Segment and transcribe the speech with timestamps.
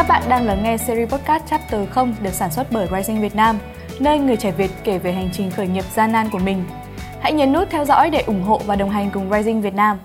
[0.00, 3.34] Các bạn đang lắng nghe series podcast Chapter 0 được sản xuất bởi Rising Việt
[3.34, 3.58] Nam,
[3.98, 6.64] nơi người trẻ Việt kể về hành trình khởi nghiệp gian nan của mình.
[7.20, 9.98] Hãy nhấn nút theo dõi để ủng hộ và đồng hành cùng Rising Việt Nam.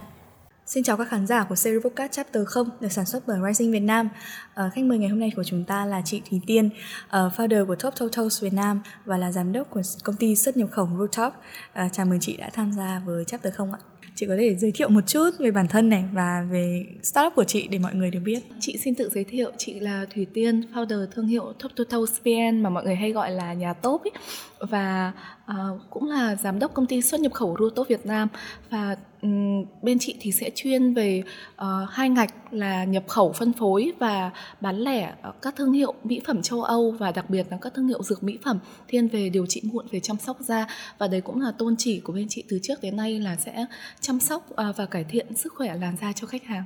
[0.65, 3.71] Xin chào các khán giả của series podcast Chapter 0 được sản xuất bởi Rising
[3.71, 4.09] Việt Nam.
[4.53, 6.69] Ờ, khách mời ngày hôm nay của chúng ta là chị Thúy Tiên,
[7.05, 10.57] uh, founder của Top Totals Việt Nam và là giám đốc của công ty xuất
[10.57, 11.31] nhập khẩu Rooftop.
[11.73, 13.79] Ờ, chào mừng chị đã tham gia với Chapter 0 ạ
[14.15, 17.43] chị có thể giới thiệu một chút về bản thân này và về startup của
[17.43, 20.61] chị để mọi người được biết chị xin tự giới thiệu, chị là thủy tiên,
[20.73, 24.11] founder thương hiệu top total vn mà mọi người hay gọi là nhà top ấy.
[24.59, 25.11] và
[25.45, 25.55] À,
[25.89, 28.27] cũng là giám đốc công ty xuất nhập khẩu Rutop Việt Nam
[28.69, 31.23] và um, bên chị thì sẽ chuyên về
[31.55, 34.31] uh, hai ngạch là nhập khẩu phân phối và
[34.61, 37.73] bán lẻ ờ, các thương hiệu mỹ phẩm châu Âu và đặc biệt là các
[37.73, 40.67] thương hiệu dược mỹ phẩm thiên về điều trị mụn về chăm sóc da.
[40.97, 43.65] Và đấy cũng là tôn chỉ của bên chị từ trước đến nay là sẽ
[43.99, 46.63] chăm sóc uh, và cải thiện sức khỏe làn da cho khách hàng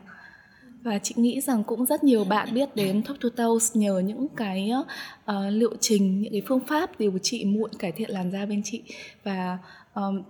[0.81, 4.27] và chị nghĩ rằng cũng rất nhiều bạn biết đến Talk to Toes nhờ những
[4.35, 4.71] cái
[5.31, 8.61] uh, liệu trình những cái phương pháp điều trị mụn cải thiện làn da bên
[8.65, 8.81] chị.
[9.23, 9.57] Và
[9.95, 10.23] um,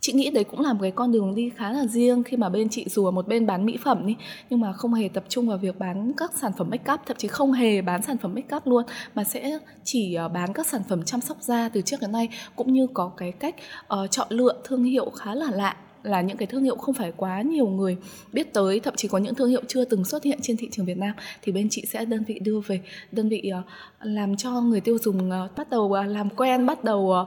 [0.00, 2.48] chị nghĩ đấy cũng là một cái con đường đi khá là riêng khi mà
[2.48, 4.16] bên chị dù ở một bên bán mỹ phẩm đi
[4.50, 7.16] nhưng mà không hề tập trung vào việc bán các sản phẩm make up thậm
[7.16, 10.66] chí không hề bán sản phẩm make up luôn mà sẽ chỉ ờ, bán các
[10.66, 13.54] sản phẩm chăm sóc da từ trước đến nay cũng như có cái cách
[13.94, 17.12] uh, chọn lựa thương hiệu khá là lạ là những cái thương hiệu không phải
[17.16, 17.96] quá nhiều người
[18.32, 20.86] biết tới thậm chí có những thương hiệu chưa từng xuất hiện trên thị trường
[20.86, 22.80] Việt Nam thì bên chị sẽ đơn vị đưa về
[23.12, 23.64] đơn vị uh,
[24.02, 27.26] làm cho người tiêu dùng uh, bắt đầu uh, làm quen bắt đầu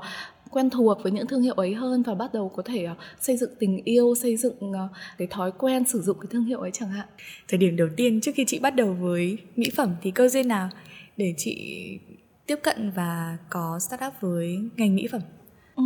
[0.51, 3.37] quen thuộc với những thương hiệu ấy hơn và bắt đầu có thể uh, xây
[3.37, 6.71] dựng tình yêu xây dựng uh, cái thói quen sử dụng cái thương hiệu ấy
[6.73, 7.07] chẳng hạn.
[7.47, 10.47] Thời điểm đầu tiên trước khi chị bắt đầu với mỹ phẩm thì cơ duyên
[10.47, 10.69] nào
[11.17, 11.79] để chị
[12.47, 15.21] tiếp cận và có startup với ngành mỹ phẩm?
[15.75, 15.83] Ừ,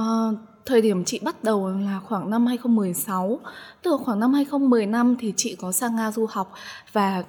[0.00, 3.40] uh, thời điểm chị bắt đầu là khoảng năm 2016
[3.82, 6.52] Từ khoảng năm 2015 thì chị có sang Nga du học
[6.92, 7.22] Và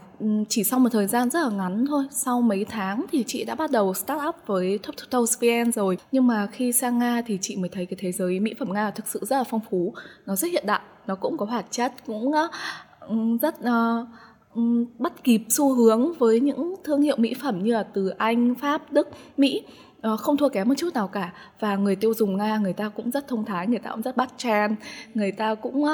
[0.49, 3.55] chỉ sau một thời gian rất là ngắn thôi Sau mấy tháng thì chị đã
[3.55, 5.97] bắt đầu start up với Top Tutorials VN rồi.
[6.11, 8.91] Nhưng mà khi sang Nga thì chị mới thấy cái thế giới mỹ phẩm Nga
[8.91, 9.93] thực sự rất là phong phú
[10.25, 12.31] Nó rất hiện đại, nó cũng có hoạt chất, cũng
[13.41, 14.07] rất uh,
[14.99, 18.93] bắt kịp xu hướng với những thương hiệu mỹ phẩm như là từ Anh, Pháp,
[18.93, 19.63] Đức, Mỹ.
[20.01, 21.33] Ờ, không thua kém một chút nào cả.
[21.59, 24.17] Và người tiêu dùng nga, người ta cũng rất thông thái, người ta cũng rất
[24.17, 24.73] bắt trend.
[25.13, 25.85] Người ta cũng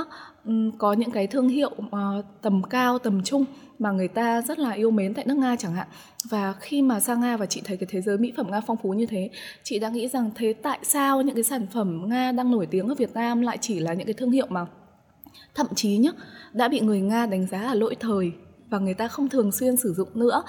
[0.78, 3.46] có những cái thương hiệu ờ, tầm cao, tầm trung
[3.79, 5.88] mà người ta rất là yêu mến tại nước nga chẳng hạn.
[6.29, 8.78] Và khi mà sang nga và chị thấy cái thế giới mỹ phẩm nga phong
[8.78, 9.29] phú như thế,
[9.63, 12.88] chị đã nghĩ rằng thế tại sao những cái sản phẩm nga đang nổi tiếng
[12.88, 14.66] ở việt nam lại chỉ là những cái thương hiệu mà
[15.56, 16.12] thậm chí nhá,
[16.53, 18.31] đã bị người nga đánh giá là lỗi thời
[18.69, 20.44] và người ta không thường xuyên sử dụng nữa.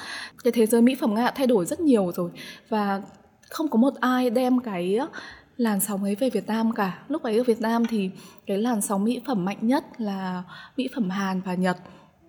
[0.45, 2.31] Cái thế giới mỹ phẩm nga thay đổi rất nhiều rồi.
[2.69, 3.03] Và
[3.51, 4.99] không có một ai đem cái
[5.57, 6.99] làn sóng ấy về Việt Nam cả.
[7.09, 8.11] Lúc ấy ở Việt Nam thì
[8.47, 10.43] cái làn sóng mỹ phẩm mạnh nhất là
[10.77, 11.77] mỹ phẩm Hàn và Nhật.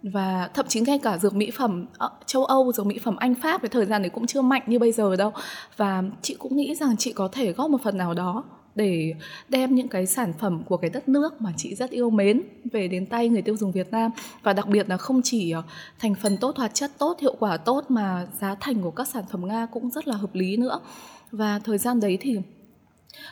[0.04, 3.36] Và thậm chí ngay cả dược mỹ phẩm ờ, châu Âu, dược mỹ phẩm Anh
[3.36, 5.34] Pháp cái thời gian đấy cũng chưa mạnh như bây giờ đâu.
[5.78, 8.44] Và chị cũng nghĩ rằng chị có thể góp một phần nào đó
[8.80, 9.14] để
[9.50, 12.42] đem những cái sản phẩm của cái đất nước mà chị rất yêu mến
[12.72, 14.12] về đến tay người tiêu dùng Việt Nam
[14.44, 15.64] và đặc biệt là không chỉ ờ,
[16.00, 19.24] thành phần tốt, hoạt chất tốt, hiệu quả tốt mà giá thành của các sản
[19.32, 20.80] phẩm Nga cũng rất là hợp lý nữa.
[21.32, 22.38] Và thời gian đấy thì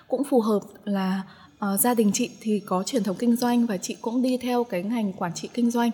[0.08, 1.22] cũng phù hợp là
[1.66, 4.64] uh, gia đình chị thì có truyền thống kinh doanh và chị cũng đi theo
[4.64, 5.92] cái ngành quản trị kinh doanh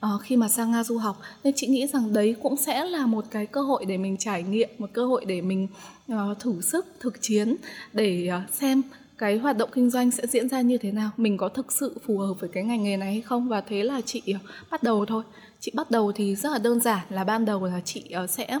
[0.00, 3.06] uh, khi mà sang Nga du học nên chị nghĩ rằng đấy cũng sẽ là
[3.06, 5.68] một cái cơ hội để mình trải nghiệm một cơ hội để mình
[6.12, 7.56] uh, thử sức thực chiến
[7.92, 8.82] để uh, xem
[9.18, 11.98] cái hoạt động kinh doanh sẽ diễn ra như thế nào mình có thực sự
[12.06, 13.48] phù hợp với cái ngành nghề này hay không?
[13.48, 14.22] Và thế là chị
[14.70, 15.22] bắt đầu thôi.
[15.60, 18.58] Chị bắt đầu thì rất là đơn giản là ban đầu là chị sẽ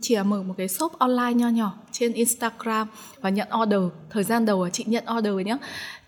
[0.00, 2.88] chỉ mở một cái shop online nho nhỏ trên Instagram
[3.20, 3.80] và nhận order.
[4.10, 5.56] Thời gian đầu là chị nhận order nhé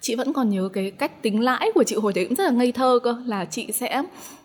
[0.04, 2.50] chị vẫn còn nhớ cái cách tính lãi của chị hồi đấy cũng rất là
[2.50, 4.02] ngây thơ cơ là chị sẽ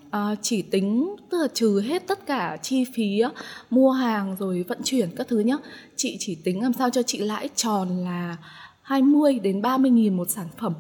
[0.07, 3.31] uh, chỉ tính tức là trừ hết tất cả chi phí uh,
[3.69, 5.55] mua hàng rồi vận chuyển các thứ nhá.
[5.95, 8.37] Chị chỉ tính làm sao cho chị lãi tròn là
[8.81, 10.73] 20 đến 30 nghìn một sản phẩm.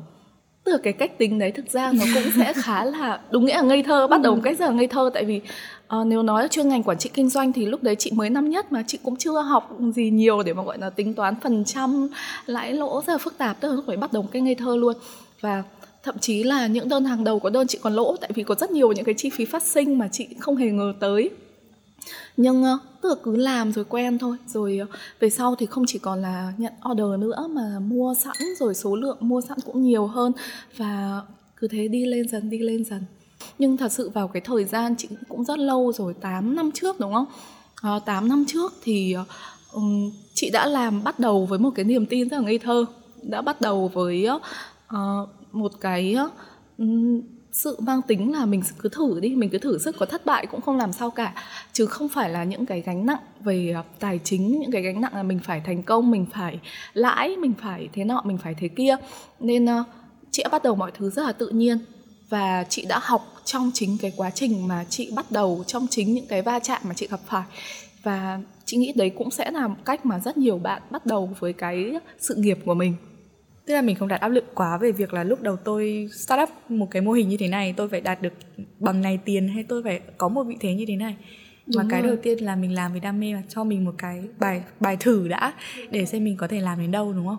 [0.63, 3.55] Tức là cái cách tính đấy thực ra nó cũng sẽ khá là đúng nghĩa
[3.55, 5.09] là ngây thơ bắt đầu một cách rất là ngây thơ.
[5.13, 5.41] Tại vì
[5.89, 8.49] À, nếu nói chuyên ngành quản trị kinh doanh thì lúc đấy chị mới năm
[8.49, 11.63] nhất mà chị cũng chưa học gì nhiều để mà gọi là tính toán phần
[11.65, 12.07] trăm
[12.45, 14.75] lãi lỗ rất là phức tạp tức là lúc phải bắt đầu cái ngây thơ
[14.75, 14.95] luôn.
[15.41, 15.63] Và
[16.03, 18.55] thậm chí là những đơn hàng đầu có đơn chị còn lỗ tại vì có
[18.55, 21.29] rất nhiều những cái chi phí phát sinh mà chị không hề ngờ tới.
[22.37, 24.85] Nhưng ờ, tức là cứ làm rồi quen thôi rồi ờ,
[25.19, 28.95] về sau thì không chỉ còn là nhận order nữa mà mua sẵn rồi số
[28.95, 30.31] lượng mua sẵn cũng nhiều hơn.
[30.77, 31.21] Và
[31.57, 33.01] cứ thế đi lên dần đi lên dần
[33.59, 36.99] nhưng thật sự vào cái thời gian chị cũng rất lâu rồi 8 năm trước
[36.99, 37.25] đúng không?
[37.81, 39.15] Ờ, à, 8 năm trước thì
[39.71, 42.85] um, chị đã làm bắt đầu với một cái niềm tin rất là ngây thơ.
[43.21, 44.27] Đã bắt đầu với
[44.93, 46.15] uh, một cái
[46.81, 46.83] uh,
[47.51, 50.45] sự mang tính là mình cứ thử đi mình cứ thử sức có thất bại
[50.45, 51.33] cũng không làm sao cả.
[51.73, 55.01] Chứ không phải là những cái gánh nặng về ờ, tài chính những cái gánh
[55.01, 56.59] nặng là mình phải thành công mình phải
[56.93, 58.95] lãi mình phải thế nọ mình phải thế kia.
[59.39, 59.85] Nên uh,
[60.31, 61.77] chị đã bắt đầu mọi thứ rất là tự nhiên
[62.29, 66.13] và chị đã học trong chính cái quá trình mà chị bắt đầu, trong chính
[66.13, 67.43] những cái va chạm mà chị gặp phải.
[68.03, 71.53] Và chị nghĩ đấy cũng sẽ là cách mà rất nhiều bạn bắt đầu với
[71.53, 72.93] cái sự nghiệp của mình.
[73.65, 76.41] Tức là mình không đặt áp lực quá về việc là lúc đầu tôi start
[76.43, 78.33] up một cái mô hình như thế này, tôi phải đạt được
[78.79, 81.15] bằng này tiền hay tôi phải có một vị thế như thế này.
[81.73, 83.95] Đúng mà cái đầu tiên là mình làm vì đam mê và cho mình một
[83.97, 85.53] cái bài bài thử đã
[85.91, 87.37] để xem mình có thể làm đến đâu đúng không?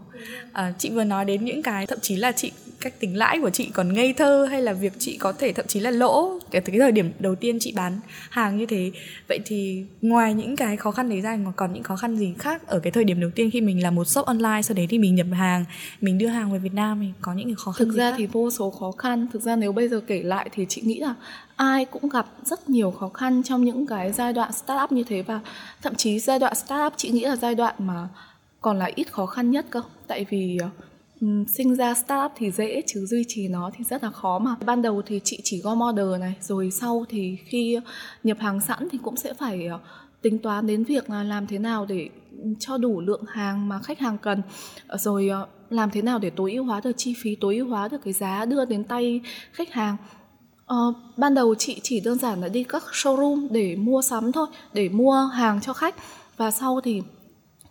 [0.52, 3.50] À, chị vừa nói đến những cái thậm chí là chị cách tính lãi của
[3.50, 6.38] chị còn ngây thơ hay là việc chị có thể thậm chí là lỗ.
[6.50, 8.00] Cái, cái thời điểm đầu tiên chị bán
[8.30, 8.90] hàng như thế.
[9.28, 12.66] Vậy thì ngoài những cái khó khăn đấy ra còn những khó khăn gì khác
[12.66, 14.98] ở cái thời điểm đầu tiên khi mình là một shop online sau đấy thì
[14.98, 15.64] mình nhập hàng
[16.00, 18.16] mình đưa hàng về Việt Nam thì có những cái khó khăn thực ra khác?
[18.18, 19.26] thì vô số khó khăn.
[19.32, 21.14] Thực ra nếu bây giờ kể lại thì chị nghĩ là
[21.60, 25.22] ai cũng gặp rất nhiều khó khăn trong những cái giai đoạn startup như thế
[25.22, 25.40] và
[25.82, 28.08] thậm chí giai đoạn startup chị nghĩ là giai đoạn mà
[28.60, 29.82] còn là ít khó khăn nhất cơ.
[30.06, 30.58] Tại vì
[31.20, 34.54] um, sinh ra startup thì dễ chứ duy trì nó thì rất là khó mà.
[34.64, 37.78] Ban đầu thì chị chỉ gom order này rồi sau thì khi
[38.24, 39.78] nhập hàng sẵn thì cũng sẽ phải ờ,
[40.22, 42.08] tính toán đến việc là làm thế nào để
[42.58, 44.42] cho đủ lượng hàng mà khách hàng cần.
[44.86, 45.30] Ờ, rồi
[45.70, 48.12] làm thế nào để tối ưu hóa được chi phí tối ưu hóa được cái
[48.12, 49.20] giá đưa đến tay
[49.52, 49.96] khách hàng.
[50.74, 54.46] Uh, ban đầu chị chỉ đơn giản là đi các showroom để mua sắm thôi
[54.72, 55.94] để mua hàng cho khách.
[56.36, 57.02] Và sau thì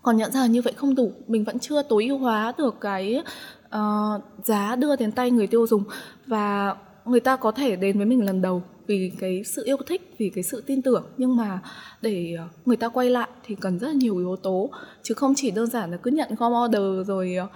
[0.02, 1.12] còn nhận ra là như vậy không đủ.
[1.28, 3.24] Mình vẫn chưa tối ưu hóa được cái
[3.66, 5.84] uh, giá đưa đến tay người tiêu dùng.
[6.26, 6.76] Và
[7.06, 10.32] người ta có thể đến với mình lần đầu vì cái sự yêu thích vì
[10.36, 11.04] cái sự tin tưởng.
[11.18, 11.60] Nhưng mà
[12.02, 14.70] để người ta quay lại thì cần rất là nhiều yếu tố.
[15.04, 17.48] Chứ không chỉ đơn giản là cứ nhận gom order rồi ờ,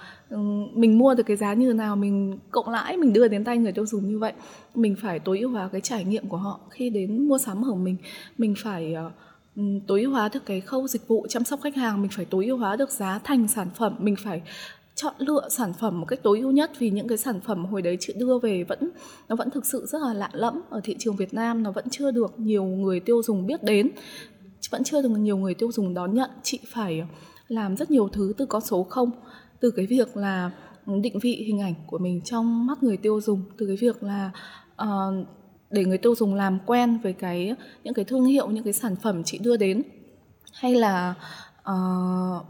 [0.74, 3.72] mình mua được cái giá như nào, mình cộng lãi, mình đưa đến tay người
[3.72, 4.34] tiêu dùng như vậy,
[4.76, 6.60] mình phải tối ưu hóa cái trải nghiệm của họ.
[6.70, 7.96] Khi đến mua sắm ở mình
[8.38, 9.12] mình phải ờ,
[9.88, 12.46] tối ưu hóa được cái khâu dịch vụ chăm sóc khách hàng, mình phải tối
[12.46, 14.42] ưu hóa được giá thành sản phẩm, mình phải
[14.96, 17.82] chọn lựa sản phẩm một cách tối ưu nhất vì những cái sản phẩm hồi
[17.82, 18.90] đấy chị đưa về vẫn,
[19.30, 21.86] nó vẫn thực sự rất là lạ lẫm ở thị trường Việt Nam, nó vẫn
[21.90, 23.92] chưa được nhiều người tiêu dùng biết đến,
[24.72, 26.30] vẫn chưa được nhiều người tiêu dùng đón nhận.
[26.44, 27.04] Chị phải
[27.48, 29.12] làm rất nhiều thứ từ con số không
[29.64, 30.52] từ cái việc là
[31.02, 34.32] định vị hình ảnh của mình trong mắt người tiêu dùng từ cái việc là
[34.84, 35.28] uh,
[35.70, 38.96] để người tiêu dùng làm quen với cái những cái thương hiệu những cái sản
[38.96, 39.84] phẩm chị đưa đến.
[40.54, 41.16] Hay là
[41.72, 42.46] uh,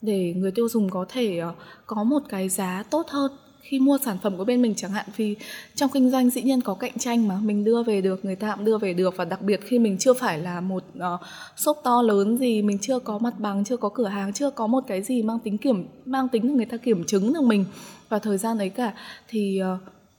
[0.00, 1.54] để người tiêu dùng có thể ờ,
[1.86, 3.32] có một cái giá tốt hơn
[3.62, 5.36] khi mua sản phẩm của bên mình chẳng hạn vì
[5.74, 8.54] trong kinh doanh dĩ nhiên có cạnh tranh mà mình đưa về được người ta
[8.56, 9.16] cũng đưa về được.
[9.16, 11.20] Và đặc biệt khi mình chưa phải là một uh,
[11.56, 14.66] shop to lớn gì mình chưa có mặt bằng chưa có cửa hàng chưa có
[14.66, 17.64] một cái gì mang tính kiểm mang tính người ta kiểm chứng được mình.
[18.08, 18.92] Và thời gian ấy cả
[19.28, 19.60] thì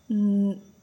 [0.10, 0.16] uh,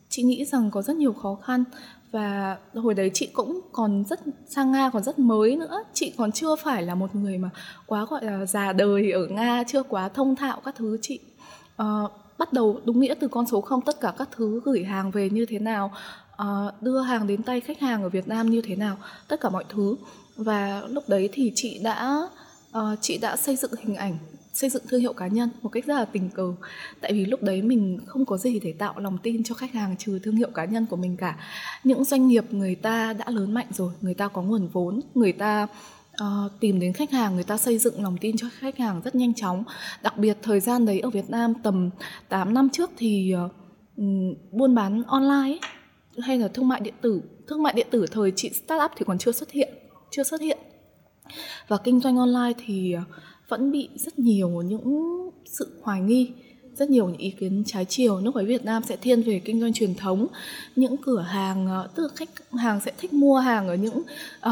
[0.08, 1.64] chị nghĩ rằng có rất nhiều khó khăn.
[2.12, 5.84] Và hồi đấy chị cũng còn rất sang nga còn rất mới nữa.
[5.94, 7.50] Chị còn chưa phải là một người mà
[7.86, 11.18] quá gọi là già đời ở nga chưa quá thông thạo các thứ chị.
[11.82, 15.10] Uh, bắt đầu đúng nghĩa từ con số không tất cả các thứ gửi hàng
[15.10, 15.92] về như thế nào
[16.42, 18.96] uh, đưa hàng đến tay khách hàng ở việt nam như thế nào
[19.28, 19.96] tất cả mọi thứ.
[20.36, 22.28] Và lúc đấy thì chị đã
[22.78, 24.18] uh, chị đã xây dựng hình ảnh
[24.52, 26.54] xây dựng thương hiệu cá nhân một cách rất là tình cờ.
[27.00, 29.96] Tại vì lúc đấy mình không có gì để tạo lòng tin cho khách hàng
[29.96, 31.36] trừ thương hiệu cá nhân của mình cả.
[31.84, 35.32] Những doanh nghiệp người ta đã lớn mạnh rồi người ta có nguồn vốn người
[35.32, 35.66] ta
[36.22, 39.14] uh, tìm đến khách hàng người ta xây dựng lòng tin cho khách hàng rất
[39.14, 39.64] nhanh chóng.
[40.02, 41.90] Đặc biệt thời gian đấy ở Việt Nam tầm
[42.28, 43.52] 8 năm trước thì uh,
[44.52, 45.60] buôn bán online ấy,
[46.22, 47.22] hay là thương mại điện tử.
[47.48, 49.74] Thương mại điện tử thời chị start up thì còn chưa xuất hiện
[50.10, 50.58] chưa xuất hiện.
[51.68, 53.02] Và kinh doanh online thì ờ,
[53.48, 55.10] vẫn bị rất nhiều những
[55.44, 56.32] sự hoài nghi
[56.80, 58.20] rất nhiều những ý kiến trái chiều.
[58.20, 60.26] Nước ngoài Việt Nam sẽ thiên về kinh doanh truyền thống.
[60.76, 64.02] Những cửa hàng ờ, tức là khách hàng sẽ thích mua hàng ở những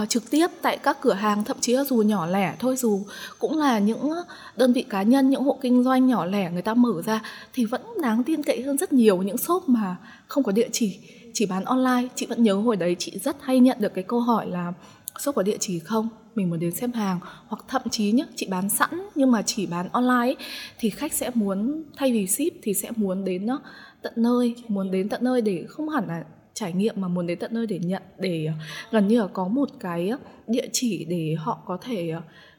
[0.02, 3.00] uh, trực tiếp tại các cửa hàng thậm chí là dù nhỏ lẻ thôi dù
[3.38, 4.10] cũng là những
[4.56, 7.64] đơn vị cá nhân những hộ kinh doanh nhỏ lẻ người ta mở ra thì
[7.64, 9.22] vẫn đáng tin cậy hơn rất nhiều.
[9.22, 10.98] Những shop mà không có địa chỉ
[11.34, 12.08] chỉ bán online.
[12.14, 14.72] Chị vẫn nhớ hồi đấy chị rất hay nhận được cái câu hỏi là
[15.18, 16.08] shop có địa chỉ không?
[16.34, 17.20] Mình muốn đến xem hàng.
[17.46, 20.36] Hoặc thậm chí nhé chị bán sẵn nhưng mà chỉ bán online ấy,
[20.78, 23.60] thì khách sẽ muốn thay vì ship thì sẽ muốn đến nó
[24.02, 27.38] tận nơi muốn đến tận nơi để không hẳn là trải nghiệm mà muốn đến
[27.38, 28.52] tận nơi để nhận để ờ,
[28.90, 32.12] gần như là có một cái ờ, địa chỉ để họ có thể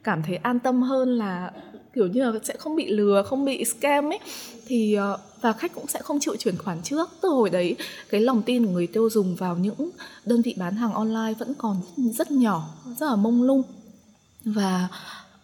[0.04, 1.52] cảm thấy an tâm hơn là
[1.94, 4.20] kiểu như là sẽ không bị lừa không bị scam ấy.
[4.68, 7.10] Thì ờ, và khách cũng sẽ không chịu chuyển khoản trước.
[7.22, 7.76] Từ hồi đấy
[8.10, 9.90] cái lòng tin của người tiêu dùng vào những
[10.26, 13.64] đơn vị bán hàng online vẫn còn rất nhỏ rất là mông lung.
[14.46, 14.88] Và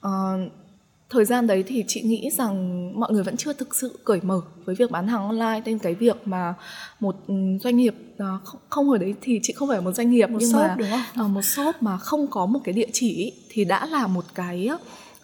[0.08, 0.52] uh,
[1.10, 4.42] thời gian đấy thì chị nghĩ rằng mọi người vẫn chưa thực sự cởi mở
[4.66, 5.62] với việc bán hàng online.
[5.66, 6.54] Nên cái việc mà
[7.00, 7.34] một ừ,
[7.64, 10.38] doanh nghiệp à, không, không hồi đấy thì chị không phải một doanh nghiệp một
[10.42, 11.34] nhưng shop, mà đúng không?
[11.34, 14.70] Một shop mà không có một cái địa chỉ thì đã là một cái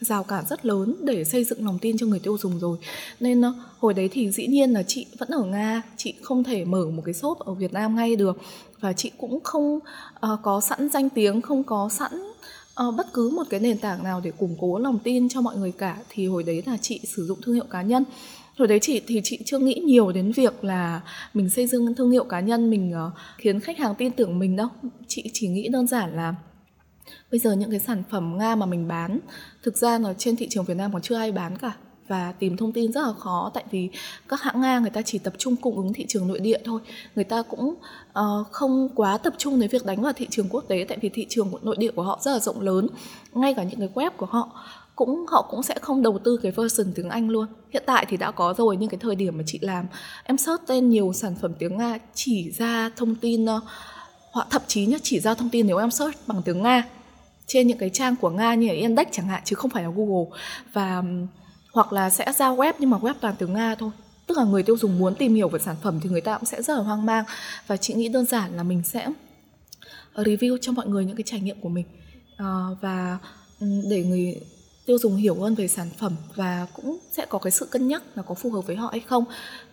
[0.01, 2.77] rào cản rất lớn để xây dựng lòng tin cho người tiêu dùng rồi.
[3.19, 6.65] Nên ờ, hồi đấy thì dĩ nhiên là chị vẫn ở nga chị không thể
[6.65, 8.37] mở một cái shop ở việt nam ngay được.
[8.79, 12.11] Và chị cũng không uh, có sẵn danh tiếng không có sẵn
[12.87, 15.57] uh, bất cứ một cái nền tảng nào để củng cố lòng tin cho mọi
[15.57, 15.97] người cả.
[16.09, 18.03] Thì hồi đấy là chị sử dụng thương hiệu cá nhân.
[18.57, 21.01] Hồi đấy chị thì chị chưa nghĩ nhiều đến việc là
[21.33, 24.55] mình xây dựng thương hiệu cá nhân mình uh, khiến khách hàng tin tưởng mình
[24.55, 24.67] đâu.
[25.07, 26.35] Chị chỉ nghĩ đơn giản là
[27.31, 29.19] bây giờ những cái sản phẩm nga mà mình bán
[29.63, 31.71] thực ra là trên thị trường việt nam còn chưa ai bán cả.
[32.07, 33.89] Và tìm thông tin rất là khó tại vì
[34.27, 36.81] các hãng Nga người ta chỉ tập trung cung ứng thị trường nội địa thôi.
[37.15, 37.75] Người ta cũng
[38.19, 41.09] uh, không quá tập trung đến việc đánh vào thị trường quốc tế tại vì
[41.09, 42.87] thị trường nội địa của họ rất là rộng lớn.
[43.33, 44.65] Ngay cả những cái web của họ
[44.95, 47.45] cũng họ cũng sẽ không đầu tư cái version tiếng Anh luôn.
[47.69, 49.85] Hiện tại thì đã có rồi nhưng cái thời điểm mà chị làm
[50.23, 53.63] em search tên nhiều sản phẩm tiếng Nga chỉ ra thông tin uh,
[54.49, 56.83] thậm chí nhá chỉ ra thông tin nếu em search bằng tiếng Nga
[57.51, 59.89] trên những cái trang của Nga như là Index chẳng hạn chứ không phải là
[59.95, 60.39] Google.
[60.73, 61.03] Và
[61.73, 63.91] hoặc là sẽ ra web nhưng mà web toàn tiếng Nga thôi.
[64.27, 66.45] Tức là người tiêu dùng muốn tìm hiểu về sản phẩm thì người ta cũng
[66.45, 67.23] sẽ rất là hoang mang.
[67.67, 69.07] Và chị nghĩ đơn giản là mình sẽ
[70.13, 71.85] ờ, review cho mọi người những cái trải nghiệm của mình.
[72.37, 73.17] À, và
[73.89, 74.41] để người
[74.85, 78.03] tiêu dùng hiểu hơn về sản phẩm và cũng sẽ có cái sự cân nhắc
[78.15, 79.23] là có phù hợp với họ hay không.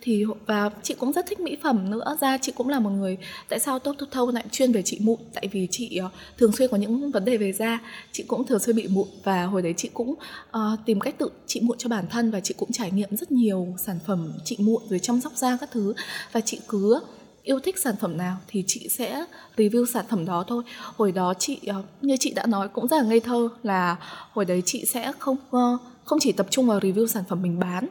[0.01, 2.17] Thì và chị cũng rất thích mỹ phẩm nữa.
[2.21, 4.99] Ra chị cũng là một người tại sao tốt tốt thâu lại chuyên về chị
[5.01, 5.19] mụn?
[5.35, 7.79] Tại vì chị uh, thường xuyên có những vấn đề về da
[8.13, 11.31] chị cũng thường xuyên bị mụn và hồi đấy chị cũng uh, tìm cách tự
[11.47, 14.57] trị mụn cho bản thân và chị cũng trải nghiệm rất nhiều sản phẩm trị
[14.59, 15.95] mụn rồi chăm sóc da các thứ.
[16.33, 17.01] Và chị cứ
[17.49, 19.25] yêu thích sản phẩm nào thì chị sẽ
[19.57, 20.63] review sản phẩm đó thôi.
[20.97, 23.97] Hồi đó chị ờ, như chị đã nói cũng rất là ngây thơ là
[24.33, 27.59] hồi đấy chị sẽ không ờ, không chỉ tập trung vào review sản phẩm mình
[27.59, 27.89] bán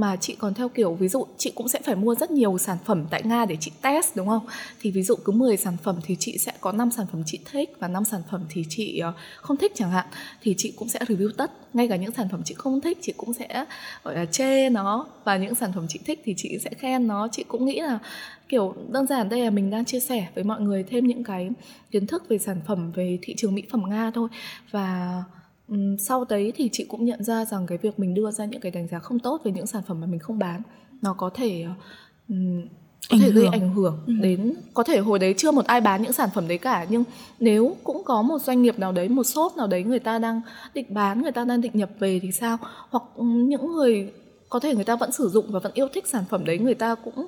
[0.00, 2.78] mà chị còn theo kiểu, ví dụ chị cũng sẽ phải mua rất nhiều sản
[2.84, 4.46] phẩm tại Nga để chị test, đúng không?
[4.80, 7.38] Thì ví dụ cứ 10 sản phẩm thì chị sẽ có 5 sản phẩm chị
[7.52, 10.06] thích và 5 sản phẩm thì chị ờ, không thích chẳng hạn,
[10.42, 11.50] thì chị cũng sẽ review tất.
[11.74, 13.64] Ngay cả những sản phẩm chị không thích, chị cũng sẽ,
[14.04, 17.28] gọi là, chê nó và những sản phẩm chị thích thì chị sẽ khen nó.
[17.32, 17.98] Chị cũng nghĩ là,
[18.48, 21.50] kiểu, đơn giản đây là mình đang chia sẻ với mọi người thêm những cái
[21.90, 24.28] kiến thức về sản phẩm, về thị trường mỹ phẩm Nga thôi
[24.70, 25.22] và
[25.98, 28.72] sau đấy thì chị cũng nhận ra rằng cái việc mình đưa ra những cái
[28.72, 30.62] đánh giá không tốt về những sản phẩm mà mình không bán
[31.02, 31.66] nó có thể
[33.10, 34.12] có ảnh thể gây ảnh hưởng ừ.
[34.20, 37.04] đến có thể hồi đấy chưa một ai bán những sản phẩm đấy cả nhưng
[37.40, 40.40] nếu cũng có một doanh nghiệp nào đấy một shop nào đấy người ta đang
[40.74, 42.58] định bán người ta đang định nhập về thì sao?
[42.90, 44.12] Hoặc những người
[44.48, 46.74] có thể người ta vẫn sử dụng và vẫn yêu thích sản phẩm đấy người
[46.74, 47.26] ta cũng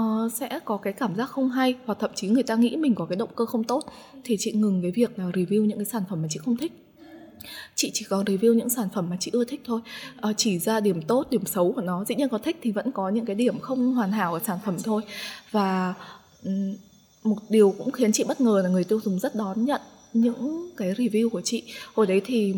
[0.00, 2.94] uh, sẽ có cái cảm giác không hay hoặc thậm chí người ta nghĩ mình
[2.94, 3.84] có cái động cơ không tốt
[4.24, 6.89] thì chị ngừng cái việc là review những cái sản phẩm mà chị không thích
[7.74, 9.80] chị chỉ có review những sản phẩm mà chị ưa thích thôi.
[10.20, 12.04] À, chỉ ra điểm tốt điểm xấu của nó.
[12.04, 14.58] Dĩ nhiên có thích thì vẫn có những cái điểm không hoàn hảo của sản
[14.64, 15.02] phẩm thôi.
[15.50, 15.94] Và
[17.24, 19.80] một điều cũng khiến chị bất ngờ là người tiêu dùng rất đón nhận
[20.12, 21.62] những cái review của chị.
[21.94, 22.54] Hồi đấy thì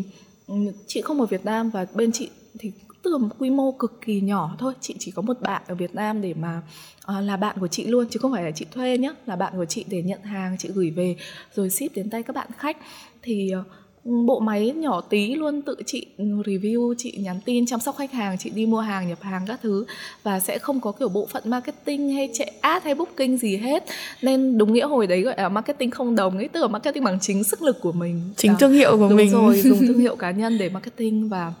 [0.87, 2.71] chị không ở Việt Nam và bên chị thì
[3.03, 4.73] tưởng quy mô cực kỳ nhỏ thôi.
[4.81, 6.61] Chị chỉ có một bạn ở Việt Nam để mà
[7.05, 9.53] à, là bạn của chị luôn chứ không phải là chị thuê nhé là bạn
[9.55, 11.15] của chị để nhận hàng chị gửi về
[11.55, 12.77] rồi ship đến tay các bạn khách.
[13.21, 13.65] Thì uh,
[14.05, 18.37] bộ máy nhỏ tí luôn tự chị review chị nhắn tin chăm sóc khách hàng
[18.37, 19.85] chị đi mua hàng nhập hàng các thứ
[20.23, 23.83] và sẽ không có kiểu bộ phận marketing hay chạy ad hay booking gì hết.
[24.21, 27.19] Nên đúng nghĩa hồi đấy gọi là marketing không đồng ấy tức là marketing bằng
[27.21, 28.21] chính sức lực của mình.
[28.37, 28.57] Chính đó.
[28.59, 29.29] thương hiệu của đúng mình.
[29.31, 31.53] rồi dùng thương hiệu cá nhân để marketing và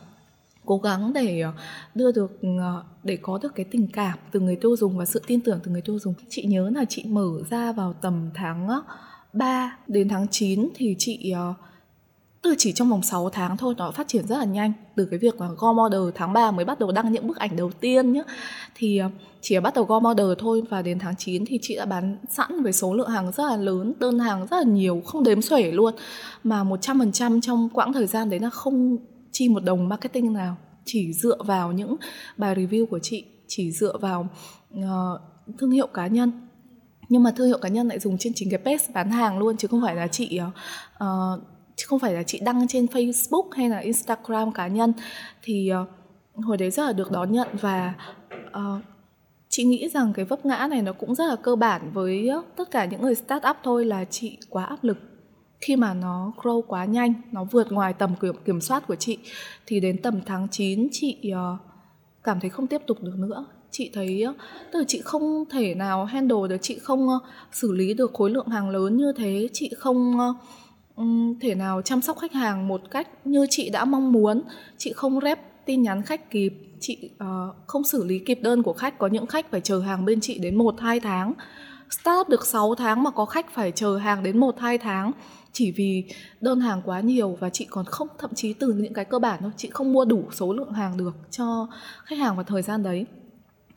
[0.65, 1.51] cố gắng để ờ,
[1.95, 5.21] đưa được ờ, để có được cái tình cảm từ người tiêu dùng và sự
[5.27, 6.13] tin tưởng từ người tiêu dùng.
[6.29, 8.67] Chị nhớ là chị mở ra vào tầm tháng
[9.33, 11.53] 3 đến tháng 9 thì chị ờ,
[12.43, 14.73] từ chỉ trong vòng 6 tháng thôi nó phát triển rất là nhanh.
[14.95, 17.55] Từ cái việc mà go model tháng 3 mới bắt đầu đăng những bức ảnh
[17.55, 18.21] đầu tiên nhá.
[18.75, 19.09] Thì ờ,
[19.41, 22.63] chỉ bắt đầu go model thôi và đến tháng 9 thì chị đã bán sẵn
[22.63, 25.71] với số lượng hàng rất là lớn đơn hàng rất là nhiều không đếm xuể
[25.71, 25.93] luôn.
[26.43, 28.97] Mà 100% trong quãng thời gian đấy là không
[29.31, 30.55] chi một đồng marketing nào.
[30.85, 31.95] Chỉ dựa vào những
[32.37, 34.27] bài review của chị chỉ dựa vào
[34.79, 34.81] uh,
[35.57, 36.31] thương hiệu cá nhân.
[37.09, 39.57] Nhưng mà thương hiệu cá nhân lại dùng trên chính cái page bán hàng luôn
[39.57, 40.39] chứ không phải là chị
[41.03, 41.39] uh,
[41.75, 44.93] chứ không phải là chị đăng trên Facebook hay là Instagram cá nhân
[45.43, 45.87] thì uh,
[46.45, 47.93] hồi đấy rất là được đón nhận và
[48.47, 48.83] uh,
[49.49, 52.71] chị nghĩ rằng cái vấp ngã này nó cũng rất là cơ bản với tất
[52.71, 54.97] cả những người start up thôi là chị quá áp lực.
[55.61, 59.17] Khi mà nó grow quá nhanh nó vượt ngoài tầm kiểm, kiểm soát của chị
[59.65, 61.59] thì đến tầm tháng 9 chị uh,
[62.23, 63.45] cảm thấy không tiếp tục được nữa.
[63.71, 64.35] Chị thấy uh,
[64.71, 68.29] tức là chị không thể nào handle được chị không uh, xử lý được khối
[68.29, 69.49] lượng hàng lớn như thế.
[69.53, 70.35] Chị không uh,
[71.41, 74.41] thể nào chăm sóc khách hàng một cách như chị đã mong muốn
[74.77, 78.73] chị không rep tin nhắn khách kịp chị uh, không xử lý kịp đơn của
[78.73, 81.33] khách có những khách phải chờ hàng bên chị đến 1 2 tháng.
[81.89, 85.11] Start được 6 tháng mà có khách phải chờ hàng đến 1 2 tháng
[85.51, 86.03] chỉ vì
[86.41, 89.39] đơn hàng quá nhiều và chị còn không thậm chí từ những cái cơ bản
[89.41, 91.67] thôi chị không mua đủ số lượng hàng được cho
[92.05, 93.05] khách hàng vào thời gian đấy.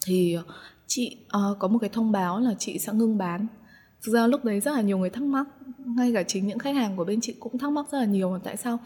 [0.06, 0.42] Thì ờ,
[0.87, 3.46] chị uh, có một cái thông báo là chị sẽ ngưng bán
[4.07, 5.47] thực ra lúc đấy rất là nhiều người thắc mắc,
[5.87, 8.33] ngay cả chính những khách hàng của bên chị cũng thắc mắc rất là nhiều
[8.33, 8.79] là tại sao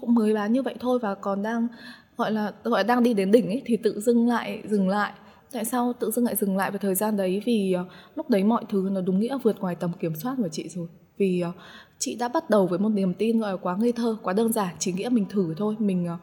[0.00, 1.68] cũng mới bán như vậy thôi và còn đang,
[2.16, 5.12] gọi là gọi là đang đi đến đỉnh ấy, thì tự dưng lại dừng lại.
[5.52, 7.42] Tại sao tự dưng lại dừng lại vào thời gian đấy?
[7.44, 7.84] Vì ờ,
[8.16, 10.88] lúc đấy mọi thứ nó đúng nghĩa vượt ngoài tầm kiểm soát của chị rồi.
[11.18, 11.52] Vì ờ,
[11.98, 14.52] chị đã bắt đầu với một niềm tin gọi là quá ngây thơ, quá đơn
[14.52, 15.74] giản, chỉ nghĩa mình thử thôi.
[15.78, 16.16] Mình ờ,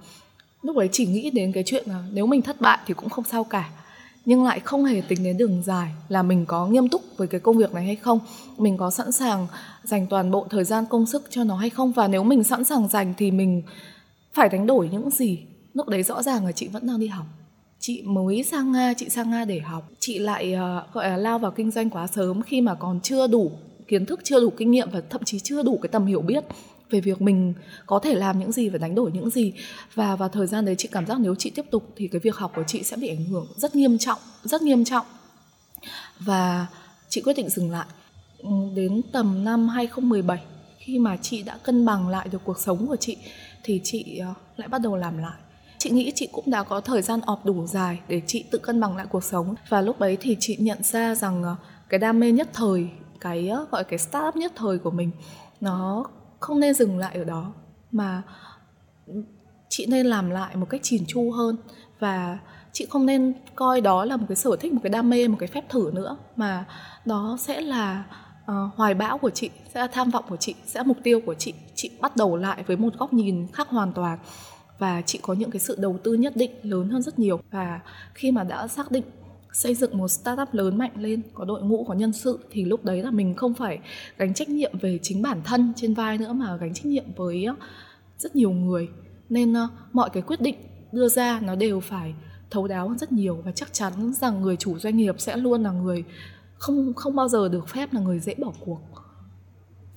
[0.61, 3.25] lúc đấy chỉ nghĩ đến cái chuyện là nếu mình thất bại thì cũng không
[3.25, 3.69] sao cả
[4.25, 7.39] nhưng lại không hề tính đến đường dài là mình có nghiêm túc với cái
[7.39, 8.19] công việc này hay không
[8.57, 9.47] mình có sẵn sàng
[9.83, 11.91] dành toàn bộ thời gian công sức cho nó hay không?
[11.91, 13.63] Và nếu mình sẵn sàng dành thì mình
[14.33, 15.39] phải đánh đổi những gì?
[15.73, 17.25] Lúc đấy rõ ràng là chị vẫn đang đi học.
[17.79, 19.89] Chị mới sang nga chị sang nga để học.
[19.99, 23.27] Chị lại uh, gọi là lao vào kinh doanh quá sớm khi mà còn chưa
[23.27, 23.51] đủ
[23.87, 26.43] kiến thức chưa đủ kinh nghiệm và thậm chí chưa đủ cái tầm hiểu biết
[26.93, 27.53] về việc mình
[27.85, 29.53] có thể làm những gì và đánh đổi những gì.
[29.93, 32.35] Và vào thời gian đấy chị cảm giác nếu chị tiếp tục thì cái việc
[32.35, 35.05] học của chị sẽ bị ảnh hưởng rất nghiêm trọng, rất nghiêm trọng.
[36.19, 36.67] Và
[37.09, 37.85] chị quyết định dừng lại.
[38.75, 40.43] Đến tầm năm 2017
[40.77, 43.17] khi mà chị đã cân bằng lại được cuộc sống của chị,
[43.63, 45.37] thì chị ờ, lại bắt đầu làm lại.
[45.77, 48.79] Chị nghĩ chị cũng đã có thời gian ọp đủ dài để chị tự cân
[48.79, 49.55] bằng lại cuộc sống.
[49.69, 51.55] Và lúc ấy thì chị nhận ra rằng ờ,
[51.89, 52.87] cái đam mê nhất thời,
[53.19, 55.11] cái ờ, gọi cái startup nhất thời của mình,
[55.61, 56.05] nó
[56.43, 57.53] không nên dừng lại ở đó
[57.91, 58.21] mà
[59.69, 61.57] chị nên làm lại một cách chỉn chu hơn.
[61.99, 62.39] Và
[62.71, 65.37] chị không nên coi đó là một cái sở thích một cái đam mê một
[65.39, 66.65] cái phép thử nữa mà
[67.05, 68.03] đó sẽ là
[68.41, 71.21] uh, hoài bão của chị sẽ là tham vọng của chị sẽ là mục tiêu
[71.25, 71.53] của chị.
[71.75, 74.19] Chị bắt đầu lại với một góc nhìn khác hoàn toàn
[74.79, 77.39] và chị có những cái sự đầu tư nhất định lớn hơn rất nhiều.
[77.51, 77.79] Và
[78.13, 79.03] khi mà đã xác định
[79.53, 82.85] xây dựng một startup lớn mạnh lên có đội ngũ có nhân sự thì lúc
[82.85, 83.79] đấy là mình không phải
[84.17, 87.47] gánh trách nhiệm về chính bản thân trên vai nữa mà gánh trách nhiệm với
[88.17, 88.87] rất nhiều người.
[89.29, 90.55] Nên uh, mọi cái quyết định
[90.91, 92.13] đưa ra nó đều phải
[92.49, 95.63] thấu đáo hơn rất nhiều và chắc chắn rằng người chủ doanh nghiệp sẽ luôn
[95.63, 96.03] là người
[96.57, 98.81] không không bao giờ được phép là người dễ bỏ cuộc.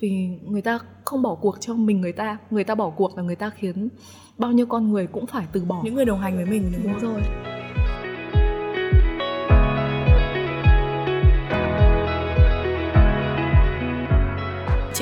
[0.01, 3.23] Vì người ta không bỏ cuộc cho mình người ta người ta bỏ cuộc là
[3.23, 3.89] người ta khiến
[4.39, 5.81] bao nhiêu con người cũng phải từ bỏ.
[5.85, 7.23] Những người đồng hành với mình đúng, đúng rồi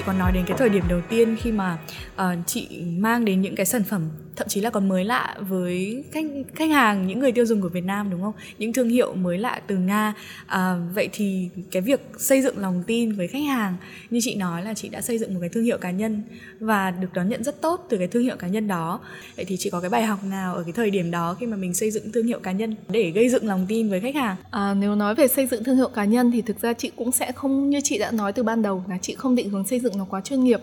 [0.06, 1.78] còn nói đến cái thời điểm đầu tiên khi mà
[2.16, 6.04] uh, chị mang đến những cái sản phẩm thậm chí là còn mới lạ với
[6.12, 8.32] khách khách hàng những người tiêu dùng của Việt Nam đúng không?
[8.58, 10.14] Những thương hiệu mới lạ từ Nga.
[10.46, 13.76] À, vậy thì cái việc xây dựng lòng tin với khách hàng
[14.10, 16.22] như chị nói là chị đã xây dựng một cái thương hiệu cá nhân
[16.60, 19.00] và được đón nhận rất tốt từ cái thương hiệu cá nhân đó.
[19.36, 21.56] Vậy thì chị có cái bài học nào ở cái thời điểm đó khi mà
[21.56, 24.36] mình xây dựng thương hiệu cá nhân để gây dựng lòng tin với khách hàng?
[24.50, 27.12] À, nếu nói về xây dựng thương hiệu cá nhân thì thực ra chị cũng
[27.12, 29.80] sẽ không như chị đã nói từ ban đầu là chị không định hướng xây
[29.80, 30.60] dựng nó quá chuyên nghiệp.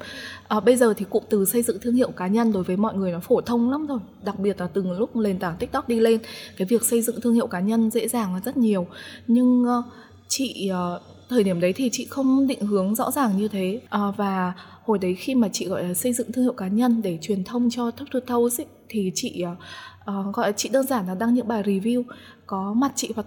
[0.48, 2.94] À, bây giờ thì cụm từ xây dựng thương hiệu cá nhân đối với mọi
[2.94, 6.00] người nó phổ thông lắm rồi đặc biệt là từng lúc nền tảng tiktok đi
[6.00, 6.20] lên
[6.58, 8.88] cái việc xây dựng thương hiệu cá nhân dễ dàng là rất nhiều
[9.28, 9.86] nhưng uh,
[10.28, 14.18] chị uh, thời điểm đấy thì chị không định hướng rõ ràng như thế uh,
[14.18, 14.54] và
[14.86, 17.44] hồi đấy khi mà chị gọi là xây dựng thương hiệu cá nhân để truyền
[17.44, 21.16] thông cho top to toes ấy, thì chị uh, gọi là chị đơn giản là
[21.16, 22.04] đăng những bài review
[22.46, 23.24] có mặt chị và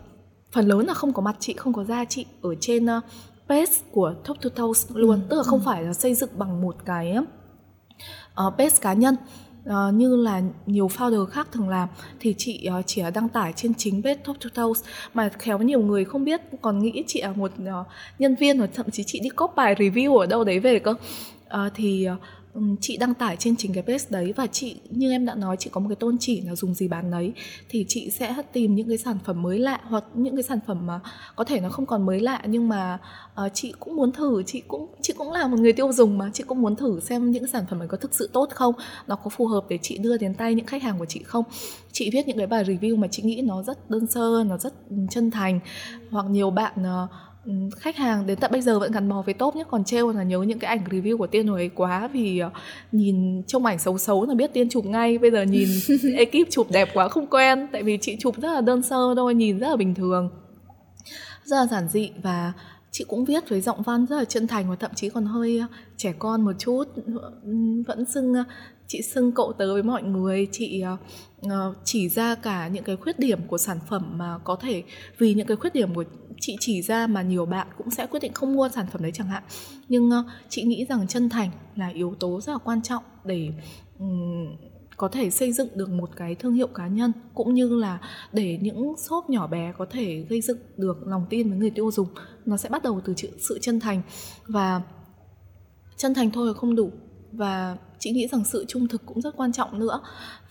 [0.53, 3.05] phần lớn là không có mặt chị không có ra chị ở trên uh,
[3.49, 5.27] page của top to toes luôn ừ.
[5.29, 5.63] tức là không ừ.
[5.65, 7.17] phải là xây dựng bằng một cái
[8.47, 9.17] uh, page cá nhân
[9.69, 11.89] uh, như là nhiều founder khác thường làm
[12.21, 15.81] thì chị uh, chỉ đăng tải trên chính page Top to Toes mà khéo nhiều
[15.81, 17.87] người không biết còn nghĩ chị là một uh,
[18.19, 20.91] nhân viên hoặc thậm chí chị đi copy bài review ở đâu đấy về cơ.
[20.91, 22.19] Uh, thì uh,
[22.81, 25.71] chị đăng tải trên chính cái page đấy và chị như em đã nói chị
[25.73, 27.33] có một cái tôn chỉ là dùng gì bán đấy
[27.69, 30.87] thì chị sẽ tìm những cái sản phẩm mới lạ hoặc những cái sản phẩm
[30.87, 31.01] mà
[31.37, 32.99] có thể nó không còn mới lạ nhưng mà
[33.45, 34.43] uh, chị cũng muốn thử.
[34.47, 36.31] Chị cũng chị cũng là một người tiêu dùng mà.
[36.35, 38.75] Chị cũng muốn thử xem những sản phẩm này có thực sự tốt không
[39.07, 41.45] nó có phù hợp để chị đưa đến tay những khách hàng của chị không.
[41.93, 44.75] Chị viết những cái bài review mà chị nghĩ nó rất đơn sơ nó rất
[45.11, 45.61] chân thành.
[46.11, 47.11] Hoặc nhiều bạn uh,
[47.77, 49.65] khách hàng đến tận bây giờ vẫn gắn bó với top nhé.
[49.71, 52.53] Còn trêu là nhớ những cái ảnh review của tiên hồi ấy quá vì uh,
[52.93, 55.19] nhìn trông ảnh xấu xấu là biết tiên chụp ngay.
[55.19, 55.69] Bây giờ nhìn
[56.17, 57.67] ekip chụp đẹp quá không quen.
[57.73, 60.31] Tại vì chị chụp rất là đơn sơ thôi nhìn rất là bình thường.
[61.45, 62.53] Rất là giản dị và
[62.95, 65.59] chị cũng viết với giọng văn rất là chân thành và thậm chí còn hơi
[65.59, 66.85] ờ, trẻ con một chút.
[67.87, 68.45] Vẫn xưng ờ,
[68.87, 70.49] chị xưng cậu tớ với mọi người.
[70.53, 70.83] Chị
[71.43, 74.83] ờ, chỉ ra cả những cái khuyết điểm của sản phẩm mà có thể,
[75.19, 76.05] vì những cái khuyết điểm của
[76.41, 79.13] chị chỉ ra mà nhiều bạn cũng sẽ quyết định không mua sản phẩm đấy
[79.15, 79.43] chẳng hạn.
[79.89, 80.11] Nhưng
[80.49, 83.49] chị nghĩ rằng chân thành là yếu tố rất là quan trọng để
[84.97, 87.99] có thể xây dựng được một cái thương hiệu cá nhân, cũng như là
[88.33, 91.91] để những shop nhỏ bé có thể gây dựng được lòng tin với người tiêu
[91.91, 92.09] dùng,
[92.47, 94.03] nó sẽ bắt đầu từ sự chân thành.
[94.47, 94.83] Và
[95.97, 96.91] chân thành thôi không đủ.
[97.33, 100.01] Và chị nghĩ rằng sự trung thực cũng rất quan trọng nữa.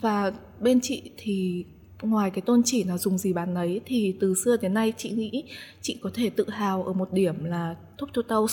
[0.01, 1.65] Và bên chị thì
[2.01, 5.10] ngoài cái tôn chỉ là dùng gì bán đấy thì từ xưa đến nay chị
[5.10, 5.43] nghĩ
[5.82, 8.45] chị có thể tự hào ở một điểm là Top to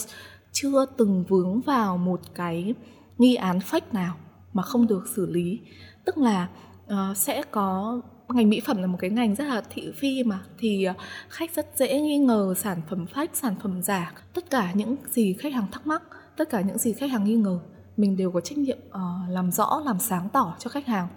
[0.52, 2.74] chưa từng vướng vào một cái
[3.18, 4.16] nghi án fake nào
[4.52, 5.60] mà không được xử lý.
[6.04, 6.48] Tức là
[6.86, 10.40] uh, sẽ có ngành mỹ phẩm là một cái ngành rất là thị phi mà.
[10.58, 10.94] Thì ờ,
[11.28, 14.12] khách rất dễ nghi ngờ sản phẩm fake sản phẩm giả.
[14.34, 16.02] Tất cả những gì khách hàng thắc mắc
[16.36, 17.58] tất cả những gì khách hàng nghi ngờ
[17.96, 21.08] mình đều có trách nhiệm uh, làm rõ làm sáng tỏ cho khách hàng.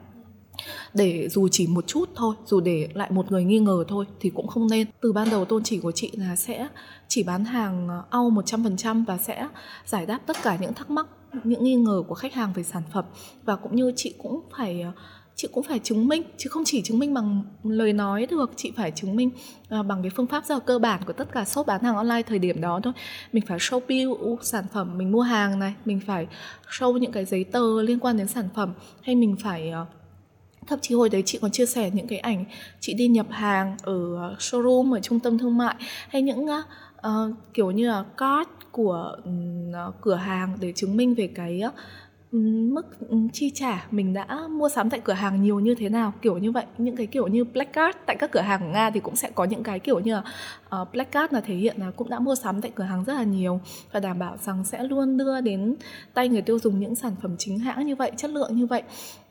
[0.94, 4.30] Để dù chỉ một chút thôi dù để lại một người nghi ngờ thôi thì
[4.30, 4.88] cũng không nên.
[5.02, 6.68] Từ ban đầu tôn chỉ của chị là sẽ
[7.08, 9.48] chỉ bán hàng au 100% và sẽ
[9.86, 11.08] giải đáp tất cả những thắc mắc
[11.44, 13.06] những nghi ngờ của khách hàng về sản phẩm.
[13.46, 14.92] Và cũng như chị cũng phải ờ,
[15.36, 18.72] chị cũng phải chứng minh chứ không chỉ chứng minh bằng lời nói được chị
[18.76, 19.30] phải chứng minh
[19.80, 21.96] uh, bằng cái phương pháp rất là cơ bản của tất cả shop bán hàng
[21.96, 22.94] online thời điểm đó thôi.
[23.34, 26.28] Mình phải show bill sản phẩm mình mua hàng này mình phải
[26.70, 29.88] show những cái giấy tờ liên quan đến sản phẩm hay mình phải uh,
[30.68, 32.46] thậm chí hồi đấy chị còn chia sẻ những cái ảnh
[32.80, 33.96] chị đi nhập hàng ở
[34.40, 35.76] showroom ở trung tâm thương mại
[36.10, 36.46] hay những
[37.08, 41.74] uh, kiểu như là card của uh, cửa hàng để chứng minh về cái uh,
[42.74, 46.14] mức ừ, chi trả mình đã mua sắm tại cửa hàng nhiều như thế nào
[46.22, 46.66] kiểu như vậy.
[46.78, 49.32] Những cái kiểu như black card tại các cửa hàng của nga thì cũng sẽ
[49.36, 50.24] có những cái kiểu như là
[50.82, 53.14] uh, black card là thể hiện là cũng đã mua sắm tại cửa hàng rất
[53.14, 53.60] là nhiều
[53.92, 55.76] và đảm bảo rằng sẽ luôn đưa đến
[56.14, 58.84] tay người tiêu dùng những sản phẩm chính hãng như vậy chất lượng như vậy.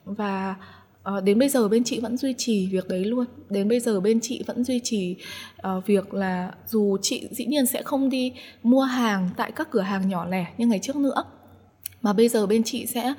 [0.04, 0.54] Và
[1.02, 3.24] À, đến bây giờ bên chị vẫn duy trì việc đấy luôn.
[3.50, 5.16] Đến bây giờ bên chị vẫn duy trì
[5.68, 9.80] uh, việc là dù chị dĩ nhiên sẽ không đi mua hàng tại các cửa
[9.80, 11.24] hàng nhỏ lẻ như ngày trước nữa
[12.02, 13.14] mà bây giờ bên chị sẽ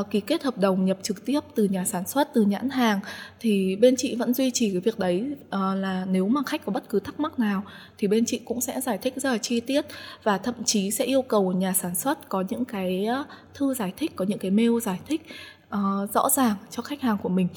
[0.00, 3.00] uh, ký kết hợp đồng nhập trực tiếp từ nhà sản xuất từ nhãn hàng
[3.40, 5.24] thì bên chị vẫn duy trì cái việc đấy.
[5.40, 7.62] Uh, là nếu mà khách có bất cứ thắc mắc nào
[7.98, 9.86] thì bên chị cũng sẽ giải thích rất là chi tiết
[10.22, 13.06] và thậm chí sẽ yêu cầu nhà sản xuất có những cái
[13.54, 15.26] thư giải thích có những cái mail giải thích
[15.74, 17.48] uh, rõ ràng cho khách hàng của mình.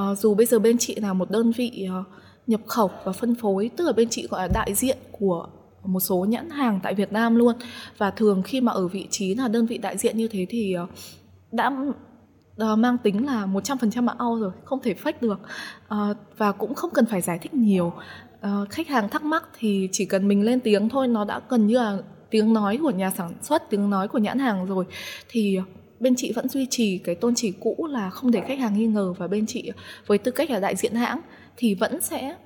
[0.00, 2.06] Uh, dù bây giờ bên chị là một đơn vị uh,
[2.46, 5.46] nhập khẩu và phân phối tức là bên chị gọi là đại diện của
[5.84, 7.56] một số nhãn hàng tại Việt Nam luôn.
[7.98, 10.74] Và thường khi mà ở vị trí là đơn vị đại diện như thế thì
[10.82, 10.88] uh,
[11.52, 11.70] đã
[12.62, 15.40] uh, mang tính là 100% mã out rồi, không thể fake được.
[15.94, 17.92] Uh, và cũng không cần phải giải thích nhiều.
[18.46, 21.66] Uh, khách hàng thắc mắc thì chỉ cần mình lên tiếng thôi, nó đã gần
[21.66, 21.98] như là
[22.30, 24.84] tiếng nói của nhà sản xuất, tiếng nói của nhãn hàng rồi.
[25.28, 25.58] Thì
[26.00, 28.86] bên chị vẫn duy trì cái tôn chỉ cũ là không để khách hàng nghi
[28.86, 29.70] ngờ và bên chị
[30.06, 31.20] với tư cách là đại diện hãng
[31.56, 32.36] thì vẫn sẽ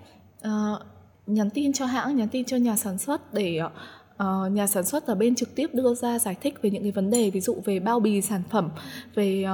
[0.47, 0.81] uh,
[1.27, 5.07] nhắn tin cho hãng nhắn tin cho nhà sản xuất để uh, nhà sản xuất
[5.07, 7.57] ở bên trực tiếp đưa ra giải thích về những cái vấn đề ví dụ
[7.65, 8.71] về bao bì sản phẩm
[9.15, 9.47] về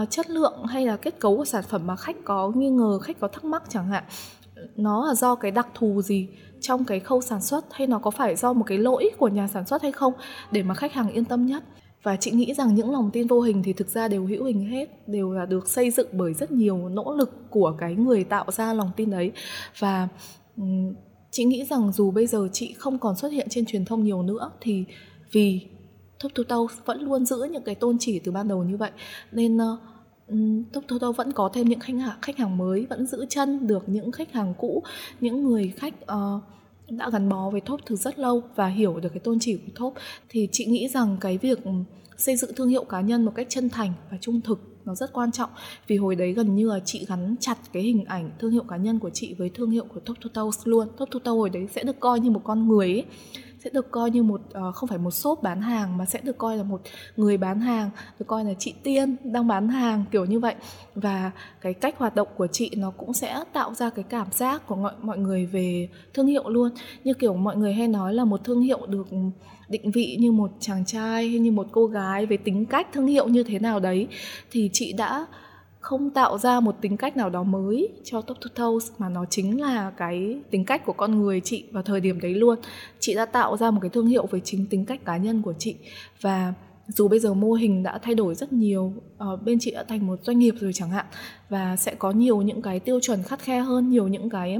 [0.00, 2.98] uh, chất lượng hay là kết cấu của sản phẩm mà khách có nghi ngờ
[2.98, 4.04] khách có thắc mắc chẳng hạn.
[4.76, 6.28] Nó là do cái đặc thù gì
[6.60, 9.48] trong cái khâu sản xuất hay nó có phải do một cái lỗi của nhà
[9.48, 10.12] sản xuất hay không
[10.50, 11.62] để mà khách hàng yên tâm nhất?
[12.02, 14.70] Và chị nghĩ rằng những lòng tin vô hình thì thực ra đều hữu hình
[14.70, 18.44] hết đều là được xây dựng bởi rất nhiều nỗ lực của cái người tạo
[18.50, 19.32] ra lòng tin đấy
[19.78, 20.08] và
[21.30, 24.22] chị nghĩ rằng dù bây giờ chị không còn xuất hiện trên truyền thông nhiều
[24.22, 24.84] nữa thì
[25.32, 25.60] vì
[26.22, 28.90] Top thu tâu vẫn luôn giữ những cái tôn chỉ từ ban đầu như vậy
[29.32, 29.78] nên uh,
[30.72, 33.66] Top thu tâu vẫn có thêm những khách hàng khách hàng mới vẫn giữ chân
[33.66, 34.82] được những khách hàng cũ
[35.20, 36.42] những người khách uh,
[36.98, 39.72] đã gắn bó với Top từ rất lâu và hiểu được cái tôn chỉ của
[39.74, 39.94] Top
[40.28, 41.70] thì chị nghĩ rằng cái việc ừ,
[42.16, 45.12] xây dựng thương hiệu cá nhân một cách chân thành và trung thực nó rất
[45.12, 45.50] quan trọng.
[45.86, 48.76] Vì hồi đấy gần như là chị gắn chặt cái hình ảnh thương hiệu cá
[48.76, 50.88] nhân của chị với thương hiệu của Top to Toast luôn.
[50.98, 53.04] Top to Toast hồi đấy sẽ được coi như một con người ấy
[53.64, 56.38] sẽ được coi như một uh, không phải một shop bán hàng mà sẽ được
[56.38, 56.80] coi là một
[57.16, 60.54] người bán hàng được coi là chị tiên đang bán hàng kiểu như vậy.
[60.94, 64.66] Và cái cách hoạt động của chị nó cũng sẽ tạo ra cái cảm giác
[64.66, 66.70] của mọi mọi người về thương hiệu luôn.
[67.04, 69.06] Như kiểu mọi người hay nói là một thương hiệu được
[69.68, 73.06] định vị như một chàng trai hay như một cô gái với tính cách thương
[73.06, 74.08] hiệu như thế nào đấy
[74.50, 75.26] thì chị đã
[75.82, 79.24] không tạo ra một tính cách nào đó mới cho Top to Toes mà nó
[79.24, 82.58] chính là cái tính cách của con người chị vào thời điểm đấy luôn.
[83.00, 85.54] Chị đã tạo ra một cái thương hiệu với chính tính cách cá nhân của
[85.58, 85.76] chị
[86.20, 86.54] và
[86.88, 88.92] dù bây giờ mô hình đã thay đổi rất nhiều
[89.32, 91.06] uh, bên chị đã thành một doanh nghiệp rồi chẳng hạn
[91.48, 94.58] và sẽ có nhiều những cái tiêu chuẩn khắt khe hơn nhiều những cái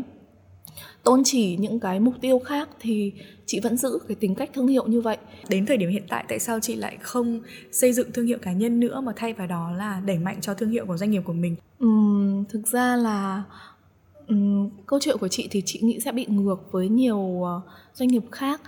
[1.03, 3.12] tôn chỉ những cái mục tiêu khác thì
[3.46, 5.16] chị vẫn giữ cái tính cách thương hiệu như vậy.
[5.48, 7.40] Đến thời điểm hiện tại tại sao chị lại không
[7.72, 10.55] xây dựng thương hiệu cá nhân nữa mà thay vào đó là đẩy mạnh cho
[10.55, 11.57] thương hiệu của doanh nghiệp của mình?
[11.85, 13.42] Uhm, thực ra là
[14.29, 17.62] um, câu chuyện của chị thì chị nghĩ sẽ bị ngược với nhiều uh,
[17.94, 18.61] doanh nghiệp khác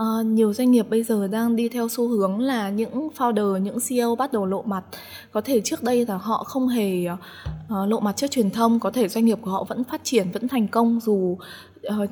[0.00, 3.78] Uh, nhiều doanh nghiệp bây giờ đang đi theo xu hướng là những founder, những
[3.88, 4.84] CEO bắt đầu lộ mặt.
[5.32, 8.90] Có thể trước đây là họ không hề uh, lộ mặt trước truyền thông, có
[8.90, 11.38] thể doanh nghiệp của họ vẫn phát triển, vẫn thành công dù
[11.86, 12.10] uh,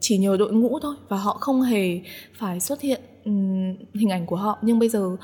[0.00, 2.00] chỉ nhờ đội ngũ thôi và họ không hề
[2.38, 4.58] phải xuất hiện um, hình ảnh của họ.
[4.62, 5.16] Nhưng bây giờ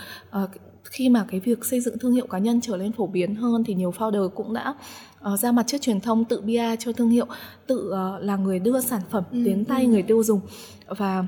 [0.43, 0.51] uh,
[0.85, 3.65] khi mà cái việc xây dựng thương hiệu cá nhân trở nên phổ biến hơn
[3.65, 4.75] thì nhiều founder cũng đã
[5.33, 7.27] uh, ra mặt trước truyền thông tự bia cho thương hiệu,
[7.67, 9.89] tự uh, là người đưa sản phẩm ừ, đến tay ừ.
[9.89, 10.41] người tiêu dùng
[10.87, 11.25] và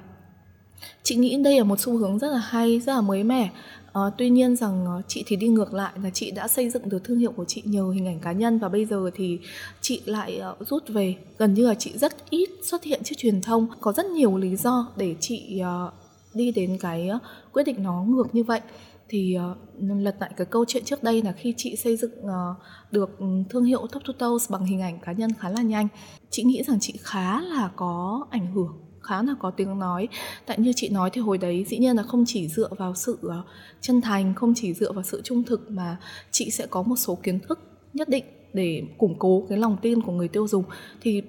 [1.03, 3.51] chị nghĩ đây là một xu hướng rất là hay rất là mới mẻ.
[3.93, 6.89] À, tuy nhiên rằng ờ, chị thì đi ngược lại là chị đã xây dựng
[6.89, 9.39] được thương hiệu của chị nhờ hình ảnh cá nhân và bây giờ thì
[9.81, 11.17] chị lại uh, rút về.
[11.39, 13.67] Gần như là chị rất ít xuất hiện trước truyền thông.
[13.81, 15.93] Có rất nhiều lý do để chị uh,
[16.35, 18.61] đi đến cái uh, quyết định nó ngược như vậy.
[19.09, 22.57] Thì uh, lật lại cái câu chuyện trước đây là khi chị xây dựng uh,
[22.91, 25.89] được ừ, thương hiệu Top to Toes bằng hình ảnh cá nhân khá là nhanh
[26.31, 30.09] chị nghĩ rằng chị khá là có ảnh hưởng khá là có tiếng nói.
[30.47, 33.19] Tại như chị nói thì hồi đấy dĩ nhiên là không chỉ dựa vào sự
[33.23, 33.43] ờ,
[33.81, 35.97] chân thành không chỉ dựa vào sự trung thực mà
[36.31, 37.59] chị sẽ có một số kiến thức
[37.93, 40.65] nhất định để củng cố cái lòng tin của người tiêu dùng.
[41.01, 41.23] Thì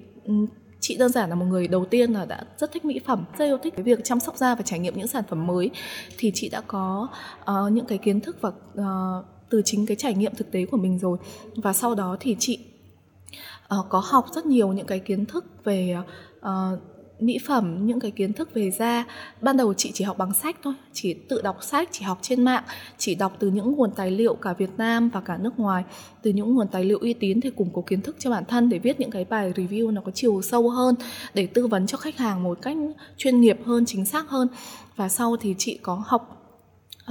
[0.80, 3.44] chị đơn giản là một người đầu tiên là đã rất thích mỹ phẩm rất
[3.44, 5.70] yêu thích cái việc chăm sóc da và trải nghiệm những sản phẩm mới.
[6.18, 7.08] Thì chị đã có
[7.40, 10.76] uh, những cái kiến thức và uh, từ chính cái trải nghiệm thực tế của
[10.76, 11.18] mình rồi.
[11.56, 12.58] Và sau đó thì chị
[13.78, 15.96] uh, có học rất nhiều những cái kiến thức về
[16.38, 16.78] uh,
[17.20, 19.04] mỹ phẩm những cái kiến thức về da.
[19.40, 22.44] Ban đầu chị chỉ học bằng sách thôi chỉ tự đọc sách chỉ học trên
[22.44, 22.64] mạng
[22.98, 25.84] chỉ đọc từ những nguồn tài liệu cả việt nam và cả nước ngoài.
[26.22, 28.68] Từ những nguồn tài liệu uy tín để củng cố kiến thức cho bản thân
[28.68, 30.94] để viết những cái bài review nó có chiều sâu hơn
[31.34, 32.76] để tư vấn cho khách hàng một cách
[33.16, 34.48] chuyên nghiệp hơn chính xác hơn.
[34.96, 36.40] Và sau thì chị có học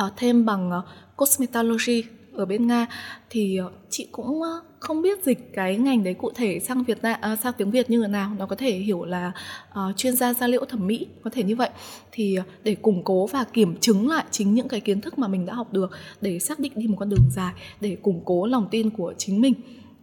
[0.06, 0.84] uh, thêm bằng uh,
[1.16, 2.88] cosmetology ở bên nga.
[3.30, 7.02] Thì uh, chị cũng uh, không biết dịch cái ngành đấy cụ thể sang Việt
[7.02, 8.32] Nam à, sang tiếng Việt như thế nào.
[8.38, 9.32] Nó có thể hiểu là
[9.70, 11.70] uh, chuyên gia da liễu thẩm mỹ có thể như vậy.
[12.12, 15.28] Thì ờ, để củng cố và kiểm chứng lại chính những cái kiến thức mà
[15.28, 15.92] mình đã học được
[16.22, 19.42] để xác định đi một con đường dài để củng cố lòng tin của chính
[19.42, 19.54] mình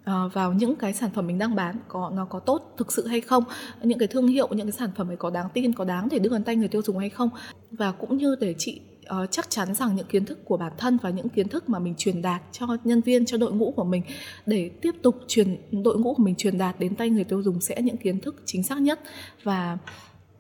[0.01, 3.07] uh, vào những cái sản phẩm mình đang bán có nó có tốt thực sự
[3.07, 3.45] hay không
[3.83, 6.19] những cái thương hiệu những cái sản phẩm ấy có đáng tin có đáng để
[6.19, 7.31] đưa đến tay người tiêu dùng hay không.
[7.71, 8.81] Và cũng như để chị
[9.15, 11.79] uh, chắc chắn rằng những kiến thức của bản thân và những kiến thức mà
[11.79, 14.03] mình truyền đạt cho nhân viên cho đội ngũ của mình
[14.47, 17.61] để tiếp tục truyền đội ngũ của mình truyền đạt đến tay người tiêu dùng
[17.61, 19.01] sẽ những kiến thức chính xác nhất.
[19.43, 19.79] Và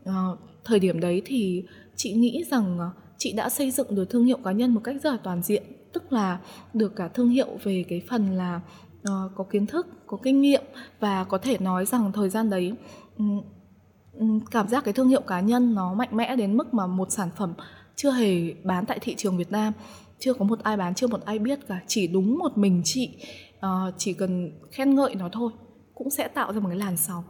[0.09, 1.65] uh, thời điểm đấy thì
[1.97, 4.97] chị nghĩ rằng uh, chị đã xây dựng được thương hiệu cá nhân một cách
[5.03, 6.39] rất là toàn diện tức là
[6.75, 8.61] được cả thương hiệu về cái phần là
[9.01, 10.63] uh, có kiến thức có kinh nghiệm
[11.01, 12.73] và có thể nói rằng thời gian đấy
[13.19, 17.13] um, cảm giác cái thương hiệu cá nhân nó mạnh mẽ đến mức mà một
[17.13, 17.55] sản phẩm
[18.03, 19.73] chưa hề bán tại thị trường Việt Nam
[20.19, 21.81] chưa có một ai bán chưa một ai biết cả.
[21.87, 23.11] Chỉ đúng một mình chị
[23.57, 25.53] uh, chỉ cần khen ngợi nó thôi
[25.95, 27.25] cũng sẽ tạo ra một cái làn sóng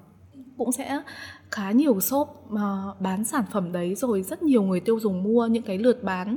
[0.58, 1.00] cũng sẽ
[1.50, 3.94] khá nhiều shop mà bán sản phẩm đấy.
[3.94, 6.36] Rồi rất nhiều người tiêu dùng mua những cái lượt bán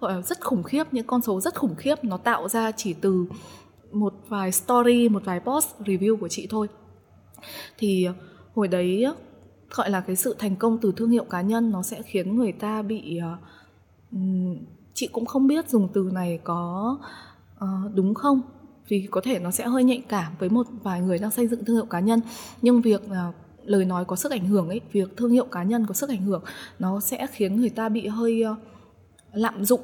[0.00, 2.04] gọi là rất khủng khiếp những con số rất khủng khiếp.
[2.04, 3.26] Nó tạo ra chỉ từ
[3.92, 6.68] một vài story một vài post review của chị thôi.
[7.78, 8.08] Thì
[8.54, 9.06] hồi đấy
[9.70, 12.52] gọi là cái sự thành công từ thương hiệu cá nhân nó sẽ khiến người
[12.52, 13.38] ta bị uh,
[14.94, 16.98] chị cũng không biết dùng từ này có
[17.64, 18.40] uh, đúng không?
[18.88, 21.64] Vì có thể nó sẽ hơi nhạy cảm với một vài người đang xây dựng
[21.64, 22.20] thương hiệu cá nhân.
[22.62, 25.86] Nhưng việc uh, lời nói có sức ảnh hưởng ấy việc thương hiệu cá nhân
[25.86, 26.42] có sức ảnh hưởng
[26.78, 28.58] nó sẽ khiến người ta bị hơi uh,
[29.32, 29.80] lạm dụng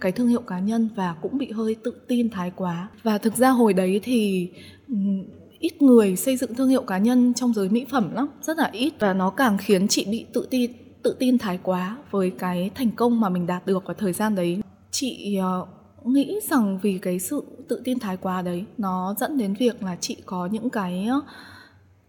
[0.00, 2.88] cái thương hiệu cá nhân và cũng bị hơi tự tin thái quá.
[3.02, 4.50] Và thực ra hồi đấy thì
[4.88, 5.24] um,
[5.58, 8.70] ít người xây dựng thương hiệu cá nhân trong giới mỹ phẩm lắm rất là
[8.72, 8.92] ít.
[8.98, 12.90] Và nó càng khiến chị bị tự tin tự tin thái quá với cái thành
[12.90, 14.60] công mà mình đạt được vào thời gian đấy.
[14.90, 15.68] Chị uh,
[16.06, 19.96] nghĩ rằng vì cái sự tự tin thái quá đấy nó dẫn đến việc là
[20.00, 21.20] chị có những cái ờ,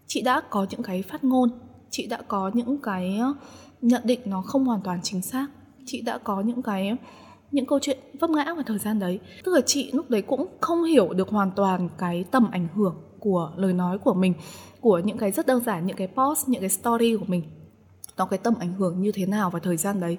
[0.08, 1.49] chị đã có những cái phát ngôn
[1.89, 3.34] chị đã có những cái ờ,
[3.82, 5.47] nhận định nó không hoàn toàn chính xác
[5.86, 6.97] chị đã có những cái
[7.51, 9.19] những câu chuyện vấp ngã vào thời gian đấy.
[9.43, 12.95] Tức là chị lúc đấy cũng không hiểu được hoàn toàn cái tầm ảnh hưởng
[13.19, 14.34] của lời nói của mình
[14.82, 17.43] của những cái rất đơn giản những cái post những cái story của mình
[18.21, 20.17] nó cái tầm ảnh hưởng như thế nào vào thời gian đấy.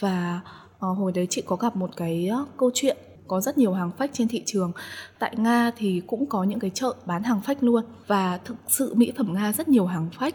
[0.00, 0.40] Và
[0.86, 2.96] uh, hồi đấy chị có gặp một cái uh, câu chuyện
[3.28, 4.72] có rất nhiều hàng phách trên thị trường.
[5.18, 7.84] Tại nga thì cũng có những cái chợ bán hàng phách luôn.
[8.06, 10.34] Và thực sự mỹ phẩm nga rất nhiều hàng phách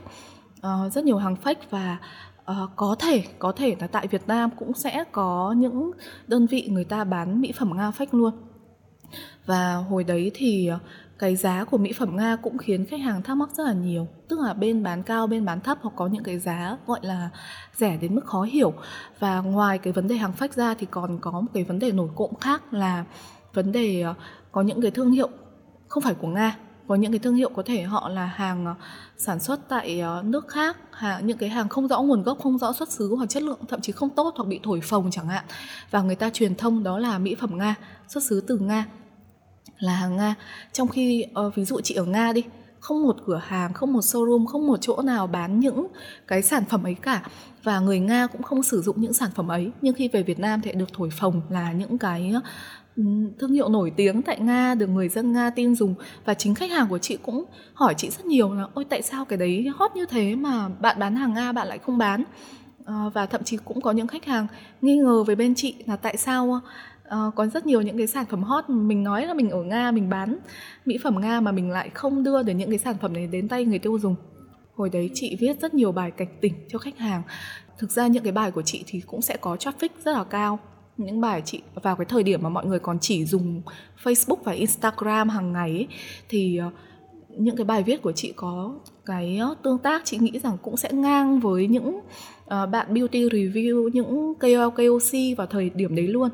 [0.59, 1.97] uh, rất nhiều hàng phách và
[2.51, 5.91] uh, có thể có thể là tại việt nam cũng sẽ có những
[6.27, 8.33] đơn vị người ta bán mỹ phẩm nga phách luôn.
[9.45, 10.69] Và hồi đấy thì
[11.19, 14.07] cái giá của mỹ phẩm nga cũng khiến khách hàng thắc mắc rất là nhiều.
[14.27, 17.29] Tức là bên bán cao, bên bán thấp hoặc có những cái giá gọi là
[17.75, 18.73] rẻ đến mức khó hiểu.
[19.19, 21.91] Và ngoài cái vấn đề hàng phách ra thì còn có một cái vấn đề
[21.91, 23.05] nổi cộng khác là
[23.53, 24.13] vấn đề ờ,
[24.51, 25.29] có những cái thương hiệu
[25.87, 28.75] không phải của nga, có những cái thương hiệu có thể họ là hàng ờ,
[29.17, 32.57] sản xuất tại ờ, nước khác hàng những cái hàng không rõ nguồn gốc, không
[32.57, 35.27] rõ xuất xứ hoặc chất lượng, thậm chí không tốt hoặc bị thổi phồng chẳng
[35.27, 35.45] hạn.
[35.91, 37.75] Và người ta truyền thông đó là mỹ phẩm nga,
[38.07, 38.85] xuất xứ từ nga
[39.79, 40.35] là hàng nga.
[40.73, 42.43] Trong khi uh, ví dụ chị ở nga đi
[42.79, 45.87] không một cửa hàng không một showroom không một chỗ nào bán những
[46.27, 47.23] cái sản phẩm ấy cả.
[47.63, 49.71] Và người nga cũng không sử dụng những sản phẩm ấy.
[49.81, 52.33] Nhưng khi về việt nam thì được thổi phồng là những cái
[52.95, 53.03] ừ,
[53.39, 55.95] thương hiệu nổi tiếng tại nga được người dân nga tin dùng.
[56.25, 59.25] Và chính khách hàng của chị cũng hỏi chị rất nhiều là ôi tại sao
[59.25, 62.23] cái đấy hot như thế mà bạn bán hàng nga bạn lại không bán?
[62.85, 64.47] Ờ, và thậm chí cũng có những khách hàng
[64.81, 66.61] nghi ngờ về bên chị là tại sao
[67.07, 68.69] uh, có rất nhiều những cái sản phẩm hot.
[68.69, 70.37] Mình nói là mình ở nga mình bán
[70.85, 73.47] mỹ phẩm nga mà mình lại không đưa được những cái sản phẩm này đến
[73.47, 74.15] tay người tiêu dùng.
[74.75, 77.21] Hồi đấy chị viết rất nhiều bài cảnh tỉnh cho khách hàng.
[77.77, 80.59] Thực ra những cái bài của chị thì cũng sẽ có traffic rất là cao.
[80.97, 83.61] Những bài chị vào cái thời điểm mà mọi người còn chỉ dùng
[84.03, 85.87] Facebook và Instagram hàng ngày ấy,
[86.29, 86.69] thì ờ,
[87.29, 90.05] những cái bài viết của chị có cái tương tác.
[90.05, 91.99] Chị nghĩ rằng cũng sẽ ngang với những
[92.45, 96.29] ờ, bạn beauty review những KOL KOC vào thời điểm đấy luôn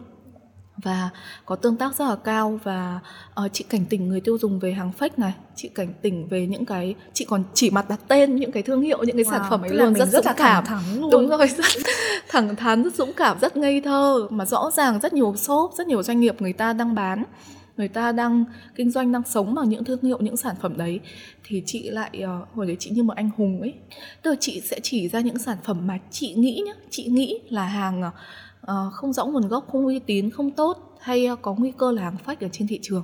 [0.84, 1.10] và
[1.46, 3.00] có tương tác rất là cao và
[3.46, 6.48] uh, chị cảnh tỉnh người tiêu dùng về hàng fake này chị cảnh tỉnh về
[6.48, 9.32] những cái chị còn chỉ mặt đặt tên những cái thương hiệu những cái wow,
[9.32, 10.66] sản phẩm ấy luôn rất rất là cảm.
[10.66, 11.12] thẳng luôn.
[11.12, 11.66] đúng rồi rất
[12.30, 14.28] thẳng thắn rất dũng cảm rất ngây thơ.
[14.30, 17.24] Mà rõ ràng rất nhiều shop rất nhiều doanh nghiệp người ta đang bán
[17.78, 21.00] người ta đang kinh doanh đang sống bằng những thương hiệu những sản phẩm đấy.
[21.44, 23.74] Thì chị lại uh, hồi đấy chị như một anh hùng ấy.
[24.22, 27.40] Tức là chị sẽ chỉ ra những sản phẩm mà chị nghĩ nhá chị nghĩ
[27.50, 28.14] là hàng uh,
[28.66, 31.92] Ờ, không rõ nguồn gốc không uy tín không tốt hay ờ, có nguy cơ
[31.92, 33.04] là hàng fake ở trên thị trường.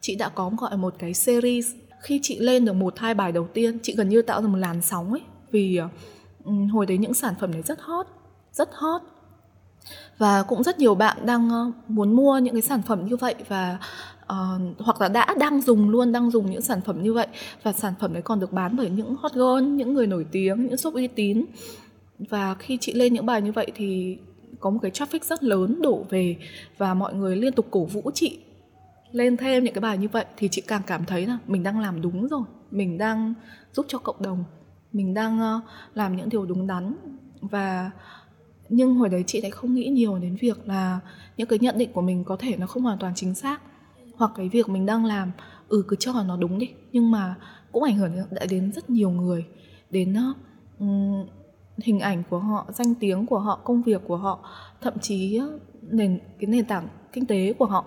[0.00, 1.66] Chị đã có gọi một cái series.
[2.02, 4.58] Khi chị lên được một hai bài đầu tiên chị gần như tạo ra một
[4.58, 5.88] làn sóng ấy vì ờ,
[6.72, 8.06] hồi đấy những sản phẩm đấy rất hot
[8.52, 9.02] rất hot.
[10.18, 13.78] Và cũng rất nhiều bạn đang muốn mua những cái sản phẩm như vậy và
[14.22, 17.26] uh, hoặc là đã đang dùng luôn đang dùng những sản phẩm như vậy.
[17.62, 20.66] Và sản phẩm đấy còn được bán bởi những hot girl những người nổi tiếng
[20.66, 21.44] những shop uy tín.
[22.18, 24.18] Và khi chị lên những bài như vậy thì
[24.60, 26.36] có một cái traffic rất lớn đổ về
[26.78, 28.38] và mọi người liên tục cổ vũ chị
[29.12, 31.80] lên thêm những cái bài như vậy thì chị càng cảm thấy là mình đang
[31.80, 33.34] làm đúng rồi, mình đang
[33.72, 34.44] giúp cho cộng đồng,
[34.92, 35.60] mình đang ờ,
[35.94, 36.94] làm những điều đúng đắn.
[37.40, 37.90] Và
[38.68, 41.00] nhưng hồi đấy chị lại không nghĩ nhiều đến việc là
[41.36, 43.60] những cái nhận định của mình có thể nó không hoàn toàn chính xác
[44.16, 45.30] hoặc cái việc mình đang làm
[45.68, 46.70] ừ cứ cho nó đúng đi.
[46.92, 47.34] Nhưng mà
[47.72, 48.12] cũng ảnh hưởng
[48.50, 49.44] đến rất nhiều người,
[49.90, 50.32] đến ờ,
[51.78, 55.40] hình ảnh của họ danh tiếng của họ công việc của họ thậm chí
[55.82, 57.84] nền cái nền tảng kinh tế của họ.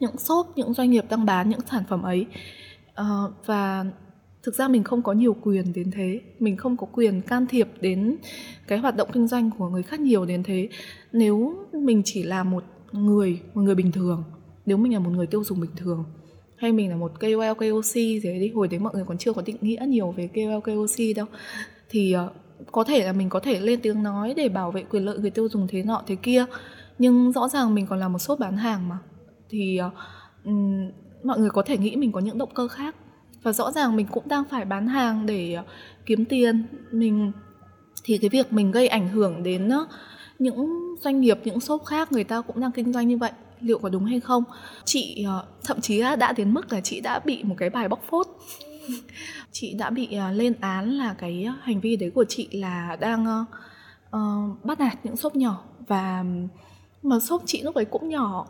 [0.00, 2.26] Những shop những doanh nghiệp đang bán những sản phẩm ấy
[3.00, 3.06] uh,
[3.46, 3.84] và
[4.42, 6.20] thực ra mình không có nhiều quyền đến thế.
[6.38, 8.16] Mình không có quyền can thiệp đến
[8.66, 10.68] cái hoạt động kinh doanh của người khác nhiều đến thế.
[11.12, 14.24] Nếu mình chỉ là một người một người bình thường
[14.68, 16.04] nếu mình là một người tiêu dùng bình thường
[16.56, 19.32] hay mình là một KOL KOC gì đấy đi hồi đấy mọi người còn chưa
[19.32, 21.26] có định nghĩa nhiều về KOL KOC đâu
[21.88, 22.30] thì ờ,
[22.72, 25.30] có thể là mình có thể lên tiếng nói để bảo vệ quyền lợi người
[25.30, 26.44] tiêu dùng thế nọ thế kia.
[26.98, 28.98] Nhưng rõ ràng mình còn là một shop bán hàng mà.
[29.50, 29.92] Thì uh,
[31.24, 32.94] mọi người có thể nghĩ mình có những động cơ khác.
[33.42, 35.66] Và rõ ràng mình cũng đang phải bán hàng để uh,
[36.06, 36.66] kiếm tiền.
[36.92, 37.32] Mình
[38.04, 39.88] thì cái việc mình gây ảnh hưởng đến uh,
[40.38, 40.68] những
[41.00, 43.88] doanh nghiệp những shop khác người ta cũng đang kinh doanh như vậy liệu có
[43.88, 44.44] đúng hay không?
[44.84, 48.02] Chị uh, thậm chí đã đến mức là chị đã bị một cái bài bóc
[48.10, 48.26] phốt.
[49.52, 52.96] chị đã bị uh, lên án là cái à, hành vi đấy của chị là
[53.00, 53.44] đang
[54.16, 55.64] uh, bắt nạt những shop nhỏ.
[55.86, 56.24] Và
[57.02, 58.46] mà shop chị lúc ấy cũng nhỏ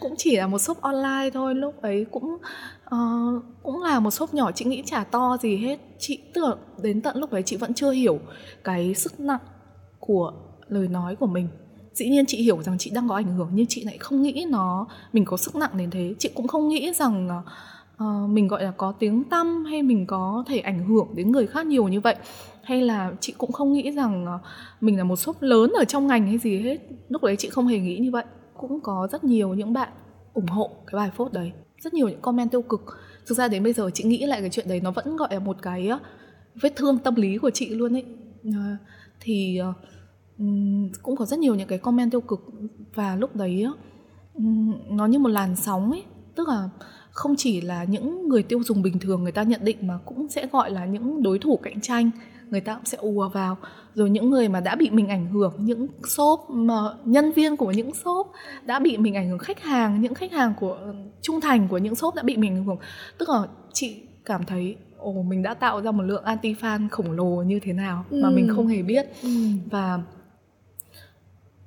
[0.00, 1.54] cũng chỉ là một shop online thôi.
[1.54, 2.36] Lúc ấy cũng
[2.94, 5.78] uh, cũng là một shop nhỏ chị nghĩ chả to gì hết.
[5.98, 8.18] Chị tức là đến tận lúc ấy chị vẫn chưa hiểu
[8.64, 9.40] cái sức nặng
[9.98, 10.32] của
[10.68, 11.48] lời nói của mình.
[11.92, 14.46] Dĩ nhiên chị hiểu rằng chị đang có ảnh hưởng nhưng chị lại không nghĩ
[14.48, 16.14] nó mình có sức nặng đến thế.
[16.18, 17.44] Chị cũng không nghĩ rằng uh,
[18.04, 21.46] uh, mình gọi là có tiếng tăm hay mình có thể ảnh hưởng đến người
[21.46, 22.16] khác nhiều như vậy?
[22.62, 24.40] Hay là chị cũng không nghĩ rằng uh,
[24.80, 26.78] mình là một shop lớn ở trong ngành hay gì hết?
[27.08, 28.24] Lúc đấy chị không hề nghĩ như vậy.
[28.56, 29.88] Cũng có rất nhiều những bạn
[30.34, 31.52] ủng hộ cái bài phốt đấy.
[31.80, 32.80] Rất nhiều những comment tiêu cực.
[33.26, 35.38] Thực ra đến bây giờ chị nghĩ lại cái chuyện đấy nó vẫn gọi là
[35.38, 36.00] một cái uh,
[36.62, 38.04] vết thương tâm lý của chị luôn ấy.
[38.48, 38.54] Uh,
[39.20, 39.74] thì uh,
[41.02, 42.40] cũng có rất nhiều những cái comment tiêu cực.
[42.94, 43.66] Và lúc đấy
[44.88, 46.02] nó như một làn sóng ấy.
[46.34, 46.68] Tức là
[47.10, 50.28] không chỉ là những người tiêu dùng bình thường người ta nhận định mà cũng
[50.28, 52.10] sẽ gọi là những đối thủ cạnh tranh
[52.50, 53.56] người ta cũng sẽ ùa vào
[53.94, 57.72] rồi những người mà đã bị mình ảnh hưởng những shop mà nhân viên của
[57.72, 58.32] những shop
[58.64, 60.78] đã bị mình ảnh hưởng khách hàng những khách hàng của
[61.22, 62.78] trung thành của những shop đã bị mình ảnh hưởng
[63.18, 67.12] tức là chị cảm thấy ồ mình đã tạo ra một lượng anti fan khổng
[67.12, 68.34] lồ như thế nào mà ừ.
[68.34, 69.28] mình không hề biết ừ.
[69.70, 70.02] và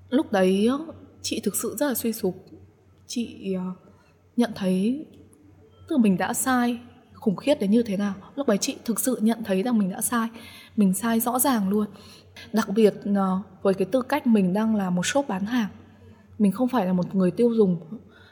[0.10, 0.70] lúc đấy
[1.22, 2.36] chị thực sự rất là suy sụp
[3.08, 3.78] chị uh,
[4.38, 5.06] nhận thấy
[5.88, 6.80] tức là mình đã sai
[7.14, 8.14] khủng khiếp đến như thế nào?
[8.36, 10.28] Lúc đấy chị thực sự nhận thấy rằng mình đã sai
[10.76, 11.88] mình sai rõ ràng luôn.
[12.54, 15.70] Đặc biệt ờ, với cái tư cách mình đang là một shop bán hàng
[16.40, 17.78] mình không phải là một người tiêu dùng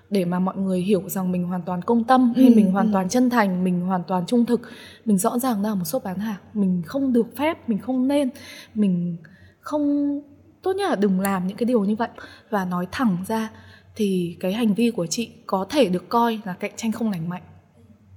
[0.10, 2.88] để mà mọi người hiểu rằng mình hoàn toàn công tâm hay ừ, mình hoàn
[2.88, 2.92] ừ.
[2.94, 4.62] toàn chân thành mình hoàn toàn trung thực.
[5.06, 8.08] Mình rõ ràng đang là một shop bán hàng mình không được phép mình không
[8.08, 8.30] nên
[8.76, 9.18] mình
[9.60, 10.20] không
[10.62, 12.10] tốt nhất là đừng làm những cái điều như vậy.
[12.50, 13.50] Và nói thẳng ra
[13.96, 17.30] thì cái hành vi của chị có thể được coi là cạnh tranh không lành
[17.30, 17.44] mạnh.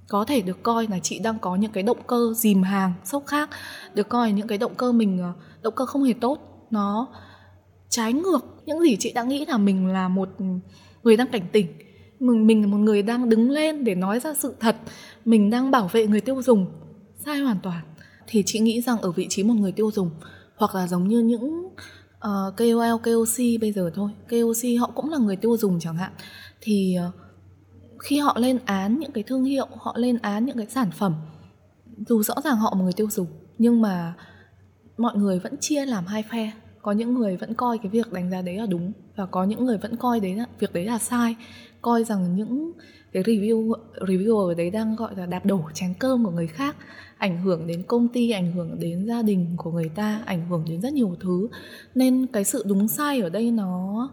[0.07, 3.23] Có thể được coi là chị đang có những cái động cơ dìm hàng, sốc
[3.27, 3.49] khác.
[3.93, 6.67] Được coi những cái động cơ mình ờ, động cơ không hề tốt.
[6.71, 7.07] Nó
[7.89, 10.29] trái ngược những gì chị đã nghĩ là mình là một
[11.03, 11.67] người đang cảnh tỉnh.
[12.19, 14.75] Mình mình là một người đang đứng lên để nói ra sự thật.
[15.25, 16.65] Mình đang bảo vệ người tiêu dùng,
[17.25, 17.81] sai hoàn toàn.
[18.27, 20.09] Thì chị nghĩ rằng ở vị trí một người tiêu dùng,
[20.55, 21.69] hoặc là giống như những
[22.25, 24.11] Ờ, uh, KOL, KOC bây giờ thôi.
[24.29, 26.11] KOC họ cũng là người tiêu dùng chẳng hạn.
[26.61, 27.13] Thì uh,
[27.99, 31.13] khi họ lên án những cái thương hiệu họ lên án những cái sản phẩm
[32.07, 34.13] dù rõ ràng họ là người tiêu dùng nhưng mà
[34.97, 36.51] mọi người vẫn chia làm hai phe.
[36.81, 39.65] Có những người vẫn coi cái việc đánh giá đấy là đúng và có những
[39.65, 41.35] người vẫn coi đấy là việc đấy là sai.
[41.81, 42.71] Coi rằng những
[43.11, 46.75] cái review reviewer ở đấy đang gọi là đạp đổ chén cơm của người khác
[47.17, 50.65] ảnh hưởng đến công ty ảnh hưởng đến gia đình của người ta ảnh hưởng
[50.69, 51.47] đến rất nhiều thứ.
[51.95, 54.09] Nên cái sự đúng sai ở đây nó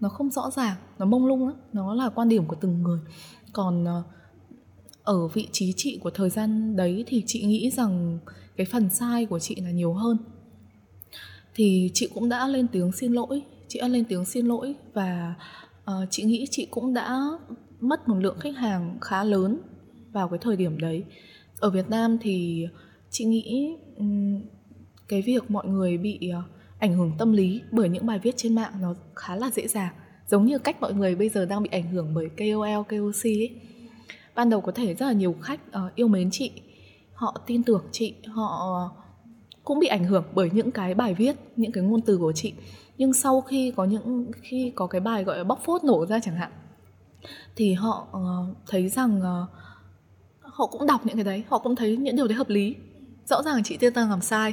[0.00, 2.98] nó không rõ ràng nó mông lung lắm nó là quan điểm của từng người.
[3.52, 4.02] Còn ờ,
[5.02, 8.18] ở vị trí chị của thời gian đấy thì chị nghĩ rằng
[8.56, 10.16] cái phần sai của chị là nhiều hơn.
[11.54, 15.34] Thì chị cũng đã lên tiếng xin lỗi chị đã lên tiếng xin lỗi và
[15.90, 17.20] uh, chị nghĩ chị cũng đã
[17.80, 19.58] mất một lượng khách hàng khá lớn
[20.12, 21.04] vào cái thời điểm đấy
[21.60, 22.66] ở Việt Nam thì
[23.10, 23.76] chị nghĩ
[25.08, 26.42] cái việc mọi người bị ờ,
[26.78, 29.94] ảnh hưởng tâm lý bởi những bài viết trên mạng nó khá là dễ dàng
[30.28, 33.50] giống như cách mọi người bây giờ đang bị ảnh hưởng bởi KOL, KOC ấy.
[34.34, 36.50] Ban đầu có thể rất là nhiều khách ờ, yêu mến chị,
[37.14, 38.90] họ tin tưởng chị, họ
[39.64, 42.52] cũng bị ảnh hưởng bởi những cái bài viết, những cái ngôn từ của chị.
[42.98, 46.20] Nhưng sau khi có những khi có cái bài gọi là bóc phốt nổ ra
[46.20, 46.52] chẳng hạn
[47.56, 49.20] thì họ ờ, thấy rằng
[50.52, 52.74] họ cũng đọc những cái đấy, họ cũng thấy những điều đấy hợp lý.
[53.24, 54.52] Rõ ràng chị Tiên đang làm sai,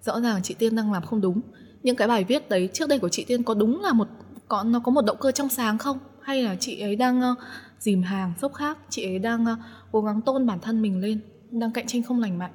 [0.00, 1.40] rõ ràng chị Tiên đang làm không đúng.
[1.82, 4.08] Những cái bài viết đấy trước đây của chị Tiên có đúng là một
[4.48, 5.98] có nó có một động cơ trong sáng không?
[6.22, 7.38] Hay là chị ấy đang uh,
[7.78, 9.58] dìm hàng dốc khác chị ấy đang uh,
[9.92, 12.52] cố gắng tôn bản thân mình lên đang cạnh tranh không lành mạnh?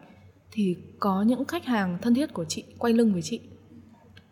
[0.51, 3.39] Thì có những khách hàng thân thiết của chị quay lưng với chị.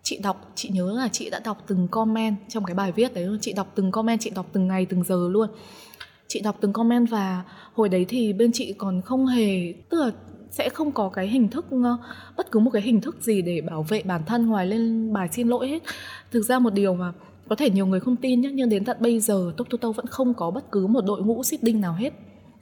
[0.03, 3.27] Chị đọc chị nhớ là chị đã đọc từng comment trong cái bài viết đấy
[3.41, 5.49] chị đọc từng comment chị đọc từng ngày từng giờ luôn
[6.27, 10.11] chị đọc từng comment và hồi đấy thì bên chị còn không hề, tức là
[10.51, 11.97] sẽ không có cái hình thức ờ,
[12.37, 15.27] bất cứ một cái hình thức gì để bảo vệ bản thân ngoài lên bài
[15.31, 15.83] xin lỗi hết.
[16.31, 17.13] Thực ra một điều mà
[17.49, 20.07] có thể nhiều người không tin nhé nhưng đến tận bây giờ Top to vẫn
[20.07, 22.13] không có bất cứ một đội ngũ seeding nào hết.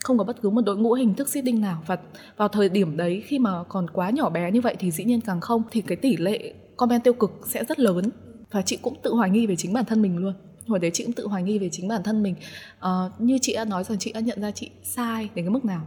[0.03, 1.83] Không có bất cứ một đội ngũ hình thức seeding nào.
[1.87, 1.97] Và
[2.37, 5.21] vào thời điểm đấy khi mà còn quá nhỏ bé như vậy thì dĩ nhiên
[5.21, 8.09] càng không, thì cái tỷ lệ comment tiêu cực sẽ rất lớn.
[8.51, 10.33] Và chị cũng tự hoài nghi về chính bản thân mình luôn
[10.67, 12.35] hồi đấy chị cũng tự hoài nghi về chính bản thân mình.
[12.77, 15.65] Uh, như chị đã nói rằng chị đã nhận ra chị sai đến cái mức
[15.65, 15.85] nào.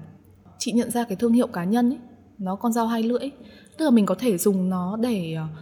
[0.59, 1.99] Chị nhận ra cái thương hiệu cá nhân ấy
[2.39, 3.31] nó con dao hai lưỡi
[3.77, 5.59] tức là mình có thể dùng nó để uh,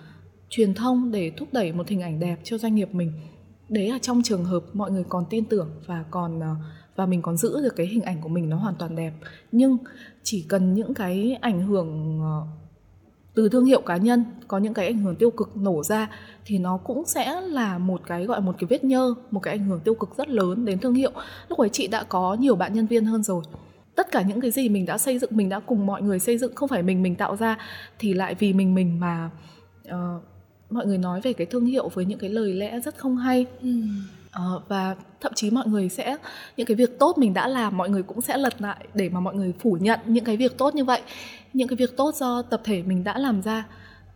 [0.48, 3.12] truyền thông để thúc đẩy một hình ảnh đẹp cho doanh nghiệp mình.
[3.68, 6.44] Đấy là trong trường hợp mọi người còn tin tưởng và còn uh,
[6.96, 9.12] và mình còn giữ được cái hình ảnh của mình nó hoàn toàn đẹp.
[9.52, 9.76] Nhưng
[10.22, 12.63] chỉ cần những cái ảnh hưởng uh,
[13.34, 16.10] từ thương hiệu cá nhân có những cái ảnh hưởng tiêu cực nổ ra
[16.44, 19.64] thì nó cũng sẽ là một cái gọi một cái vết nhơ một cái ảnh
[19.64, 21.10] hưởng tiêu cực rất lớn đến thương hiệu.
[21.48, 23.42] Lúc ấy chị đã có nhiều bạn nhân viên hơn rồi.
[23.94, 26.38] Tất cả những cái gì mình đã xây dựng mình đã cùng mọi người xây
[26.38, 27.58] dựng không phải mình mình tạo ra
[27.98, 29.30] thì lại vì mình mình mà
[29.88, 30.22] uh,
[30.70, 33.46] mọi người nói về cái thương hiệu với những cái lời lẽ rất không hay.
[33.62, 33.68] Ừ
[34.38, 36.16] uh, và thậm chí mọi người sẽ
[36.56, 39.20] những cái việc tốt mình đã làm mọi người cũng sẽ lật lại để mà
[39.20, 41.02] mọi người phủ nhận những cái việc tốt như vậy.
[41.52, 43.66] Những cái việc tốt do tập thể mình đã làm ra.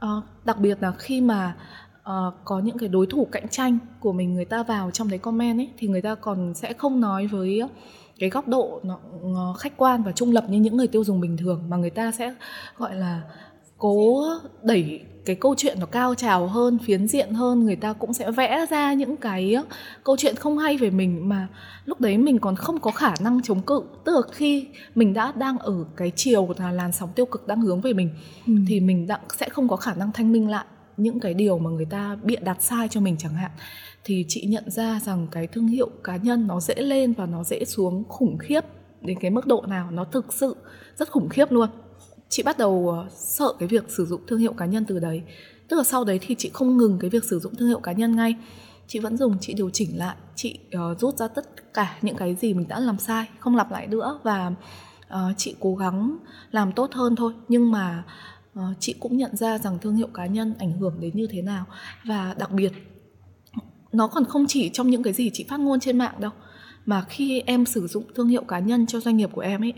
[0.04, 1.56] Uh, đặc biệt là khi mà
[2.00, 5.18] uh, có những cái đối thủ cạnh tranh của mình người ta vào trong đấy
[5.18, 7.62] comment ấy thì người ta còn sẽ không nói với
[8.18, 8.80] cái góc độ
[9.24, 11.90] nó khách quan và trung lập như những người tiêu dùng bình thường mà người
[11.90, 12.34] ta sẽ
[12.76, 13.22] gọi là
[13.78, 14.24] cố
[14.62, 18.30] đẩy cái câu chuyện nó cao trào hơn phiến diện hơn người ta cũng sẽ
[18.30, 19.56] vẽ ra những cái
[20.04, 21.48] câu chuyện không hay về mình mà
[21.84, 23.82] lúc đấy mình còn không có khả năng chống cự.
[24.04, 27.60] Tức là khi mình đã đang ở cái chiều là làn sóng tiêu cực đang
[27.60, 28.10] hướng về mình
[28.46, 28.52] ừ.
[28.68, 30.64] thì mình đã sẽ không có khả năng thanh minh lại
[30.96, 33.50] những cái điều mà người ta bịa đặt sai cho mình chẳng hạn.
[34.04, 37.44] Thì chị nhận ra rằng cái thương hiệu cá nhân nó dễ lên và nó
[37.44, 38.60] dễ xuống khủng khiếp
[39.00, 40.56] đến cái mức độ nào nó thực sự
[40.96, 41.68] rất khủng khiếp luôn
[42.28, 45.22] chị bắt đầu ờ, sợ cái việc sử dụng thương hiệu cá nhân từ đấy.
[45.68, 47.92] Tức là sau đấy thì chị không ngừng cái việc sử dụng thương hiệu cá
[47.92, 48.34] nhân ngay.
[48.86, 50.16] Chị vẫn dùng chị điều chỉnh lại.
[50.34, 53.70] Chị uh, rút ra tất cả những cái gì mình đã làm sai không lặp
[53.70, 54.52] lại nữa và
[55.06, 56.18] uh, chị cố gắng
[56.50, 57.32] làm tốt hơn thôi.
[57.48, 58.04] Nhưng mà
[58.58, 61.42] uh, chị cũng nhận ra rằng thương hiệu cá nhân ảnh hưởng đến như thế
[61.42, 61.64] nào.
[62.04, 62.72] Và đặc biệt
[63.92, 66.30] nó còn không chỉ trong những cái gì chị phát ngôn trên mạng đâu.
[66.86, 69.72] Mà khi em sử dụng thương hiệu cá nhân cho doanh nghiệp của em ấy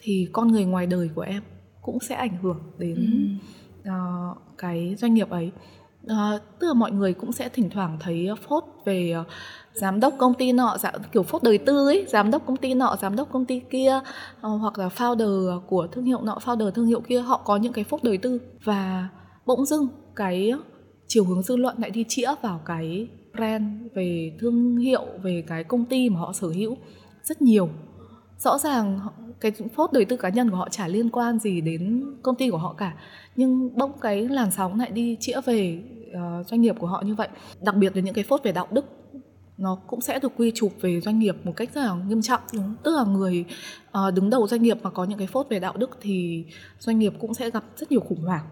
[0.00, 1.42] thì con người ngoài đời của em
[1.90, 2.96] cũng sẽ ảnh hưởng đến
[3.84, 3.90] ừ.
[3.90, 5.50] uh, cái doanh nghiệp ấy.
[6.06, 9.26] Uh, tức là mọi người cũng sẽ thỉnh thoảng thấy phốt về uh,
[9.72, 12.74] giám đốc công ty nọ dạ, kiểu phốt đời tư ấy giám đốc công ty
[12.74, 14.00] nọ giám đốc công ty kia
[14.46, 17.72] uh, hoặc là founder của thương hiệu nọ founder thương hiệu kia họ có những
[17.72, 18.40] cái phốt đời tư.
[18.64, 19.08] Và
[19.46, 20.52] bỗng dưng cái
[21.06, 23.64] chiều hướng dư luận lại đi chĩa vào cái brand
[23.94, 26.76] về thương hiệu về cái công ty mà họ sở hữu
[27.22, 27.68] rất nhiều
[28.40, 29.00] rõ ràng
[29.40, 32.50] cái phốt đời tư cá nhân của họ chả liên quan gì đến công ty
[32.50, 32.94] của họ cả.
[33.36, 37.14] Nhưng bỗng cái làn sóng lại đi chĩa về uh, doanh nghiệp của họ như
[37.14, 37.28] vậy.
[37.60, 38.84] Đặc biệt là những cái phốt về đạo đức
[39.58, 42.40] nó cũng sẽ được quy chụp về doanh nghiệp một cách rất là nghiêm trọng.
[42.52, 42.74] Đúng.
[42.82, 43.44] Tức là người
[43.88, 46.44] uh, đứng đầu doanh nghiệp mà có những cái phốt về đạo đức thì
[46.78, 48.44] doanh nghiệp cũng sẽ gặp rất nhiều khủng hoảng.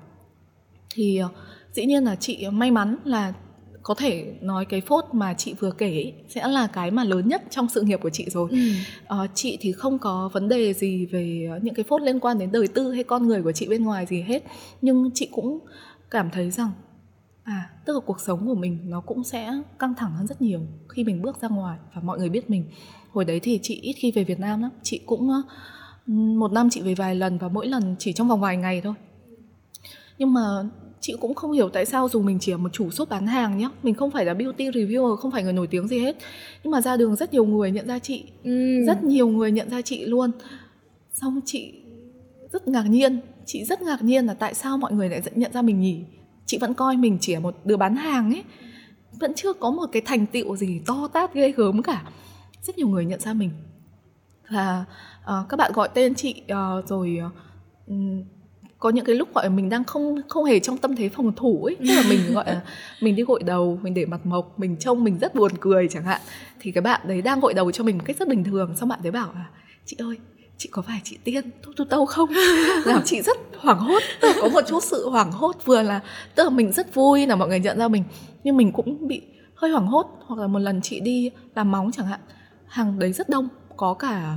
[0.94, 1.30] Thì uh,
[1.72, 3.32] dĩ nhiên là chị may mắn là
[3.88, 7.42] có thể nói cái phốt mà chị vừa kể sẽ là cái mà lớn nhất
[7.50, 8.50] trong sự nghiệp của chị rồi.
[8.50, 8.58] Ừ.
[9.06, 12.52] à, chị thì không có vấn đề gì về những cái phốt liên quan đến
[12.52, 14.44] đời tư hay con người của chị bên ngoài gì hết.
[14.82, 15.58] Nhưng chị cũng
[16.10, 16.70] cảm thấy rằng
[17.42, 20.60] à tức là cuộc sống của mình nó cũng sẽ căng thẳng hơn rất nhiều
[20.88, 22.64] khi mình bước ra ngoài và mọi người biết mình.
[23.12, 24.70] Hồi đấy thì chị ít khi về Việt Nam lắm.
[24.82, 25.30] Chị cũng
[26.38, 28.94] một năm chị về vài lần và mỗi lần chỉ trong vòng vài ngày thôi.
[30.18, 30.40] Nhưng mà
[31.00, 33.58] chị cũng không hiểu tại sao dù mình chỉ là một chủ shop bán hàng
[33.58, 36.16] nhé mình không phải là beauty reviewer không phải người nổi tiếng gì hết.
[36.64, 38.84] Nhưng mà ra đường rất nhiều người nhận ra chị ừ.
[38.86, 40.30] rất nhiều người nhận ra chị luôn.
[41.12, 41.74] Xong chị
[42.52, 45.62] rất ngạc nhiên chị rất ngạc nhiên là tại sao mọi người lại nhận ra
[45.62, 46.04] mình nhỉ?
[46.46, 48.44] Chị vẫn coi mình chỉ là một đứa bán hàng ấy.
[49.20, 52.02] Vẫn chưa có một cái thành tựu gì to tát ghê gớm cả.
[52.62, 53.50] Rất nhiều người nhận ra mình.
[54.50, 54.84] Và
[55.22, 57.32] uh, các bạn gọi tên chị uh, rồi uh,
[58.78, 61.32] có những cái lúc gọi là mình đang không không hề trong tâm thế phòng
[61.36, 61.76] thủ ấy.
[61.78, 62.60] Tức là mình gọi là
[63.00, 66.04] mình đi gội đầu mình để mặt mộc mình trông mình rất buồn cười chẳng
[66.04, 66.20] hạn.
[66.60, 68.88] Thì cái bạn đấy đang gội đầu cho mình một cách rất bình thường xong
[68.88, 69.46] bạn đấy bảo là
[69.86, 70.16] chị ơi
[70.58, 72.28] chị có phải chị tiên thuốc tu tâu không?
[72.84, 76.00] Làm chị rất hoảng hốt tức là có một chút sự hoảng hốt vừa là
[76.34, 78.04] tức là mình rất vui là mọi người nhận ra mình.
[78.44, 79.22] Nhưng mình cũng bị
[79.54, 82.20] hơi hoảng hốt hoặc là một lần chị đi làm móng chẳng hạn
[82.66, 83.48] hàng đấy rất đông.
[83.76, 84.36] Có cả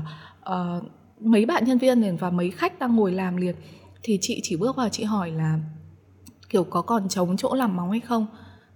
[0.50, 0.84] uh,
[1.20, 3.56] mấy bạn nhân viên liền và mấy khách đang ngồi làm liền
[4.04, 5.60] thì chị chỉ bước vào chị hỏi là
[6.50, 8.28] kiểu có còn trống chỗ làm móng hay không?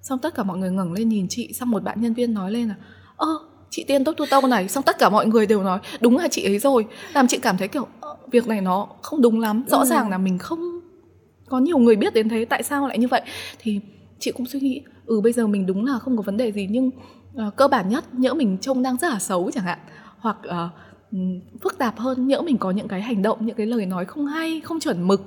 [0.02, 2.52] Xong tất cả mọi người ngẩng lên nhìn chị xong một bạn nhân viên nói
[2.52, 2.76] lên là
[3.16, 3.28] ơ
[3.70, 4.70] chị tiên tốt tu tông này.
[4.70, 6.86] Xong tất cả mọi người đều nói đúng là chị ấy rồi.
[7.14, 7.88] Làm chị cảm thấy kiểu
[8.32, 9.64] việc này nó không đúng lắm.
[9.68, 9.86] Rõ ừ.
[9.86, 10.80] ràng là mình không
[11.48, 13.22] có nhiều người biết đến thế tại sao lại như vậy?
[13.60, 13.80] Thì
[14.20, 16.68] chị cũng suy nghĩ ừ bây giờ mình đúng là không có vấn đề gì
[16.72, 16.88] nhưng
[17.48, 19.80] uh, cơ bản nhất nhỡ mình trông đang rất là xấu chẳng hạn
[20.20, 20.54] hoặc uh,
[21.12, 21.18] Ừ,
[21.62, 24.26] phức tạp hơn nhỡ mình có những cái hành động những cái lời nói không
[24.26, 25.22] hay không chuẩn mực.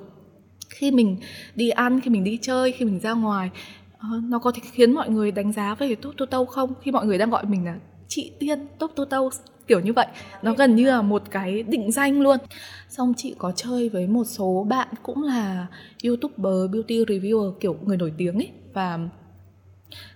[0.69, 1.17] Khi mình
[1.55, 3.51] đi ăn khi mình đi chơi khi mình ra ngoài
[3.99, 6.73] ờ, nó có thể khiến mọi người đánh giá về tốt tô tâu không?
[6.83, 9.31] Khi mọi người đang gọi mình là chị tiên tốt tô tâu
[9.67, 10.07] kiểu như vậy.
[10.43, 12.39] Nó gần như là một cái định danh luôn.
[12.89, 15.67] Xong chị có chơi với một số bạn cũng là
[16.05, 18.51] youtuber beauty reviewer kiểu người nổi tiếng ấy.
[18.73, 18.99] Và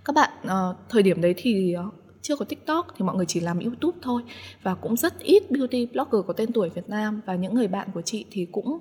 [0.04, 3.40] các bạn uh, thời điểm đấy thì uh, chưa có tiktok thì mọi người chỉ
[3.40, 4.22] làm youtube thôi.
[4.62, 7.20] Và cũng rất ít beauty blogger có tên tuổi việt nam.
[7.26, 8.78] Và những người bạn của chị thì cũng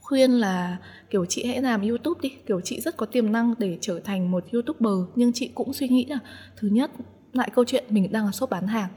[0.00, 0.78] khuyên là,
[1.10, 2.32] kiểu, chị hãy làm youtube đi.
[2.46, 5.08] Kiểu, chị rất có tiềm năng để trở thành một youtuber.
[5.14, 6.18] Nhưng chị cũng suy nghĩ là,
[6.56, 6.90] thứ nhất,
[7.32, 8.90] lại câu chuyện mình đang là shop bán hàng.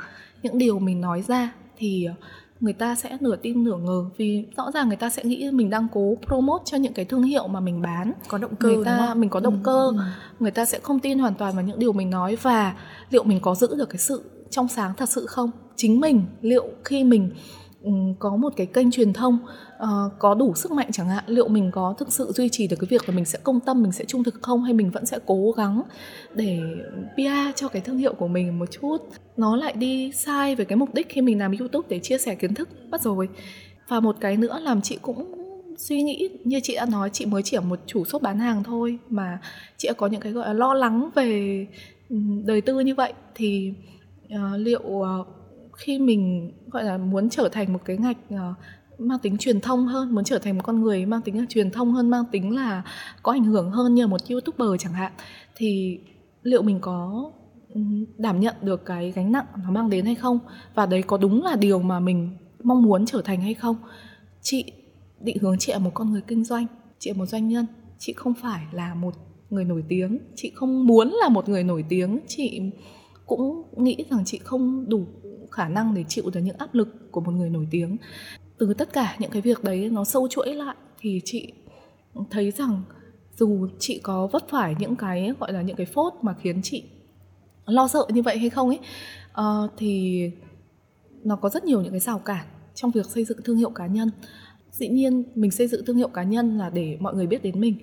[0.44, 2.14] Những điều mình nói ra thì ờ,
[2.60, 5.70] người ta sẽ nửa tin nửa ngờ vì rõ ràng người ta sẽ nghĩ mình
[5.70, 8.12] đang cố promote cho những cái thương hiệu mà mình bán.
[8.28, 9.88] Có động cơ người ta mình có động ừ, cơ.
[9.88, 10.04] ừ.
[10.40, 12.76] người ta sẽ không tin hoàn toàn vào những điều mình nói và
[13.10, 15.52] liệu mình có giữ được cái sự trong sáng thật sự không?
[15.76, 17.32] Chính mình liệu khi mình
[17.86, 19.38] Ừ, có một cái kênh truyền thông
[19.84, 22.76] uh, có đủ sức mạnh chẳng hạn liệu mình có thực sự duy trì được
[22.80, 25.06] cái việc là mình sẽ công tâm mình sẽ trung thực không hay mình vẫn
[25.06, 25.82] sẽ cố gắng
[26.34, 26.60] để
[27.16, 28.98] PR cho cái thương hiệu của mình một chút?
[29.38, 32.36] Nó lại đi sai về cái mục đích khi mình làm YouTube để chia sẻ
[32.36, 32.70] kiến thức.
[32.90, 33.30] Mất rồi.
[33.88, 35.32] Và một cái nữa làm chị cũng
[35.78, 38.64] suy nghĩ như chị đã nói chị mới chỉ là một chủ shop bán hàng
[38.64, 39.40] thôi mà
[39.78, 41.68] chị đã có những cái gọi là lo lắng về
[42.10, 43.14] ừ, đời tư như vậy.
[43.36, 43.74] Thì
[44.34, 45.28] uh, liệu uh,
[45.76, 48.40] khi mình gọi là muốn trở thành một cái ngạch uh,
[49.00, 51.72] mang tính truyền thông hơn muốn trở thành một con người mang tính là truyền
[51.72, 52.84] thông hơn mang tính là
[53.24, 55.12] có ảnh hưởng hơn như một youtuber chẳng hạn
[55.56, 56.00] thì
[56.44, 57.32] liệu mình có
[57.74, 57.82] ừ,
[58.18, 60.40] đảm nhận được cái gánh nặng nó mang đến hay không?
[60.76, 63.76] Và đấy có đúng là điều mà mình mong muốn trở thành hay không?
[64.42, 64.72] Chị
[65.20, 66.66] định hướng chị là một con người kinh doanh
[67.00, 67.66] chị là một doanh nhân
[68.00, 69.14] chị không phải là một
[69.50, 72.62] người nổi tiếng chị không muốn là một người nổi tiếng chị
[73.26, 75.06] cũng nghĩ rằng chị không đủ
[75.56, 77.98] khả năng để chịu được những áp lực của một người nổi tiếng.
[78.58, 81.54] Từ tất cả những cái việc đấy nó sâu chuỗi lại thì chị
[82.30, 82.82] thấy rằng
[83.38, 86.84] dù chị có vấp phải những cái gọi là những cái phốt mà khiến chị
[87.66, 88.80] lo sợ như vậy hay không ấy
[89.42, 90.22] uh, thì
[91.24, 92.46] nó có rất nhiều những cái rào cản
[92.76, 94.10] trong việc xây dựng thương hiệu cá nhân.
[94.72, 97.60] Dĩ nhiên mình xây dựng thương hiệu cá nhân là để mọi người biết đến
[97.62, 97.76] mình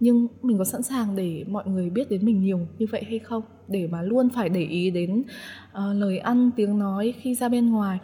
[0.00, 3.18] nhưng mình có sẵn sàng để mọi người biết đến mình nhiều như vậy hay
[3.18, 3.42] không?
[3.68, 7.70] Để mà luôn phải để ý đến uh, lời ăn tiếng nói khi ra bên
[7.70, 7.98] ngoài.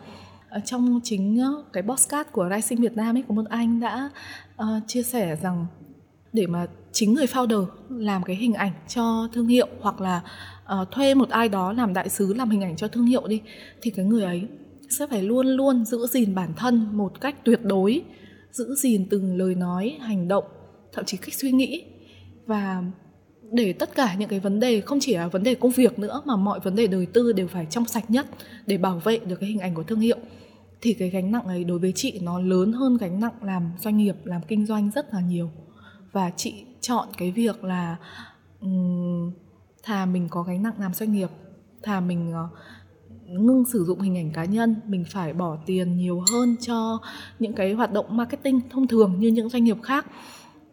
[0.57, 4.11] Uh, trong chính uh, cái podcast của Rising Việt Nam ấy có một anh đã
[4.62, 5.66] uh, chia sẻ rằng
[6.32, 10.22] để mà chính người founder làm cái hình ảnh cho thương hiệu hoặc là
[10.80, 13.40] uh, thuê một ai đó làm đại sứ làm hình ảnh cho thương hiệu đi
[13.82, 14.49] thì cái người ấy
[14.90, 18.03] sẽ phải luôn luôn giữ gìn bản thân một cách tuyệt đối
[18.53, 20.45] giữ gìn từng lời nói hành động
[20.95, 21.84] thậm chí cách suy nghĩ.
[22.47, 22.82] Và
[23.53, 26.22] để tất cả những cái vấn đề không chỉ là vấn đề công việc nữa
[26.24, 28.26] mà mọi vấn đề đời tư đều phải trong sạch nhất
[28.66, 30.16] để bảo vệ được cái hình ảnh của thương hiệu.
[30.80, 33.97] Thì cái gánh nặng ấy đối với chị nó lớn hơn gánh nặng làm doanh
[33.97, 35.51] nghiệp làm kinh doanh rất là nhiều.
[36.12, 37.97] Và chị chọn cái việc là
[38.61, 39.32] um,
[39.82, 41.28] thà mình có gánh nặng làm doanh nghiệp
[41.82, 42.51] thà mình uh,
[43.28, 46.99] ngưng sử dụng hình ảnh cá nhân mình phải bỏ tiền nhiều hơn cho
[47.38, 50.07] những cái hoạt động marketing thông thường như những doanh nghiệp khác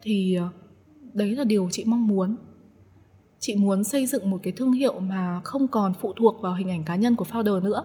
[0.01, 0.49] thì ờ,
[1.13, 2.35] đấy là điều chị mong muốn.
[3.39, 6.69] Chị muốn xây dựng một cái thương hiệu mà không còn phụ thuộc vào hình
[6.69, 7.83] ảnh cá nhân của founder nữa.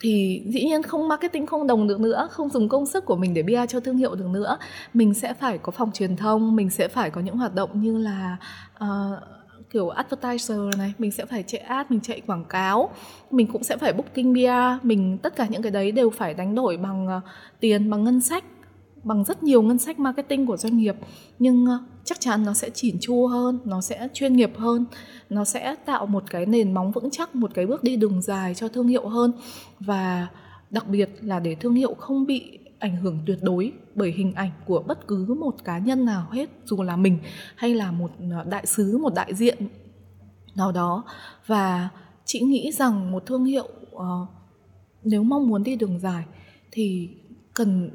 [0.00, 3.34] Thì dĩ nhiên không marketing không đồng được nữa không dùng công sức của mình
[3.34, 4.58] để bia cho thương hiệu được nữa.
[4.94, 7.98] Mình sẽ phải có phòng truyền thông mình sẽ phải có những hoạt động như
[7.98, 8.36] là
[8.84, 8.88] uh,
[9.70, 12.90] kiểu advertiser này mình sẽ phải chạy ad mình chạy quảng cáo
[13.30, 16.54] mình cũng sẽ phải booking bia mình tất cả những cái đấy đều phải đánh
[16.54, 17.22] đổi bằng uh,
[17.60, 18.44] tiền bằng ngân sách
[19.04, 20.96] bằng rất nhiều ngân sách marketing của doanh nghiệp.
[21.38, 24.84] Nhưng ờ, chắc chắn nó sẽ chỉn chu hơn nó sẽ chuyên nghiệp hơn
[25.30, 28.54] nó sẽ tạo một cái nền móng vững chắc một cái bước đi đường dài
[28.54, 29.32] cho thương hiệu hơn.
[29.80, 30.28] Và
[30.70, 34.50] đặc biệt là để thương hiệu không bị ảnh hưởng tuyệt đối bởi hình ảnh
[34.66, 37.18] của bất cứ một cá nhân nào hết dù là mình
[37.56, 39.68] hay là một ờ, đại sứ một đại diện
[40.54, 41.04] nào đó.
[41.46, 41.88] Và
[42.24, 44.28] chị nghĩ rằng một thương hiệu uh,
[45.04, 46.24] nếu mong muốn đi đường dài
[46.70, 47.08] thì
[47.54, 47.90] cần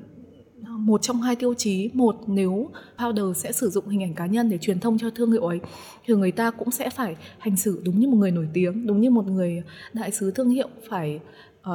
[0.68, 1.90] một trong hai tiêu chí.
[1.94, 5.32] Một nếu founder sẽ sử dụng hình ảnh cá nhân để truyền thông cho thương
[5.32, 5.60] hiệu ấy
[6.06, 9.02] thì người ta cũng sẽ phải hành xử đúng như một người nổi tiếng đúng
[9.02, 11.20] như một người đại sứ thương hiệu phải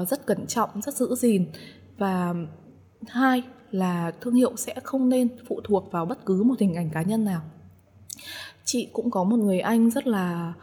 [0.01, 1.47] uh, rất cẩn trọng rất giữ gìn.
[1.99, 2.35] Và
[3.09, 6.91] hai là thương hiệu sẽ không nên phụ thuộc vào bất cứ một hình ảnh
[6.91, 7.43] cá nhân nào.
[8.65, 10.55] Chị cũng có một người anh rất là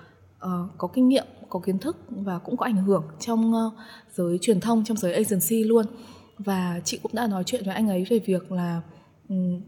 [0.45, 3.74] uh, có kinh nghiệm có kiến thức và cũng có ảnh hưởng trong uh,
[4.15, 5.86] giới truyền thông trong giới agency luôn
[6.45, 8.81] và chị cũng đã nói chuyện với anh ấy về việc là
[9.29, 9.61] um,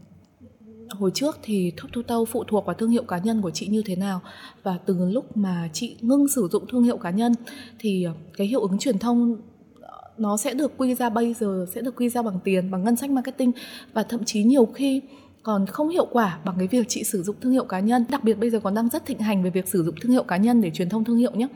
[0.90, 3.66] hồi trước thì Top thu tâu phụ thuộc vào thương hiệu cá nhân của chị
[3.66, 4.20] như thế nào.
[4.62, 7.32] Và từ lúc mà chị ngưng sử dụng thương hiệu cá nhân
[7.78, 9.36] thì ờ, cái hiệu ứng truyền thông
[9.80, 12.84] ờ, nó sẽ được quy ra bây giờ sẽ được quy ra bằng tiền bằng
[12.84, 13.52] ngân sách marketing.
[13.92, 15.02] Và thậm chí nhiều khi
[15.42, 18.04] còn không hiệu quả bằng cái việc chị sử dụng thương hiệu cá nhân.
[18.08, 20.22] Đặc biệt bây giờ còn đang rất thịnh hành về việc sử dụng thương hiệu
[20.22, 21.48] cá nhân để truyền thông thương hiệu nhé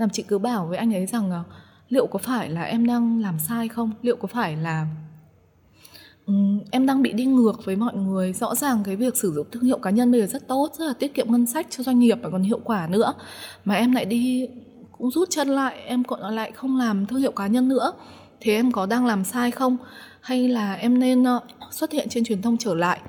[0.00, 1.42] làm chị cứ bảo với anh ấy rằng ờ,
[1.90, 3.90] liệu có phải là em đang làm sai không?
[4.02, 4.86] Liệu có phải là
[6.26, 8.32] um, em đang bị đi ngược với mọi người?
[8.32, 10.86] Rõ ràng cái việc sử dụng thương hiệu cá nhân bây giờ rất tốt rất
[10.86, 13.14] là tiết kiệm ngân sách cho doanh nghiệp và còn hiệu quả nữa.
[13.64, 14.48] Mà em lại đi
[14.92, 17.92] cũng rút chân lại em còn lại không làm thương hiệu cá nhân nữa.
[18.40, 19.76] Thế em có đang làm sai không?
[20.20, 23.00] Hay là em nên ờ, xuất hiện trên truyền thông trở lại?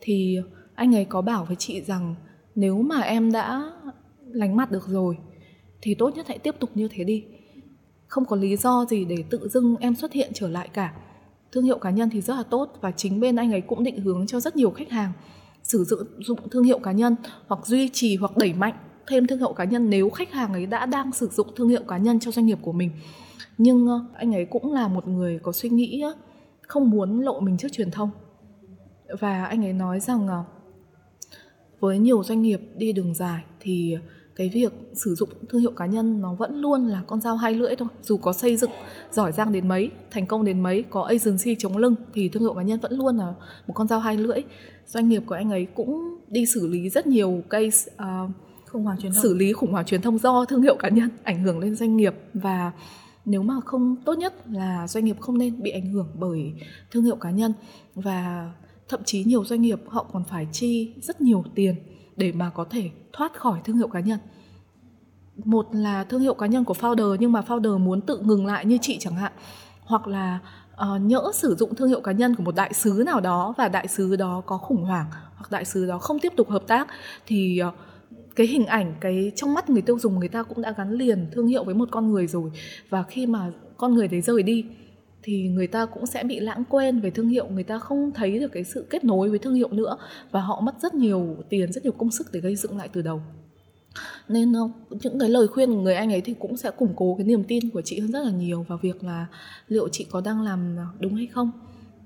[0.00, 0.38] Thì
[0.74, 2.14] anh ấy có bảo với chị rằng
[2.54, 3.70] nếu mà em đã
[4.32, 5.16] lánh mặt được rồi
[5.82, 7.24] thì tốt nhất hãy tiếp tục như thế đi
[8.10, 10.94] không có lý do gì để tự dưng em xuất hiện trở lại cả.
[11.52, 14.00] Thương hiệu cá nhân thì rất là tốt và chính bên anh ấy cũng định
[14.00, 15.12] hướng cho rất nhiều khách hàng
[15.62, 15.84] sử
[16.18, 18.74] dụng thương hiệu cá nhân hoặc duy trì hoặc đẩy mạnh
[19.06, 21.82] thêm thương hiệu cá nhân nếu khách hàng ấy đã đang sử dụng thương hiệu
[21.88, 22.90] cá nhân cho doanh nghiệp của mình.
[23.58, 26.14] Nhưng ờ, anh ấy cũng là một người có suy nghĩ ờ,
[26.62, 28.10] không muốn lộ mình trước truyền thông.
[29.20, 30.44] Và anh ấy nói rằng ờ,
[31.80, 33.96] với nhiều doanh nghiệp đi đường dài thì
[34.40, 37.54] cái việc sử dụng thương hiệu cá nhân nó vẫn luôn là con dao hai
[37.54, 37.88] lưỡi thôi.
[38.02, 38.70] Dù có xây dựng
[39.10, 42.54] giỏi giang đến mấy thành công đến mấy có agency chống lưng thì thương hiệu
[42.54, 43.34] cá nhân vẫn luôn là
[43.66, 44.42] một con dao hai lưỡi.
[44.86, 48.30] Doanh nghiệp của anh ấy cũng đi xử lý rất nhiều case uh,
[48.66, 49.22] khủng hoảng truyền thông.
[49.22, 51.96] xử lý khủng hoảng truyền thông do thương hiệu cá nhân ảnh hưởng lên doanh
[51.96, 52.14] nghiệp.
[52.34, 52.72] Và
[53.24, 56.52] nếu mà không tốt nhất là doanh nghiệp không nên bị ảnh hưởng bởi
[56.90, 57.52] thương hiệu cá nhân.
[57.94, 58.52] Và
[58.88, 61.74] thậm chí nhiều doanh nghiệp họ còn phải chi rất nhiều tiền
[62.20, 64.18] để mà có thể thoát khỏi thương hiệu cá nhân.
[65.44, 68.66] Một là thương hiệu cá nhân của founder nhưng mà founder muốn tự ngừng lại
[68.66, 69.32] như chị chẳng hạn.
[69.80, 70.38] Hoặc là
[70.74, 73.68] uh, nhỡ sử dụng thương hiệu cá nhân của một đại sứ nào đó và
[73.68, 75.06] đại sứ đó có khủng hoảng
[75.36, 76.88] hoặc đại sứ đó không tiếp tục hợp tác
[77.26, 77.74] thì uh,
[78.36, 81.30] cái hình ảnh cái trong mắt người tiêu dùng người ta cũng đã gắn liền
[81.32, 82.50] thương hiệu với một con người rồi.
[82.88, 84.64] Và khi mà con người đấy rời đi
[85.22, 87.48] thì người ta cũng sẽ bị lãng quên về thương hiệu.
[87.48, 89.96] Người ta không thấy được cái sự kết nối với thương hiệu nữa
[90.30, 93.02] và họ mất rất nhiều tiền rất nhiều công sức để gây dựng lại từ
[93.02, 93.22] đầu.
[94.28, 94.60] Nên ờ,
[95.02, 97.44] những cái lời khuyên của người anh ấy thì cũng sẽ củng cố cái niềm
[97.44, 99.26] tin của chị hơn rất là nhiều vào việc là
[99.68, 101.50] liệu chị có đang làm đúng hay không.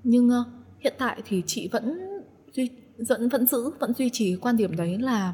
[0.05, 0.47] Nhưng uh,
[0.81, 1.99] hiện tại thì chị vẫn
[2.53, 5.33] duy vẫn vẫn giữ vẫn duy trì quan điểm đấy là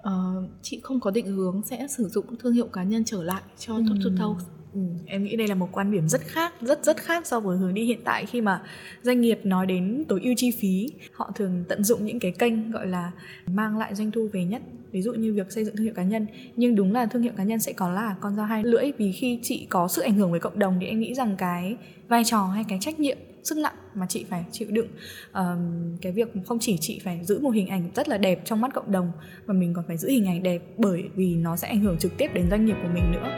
[0.00, 3.42] uh, chị không có định hướng sẽ sử dụng thương hiệu cá nhân trở lại
[3.58, 3.82] cho ừ.
[4.04, 4.36] Top to
[4.74, 7.58] Ừ, em nghĩ đây là một quan điểm rất khác rất rất khác so với
[7.58, 8.62] hướng đi hiện tại khi mà
[9.02, 10.88] doanh nghiệp nói đến tối ưu chi phí.
[11.12, 13.12] Họ thường tận dụng những cái kênh gọi là
[13.46, 14.62] mang lại doanh thu về nhất
[14.92, 16.26] ví dụ như việc xây dựng thương hiệu cá nhân.
[16.56, 19.12] Nhưng đúng là thương hiệu cá nhân sẽ có là con dao hai lưỡi vì
[19.12, 21.76] khi chị có sự ảnh hưởng với cộng đồng thì em nghĩ rằng cái
[22.08, 24.88] vai trò hay cái trách nhiệm sức nặng mà chị phải chịu đựng
[25.34, 28.60] um, cái việc không chỉ chị phải giữ một hình ảnh rất là đẹp trong
[28.60, 29.12] mắt cộng đồng
[29.46, 32.16] mà mình còn phải giữ hình ảnh đẹp bởi vì nó sẽ ảnh hưởng trực
[32.16, 33.28] tiếp đến doanh nghiệp của mình nữa.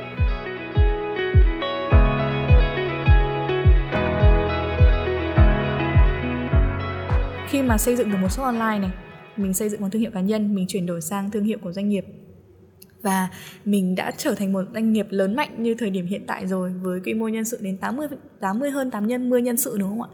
[7.52, 8.90] Khi mà xây dựng được một shop online này,
[9.36, 11.72] mình xây dựng một thương hiệu cá nhân, mình chuyển đổi sang thương hiệu của
[11.72, 12.04] doanh nghiệp
[13.02, 13.28] và
[13.64, 16.72] mình đã trở thành một doanh nghiệp lớn mạnh như thời điểm hiện tại rồi,
[16.82, 18.06] với quy mô nhân sự đến 80
[18.40, 20.08] 80 hơn 8 nhân 10 nhân sự, đúng không ạ?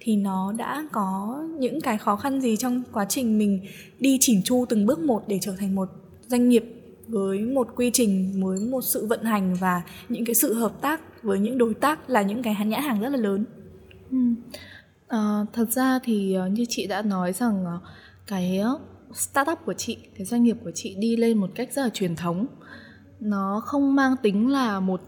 [0.00, 3.60] Thì nó đã có những cái khó khăn gì trong quá trình mình
[4.00, 5.88] đi chỉnh chu từng bước một để trở thành một
[6.26, 6.64] doanh nghiệp
[7.08, 11.22] với một quy trình, với một sự vận hành và những cái sự hợp tác
[11.22, 13.44] với những đối tác là những cái nhãn hàng rất là lớn.
[14.10, 14.18] Ừ.
[15.08, 17.78] À, thật ra thì ờ, như chị đã nói rằng ờ,
[18.26, 18.62] cái
[19.12, 22.16] startup của chị, cái doanh nghiệp của chị đi lên một cách rất là truyền
[22.16, 22.46] thống.
[23.20, 25.00] Nó không mang tính là một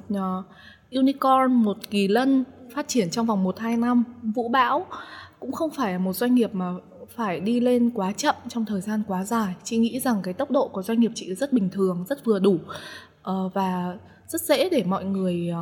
[0.91, 2.45] unicorn, một kỳ lân
[2.75, 4.87] phát triển trong vòng 1-2 năm, vũ bão.
[5.41, 6.73] Cũng không phải một doanh nghiệp mà
[7.17, 9.55] phải đi lên quá chậm trong thời gian quá dài.
[9.65, 12.39] Chị nghĩ rằng cái tốc độ của doanh nghiệp chị rất bình thường, rất vừa
[12.39, 12.59] đủ
[13.55, 13.97] và
[14.29, 15.53] rất dễ để mọi người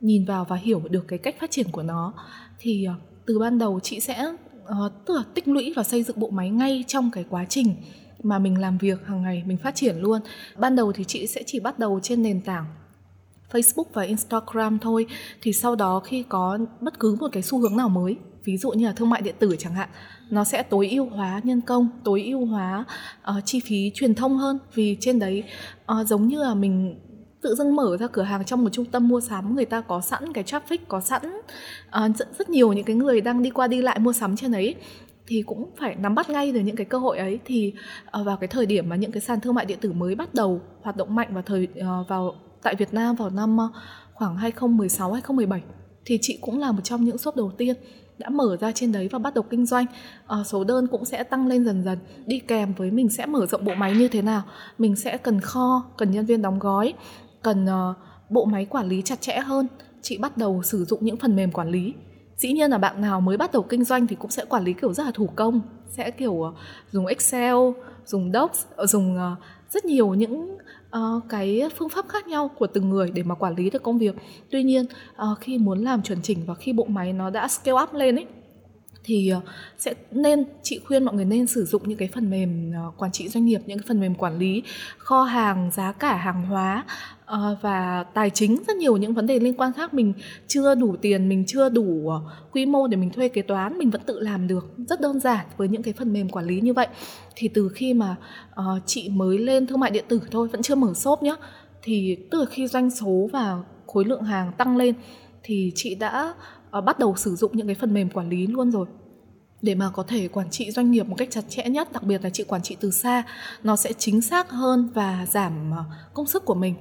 [0.00, 2.12] nhìn vào và hiểu được cái cách phát triển của nó.
[2.58, 2.88] Thì
[3.28, 4.26] từ ban đầu chị sẽ
[4.62, 7.74] uh, tức là tích lũy và xây dựng bộ máy ngay trong cái quá trình
[8.22, 10.20] mà mình làm việc hàng ngày mình phát triển luôn.
[10.56, 12.64] Ban đầu thì chị sẽ chỉ bắt đầu trên nền tảng
[13.50, 15.06] Facebook và Instagram thôi.
[15.42, 18.70] Thì sau đó khi có bất cứ một cái xu hướng nào mới ví dụ
[18.70, 19.88] như là thương mại điện tử chẳng hạn
[20.30, 22.84] nó sẽ tối ưu hóa nhân công tối ưu hóa
[23.30, 24.58] uh, chi phí truyền thông hơn.
[24.74, 25.44] Vì trên đấy
[25.92, 27.00] uh, giống như là mình
[27.48, 30.00] tự dưng mở ra cửa hàng trong một trung tâm mua sắm người ta có
[30.00, 31.22] sẵn cái traffic có sẵn
[31.88, 34.52] uh, rất, rất nhiều những cái người đang đi qua đi lại mua sắm trên
[34.52, 34.74] ấy
[35.26, 37.38] thì cũng phải nắm bắt ngay được những cái cơ hội ấy.
[37.44, 37.72] Thì
[38.20, 40.34] uh, vào cái thời điểm mà những cái sàn thương mại điện tử mới bắt
[40.34, 43.70] đầu hoạt động mạnh vào thời uh, vào tại Việt Nam vào năm uh,
[44.12, 45.62] khoảng 2016 2017
[46.04, 47.76] thì chị cũng là một trong những shop đầu tiên
[48.18, 49.86] đã mở ra trên đấy và bắt đầu kinh doanh.
[50.26, 51.98] À, số đơn cũng sẽ tăng lên dần dần.
[52.26, 54.42] Đi kèm với mình sẽ mở rộng bộ máy như thế nào?
[54.78, 56.94] Mình sẽ cần kho cần nhân viên đóng gói
[57.42, 57.96] cần uh,
[58.30, 59.66] bộ máy quản lý chặt chẽ hơn.
[60.02, 61.94] Chị bắt đầu sử dụng những phần mềm quản lý.
[62.36, 64.72] Dĩ nhiên là bạn nào mới bắt đầu kinh doanh thì cũng sẽ quản lý
[64.72, 66.54] kiểu rất là thủ công sẽ kiểu uh,
[66.92, 67.54] dùng excel
[68.06, 69.38] dùng docs ờ, dùng uh,
[69.70, 70.58] rất nhiều những
[70.96, 73.98] uh, cái phương pháp khác nhau của từng người để mà quản lý được công
[73.98, 74.14] việc.
[74.50, 74.84] Tuy nhiên
[75.32, 78.16] uh, khi muốn làm chuẩn chỉnh và khi bộ máy nó đã scale up lên
[78.16, 78.26] ấy
[79.08, 79.40] thì ờ,
[79.78, 83.12] sẽ nên chị khuyên mọi người nên sử dụng những cái phần mềm ờ, quản
[83.12, 84.62] trị doanh nghiệp những cái phần mềm quản lý
[84.98, 86.84] kho hàng giá cả hàng hóa
[87.24, 89.94] ờ, và tài chính rất nhiều những vấn đề liên quan khác.
[89.94, 90.12] Mình
[90.46, 92.12] chưa đủ tiền mình chưa đủ
[92.52, 94.74] quy mô để mình thuê kế toán mình vẫn tự làm được.
[94.88, 96.86] Rất đơn giản với những cái phần mềm quản lý như vậy.
[97.34, 98.16] Thì từ khi mà
[98.86, 101.34] chị mới lên thương mại điện tử thôi vẫn chưa mở shop nhá
[101.82, 104.94] thì từ khi doanh số và khối lượng hàng tăng lên
[105.42, 106.34] thì chị đã
[106.78, 108.86] uh, bắt đầu sử dụng những cái phần mềm quản lý luôn rồi
[109.62, 112.24] để mà có thể quản trị doanh nghiệp một cách chặt chẽ nhất, đặc biệt
[112.24, 113.22] là chị quản trị từ xa,
[113.62, 115.84] nó sẽ chính xác hơn và giảm ờ,
[116.14, 116.74] công sức của mình.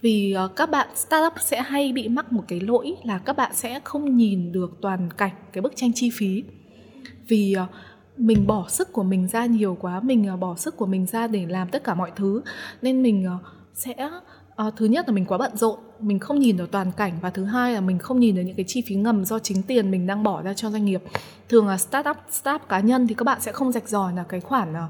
[0.00, 3.52] Vì ờ, các bạn startup sẽ hay bị mắc một cái lỗi là các bạn
[3.54, 6.44] sẽ không nhìn được toàn cảnh cái bức tranh chi phí.
[7.28, 7.66] Vì ờ,
[8.16, 11.46] mình bỏ sức của mình ra nhiều quá, mình bỏ sức của mình ra để
[11.46, 12.42] làm tất cả mọi thứ,
[12.82, 13.26] nên mình
[13.74, 14.10] sẽ
[14.58, 17.30] à, thứ nhất là mình quá bận rộn mình không nhìn được toàn cảnh và
[17.30, 19.90] thứ hai là mình không nhìn được những cái chi phí ngầm do chính tiền
[19.90, 21.02] mình đang bỏ ra cho doanh nghiệp.
[21.48, 24.40] Thường là startup startup cá nhân thì các bạn sẽ không rạch ròi là cái
[24.40, 24.86] khoản ờ,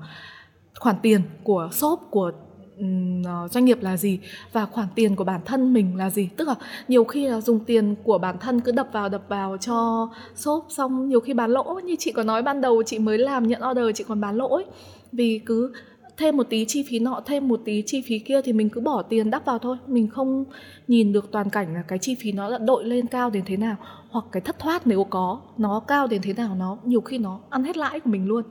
[0.79, 2.33] khoản tiền của shop của
[2.79, 4.21] um, doanh nghiệp là gì
[4.53, 6.29] và khoản tiền của bản thân mình là gì.
[6.37, 6.55] Tức là
[6.89, 10.67] nhiều khi là dùng tiền của bản thân cứ đập vào đập vào cho shop
[10.69, 11.81] xong nhiều khi bán lỗ.
[11.85, 14.49] Như chị có nói ban đầu chị mới làm nhận order chị còn bán lỗ
[14.49, 14.65] ấy.
[15.13, 15.73] vì cứ
[16.19, 18.81] thêm một tí chi phí nọ, thêm một tí chi phí kia thì mình cứ
[18.81, 19.77] bỏ tiền đắp vào thôi.
[19.87, 20.45] Mình không
[20.89, 23.57] nhìn được toàn cảnh là cái chi phí nó đã đội lên cao đến thế
[23.57, 23.77] nào,
[24.11, 27.41] hoặc cái thất thoát nếu có, nó cao đến thế nào, nó nhiều khi nó
[27.51, 28.43] ăn hết lãi của mình luôn.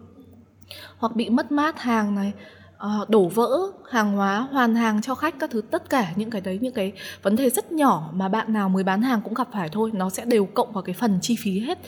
[0.98, 2.34] Hoặc bị mất mát hàng này
[2.78, 3.50] ờ, đổ vỡ
[3.90, 6.92] hàng hóa, hoàn hàng cho khách các thứ, tất cả những cái đấy, những cái
[7.22, 10.10] vấn đề rất nhỏ mà bạn nào mới bán hàng cũng gặp phải thôi, nó
[10.10, 11.80] sẽ đều cộng vào cái phần chi phí hết.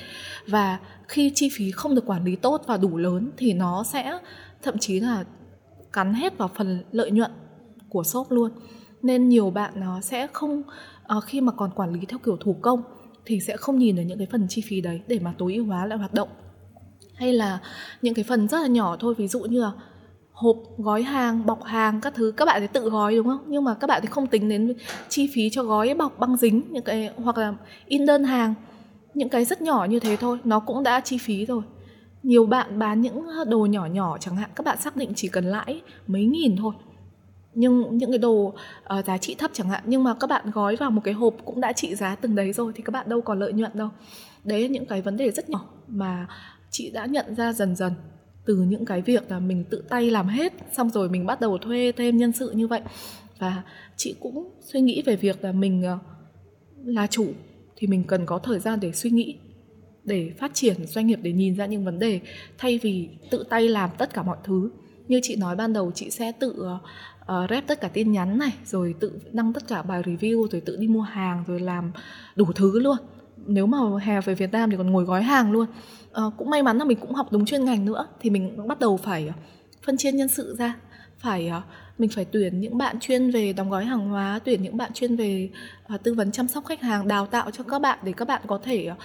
[0.48, 4.20] Và khi chi phí không được quản lý tốt và đủ lớn thì nó sẽ,
[4.62, 5.24] thậm chí là
[5.94, 7.32] cắn hết vào phần lợi nhuận
[7.90, 8.52] của shop luôn.
[9.02, 10.64] Nên nhiều bạn nó sẽ không
[11.18, 12.82] uh, khi mà còn quản lý theo kiểu thủ công
[13.26, 15.66] thì sẽ không nhìn được những cái phần chi phí đấy để mà tối ưu
[15.66, 16.30] hóa lại hoạt động.
[17.16, 17.60] Hay là
[18.02, 19.72] những cái phần rất là nhỏ thôi ví dụ như là
[20.32, 23.44] hộp gói hàng bọc hàng các thứ các bạn thì tự gói đúng không?
[23.48, 24.74] Nhưng mà các bạn thì không tính đến
[25.10, 27.54] chi phí cho gói bọc băng dính những cái hoặc là
[27.86, 28.54] in đơn hàng.
[29.14, 31.62] Những cái rất nhỏ như thế thôi nó cũng đã chi phí rồi
[32.24, 35.28] nhiều bạn bán những ờ, đồ nhỏ nhỏ chẳng hạn các bạn xác định chỉ
[35.28, 36.74] cần lãi mấy nghìn thôi.
[37.54, 38.32] Nhưng những cái đồ
[39.00, 41.36] uh, giá trị thấp chẳng hạn nhưng mà các bạn gói vào một cái hộp
[41.46, 43.90] cũng đã trị giá từng đấy rồi thì các bạn đâu còn lợi nhuận đâu.
[44.44, 46.28] Đấy là những cái vấn đề rất nhỏ mà
[46.70, 47.94] chị đã nhận ra dần dần
[48.46, 51.58] từ những cái việc là mình tự tay làm hết xong rồi mình bắt đầu
[51.58, 52.82] thuê thêm nhân sự như vậy.
[53.40, 53.64] Và
[53.96, 56.00] chị cũng suy nghĩ về việc là mình uh,
[56.86, 57.28] là chủ
[57.76, 59.38] thì mình cần có thời gian để suy nghĩ
[60.04, 62.20] để phát triển doanh nghiệp để nhìn ra những vấn đề
[62.58, 64.70] thay vì tự tay làm tất cả mọi thứ.
[65.08, 66.66] Như chị nói ban đầu chị sẽ tự
[67.30, 70.62] uh, rep tất cả tin nhắn này rồi tự đăng tất cả bài review rồi
[70.62, 71.92] tự đi mua hàng rồi làm
[72.36, 72.98] đủ thứ luôn.
[73.46, 75.66] Nếu mà hè về Việt Nam thì còn ngồi gói hàng luôn.
[76.26, 78.80] Uh, cũng may mắn là mình cũng học đúng chuyên ngành nữa thì mình bắt
[78.80, 79.30] đầu phải
[79.86, 80.76] phân chia nhân sự ra.
[81.18, 81.64] Phải uh,
[81.98, 85.16] mình phải tuyển những bạn chuyên về đóng gói hàng hóa tuyển những bạn chuyên
[85.16, 85.50] về
[85.94, 88.42] uh, tư vấn chăm sóc khách hàng đào tạo cho các bạn để các bạn
[88.48, 88.98] có thể uh,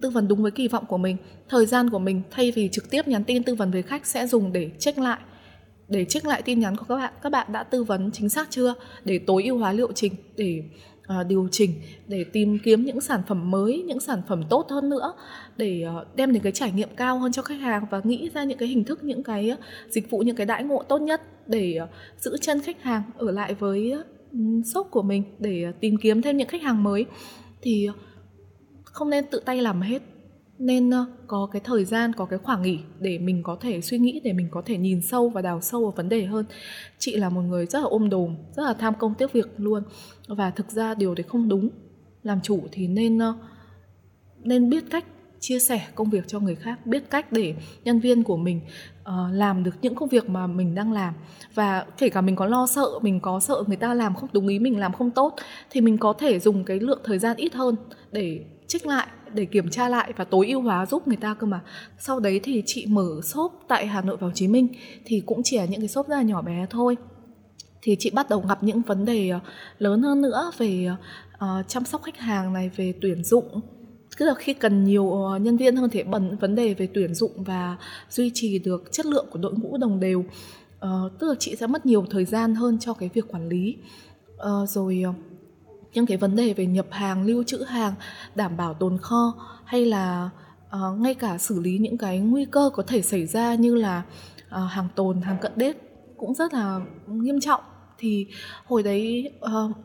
[0.00, 1.16] tư vấn đúng với kỳ vọng của mình.
[1.48, 4.26] Thời gian của mình thay vì trực tiếp nhắn tin tư vấn với khách sẽ
[4.26, 5.18] dùng để check lại.
[5.88, 8.50] Để check lại tin nhắn của các bạn các bạn đã tư vấn chính xác
[8.50, 8.74] chưa?
[9.04, 10.62] Để tối ưu hóa liệu trình để
[11.20, 11.70] uh, điều chỉnh
[12.06, 15.12] để tìm kiếm những sản phẩm mới những sản phẩm tốt hơn nữa.
[15.56, 18.44] Để uh, đem đến cái trải nghiệm cao hơn cho khách hàng và nghĩ ra
[18.44, 19.56] những cái hình thức những cái ờ,
[19.88, 23.30] dịch vụ những cái đãi ngộ tốt nhất để uh, giữ chân khách hàng ở
[23.30, 24.06] lại với uh,
[24.66, 27.06] shop của mình để uh, tìm kiếm thêm những khách hàng mới.
[27.62, 27.88] Thì
[28.98, 30.02] không nên tự tay làm hết.
[30.58, 33.98] Nên ờ, có cái thời gian có cái khoảng nghỉ để mình có thể suy
[33.98, 36.44] nghĩ để mình có thể nhìn sâu và đào sâu vào vấn đề hơn.
[36.98, 39.82] Chị là một người rất là ôm đồm rất là tham công tiếc việc luôn.
[40.28, 41.68] Và thực ra điều đấy không đúng.
[42.22, 43.34] Làm chủ thì nên ờ,
[44.42, 45.04] nên biết cách
[45.40, 48.60] chia sẻ công việc cho người khác biết cách để nhân viên của mình
[49.00, 51.14] uh, làm được những công việc mà mình đang làm.
[51.54, 54.48] Và kể cả mình có lo sợ mình có sợ người ta làm không đúng
[54.48, 55.34] ý mình làm không tốt
[55.70, 57.76] thì mình có thể dùng cái lượng thời gian ít hơn
[58.12, 61.46] để trích lại để kiểm tra lại và tối ưu hóa giúp người ta cơ
[61.46, 61.60] mà.
[61.98, 64.68] Sau đấy thì chị mở shop tại Hà Nội và Hồ Chí Minh
[65.04, 66.96] thì cũng chỉ là những cái shop rất là nhỏ bé thôi.
[67.82, 69.40] Thì chị bắt đầu gặp những vấn đề ờ,
[69.78, 70.88] lớn hơn nữa về
[71.34, 73.60] uh, chăm sóc khách hàng này về tuyển dụng.
[74.18, 77.14] Tức là khi cần nhiều ờ, nhân viên hơn thì bận vấn đề về tuyển
[77.14, 77.76] dụng và
[78.10, 80.20] duy trì được chất lượng của đội ngũ đồng đều.
[80.20, 83.76] Uh, tức là chị sẽ mất nhiều thời gian hơn cho cái việc quản lý.
[84.36, 85.14] Uh, rồi uh,
[85.92, 87.94] những cái vấn đề về nhập hàng lưu trữ hàng
[88.34, 89.34] đảm bảo tồn kho
[89.64, 90.30] hay là
[90.66, 94.02] uh, ngay cả xử lý những cái nguy cơ có thể xảy ra như là
[94.48, 95.76] uh, hàng tồn hàng cận đết
[96.16, 97.60] cũng rất là nghiêm trọng
[97.98, 98.26] thì
[98.64, 99.76] hồi đấy uh,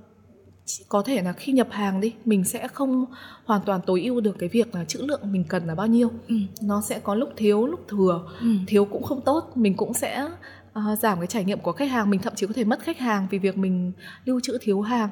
[0.89, 3.05] có thể là khi nhập hàng đi mình sẽ không
[3.45, 6.11] hoàn toàn tối ưu được cái việc là chữ lượng mình cần là bao nhiêu
[6.27, 6.35] ừ.
[6.61, 8.47] nó sẽ có lúc thiếu lúc thừa ừ.
[8.67, 10.27] thiếu cũng không tốt mình cũng sẽ
[10.79, 12.99] uh, giảm cái trải nghiệm của khách hàng mình thậm chí có thể mất khách
[12.99, 13.91] hàng vì việc mình
[14.25, 15.09] lưu trữ thiếu hàng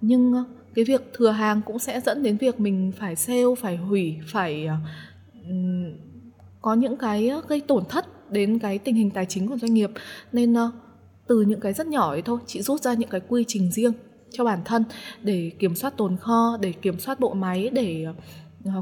[0.00, 0.44] nhưng ờ,
[0.74, 4.66] cái việc thừa hàng cũng sẽ dẫn đến việc mình phải sale, phải hủy, phải
[4.66, 4.76] ờ,
[6.60, 9.74] có những cái ờ, gây tổn thất đến cái tình hình tài chính của doanh
[9.74, 9.90] nghiệp.
[10.32, 10.54] Nên
[11.26, 13.92] từ những cái rất nhỏ ấy thôi, chị rút ra những cái quy trình riêng
[14.30, 14.84] cho bản thân
[15.22, 18.06] để kiểm soát tồn kho, để kiểm soát bộ máy, để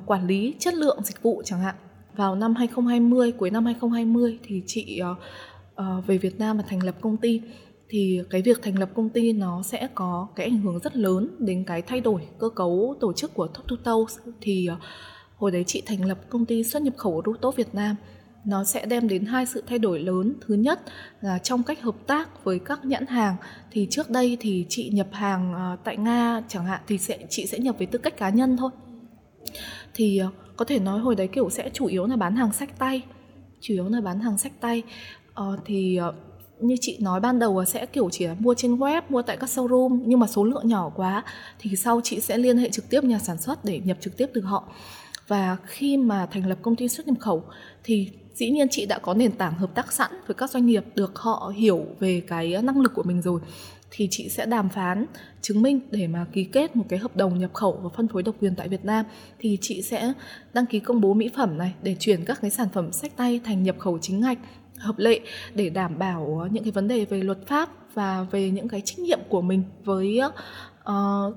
[0.06, 1.74] quản lý chất lượng dịch vụ chẳng hạn.
[2.16, 5.00] Vào năm 2020 cuối năm 2020 thì chị
[6.06, 7.42] về Việt Nam và thành lập công ty
[7.88, 11.36] thì cái việc thành lập công ty nó sẽ có cái ảnh hưởng rất lớn
[11.38, 13.96] đến cái thay đổi cơ cấu tổ chức của Top to
[14.40, 14.76] thì ờ,
[15.36, 17.96] hồi đấy chị thành lập công ty xuất nhập khẩu Rutop Việt Nam
[18.46, 20.34] nó sẽ đem đến hai sự thay đổi lớn.
[20.46, 20.80] Thứ nhất
[21.20, 23.36] là trong cách hợp tác với các nhãn hàng
[23.70, 27.46] thì trước đây thì chị nhập hàng ờ, tại nga chẳng hạn thì sẽ chị
[27.46, 28.70] sẽ nhập với tư cách cá nhân thôi.
[29.94, 32.78] Thì ờ, có thể nói hồi đấy kiểu sẽ chủ yếu là bán hàng sách
[32.78, 33.02] tay
[33.60, 34.82] chủ yếu là bán hàng sách tay.
[35.34, 35.98] Ờ, thì
[36.60, 39.50] như chị nói ban đầu sẽ, kiểu, chỉ là mua trên web, mua tại các
[39.50, 41.24] showroom, nhưng mà số lượng nhỏ quá,
[41.58, 44.26] thì sau chị sẽ liên hệ trực tiếp nhà sản xuất để nhập trực tiếp
[44.34, 44.68] từ họ.
[45.28, 47.44] Và khi mà thành lập công ty xuất nhập khẩu,
[47.84, 50.84] thì dĩ nhiên chị đã có nền tảng hợp tác sẵn với các doanh nghiệp,
[50.94, 53.40] được họ hiểu về cái năng lực của mình rồi,
[53.90, 55.06] thì chị sẽ đàm phán,
[55.42, 58.22] chứng minh để mà ký kết một cái hợp đồng nhập khẩu và phân phối
[58.22, 59.04] độc quyền tại Việt Nam.
[59.38, 60.12] Thì chị sẽ
[60.52, 63.40] đăng ký công bố mỹ phẩm này để chuyển các cái sản phẩm sách tay
[63.44, 64.38] thành nhập khẩu chính ngạch
[64.78, 65.20] hợp lệ
[65.54, 68.80] để đảm bảo ờ, những cái vấn đề về luật pháp và về những cái
[68.80, 70.20] trách nhiệm của mình với
[70.90, 71.34] uh,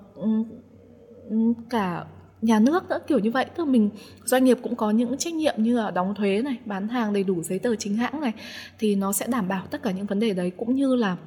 [1.70, 2.06] cả
[2.42, 3.46] nhà nước nữa kiểu như vậy.
[3.46, 3.90] Tức là mình
[4.26, 7.24] doanh nghiệp cũng có những trách nhiệm như là đóng thuế này bán hàng đầy
[7.24, 8.34] đủ giấy tờ chính hãng này
[8.80, 11.18] thì nó sẽ đảm bảo tất cả những vấn đề đấy cũng như là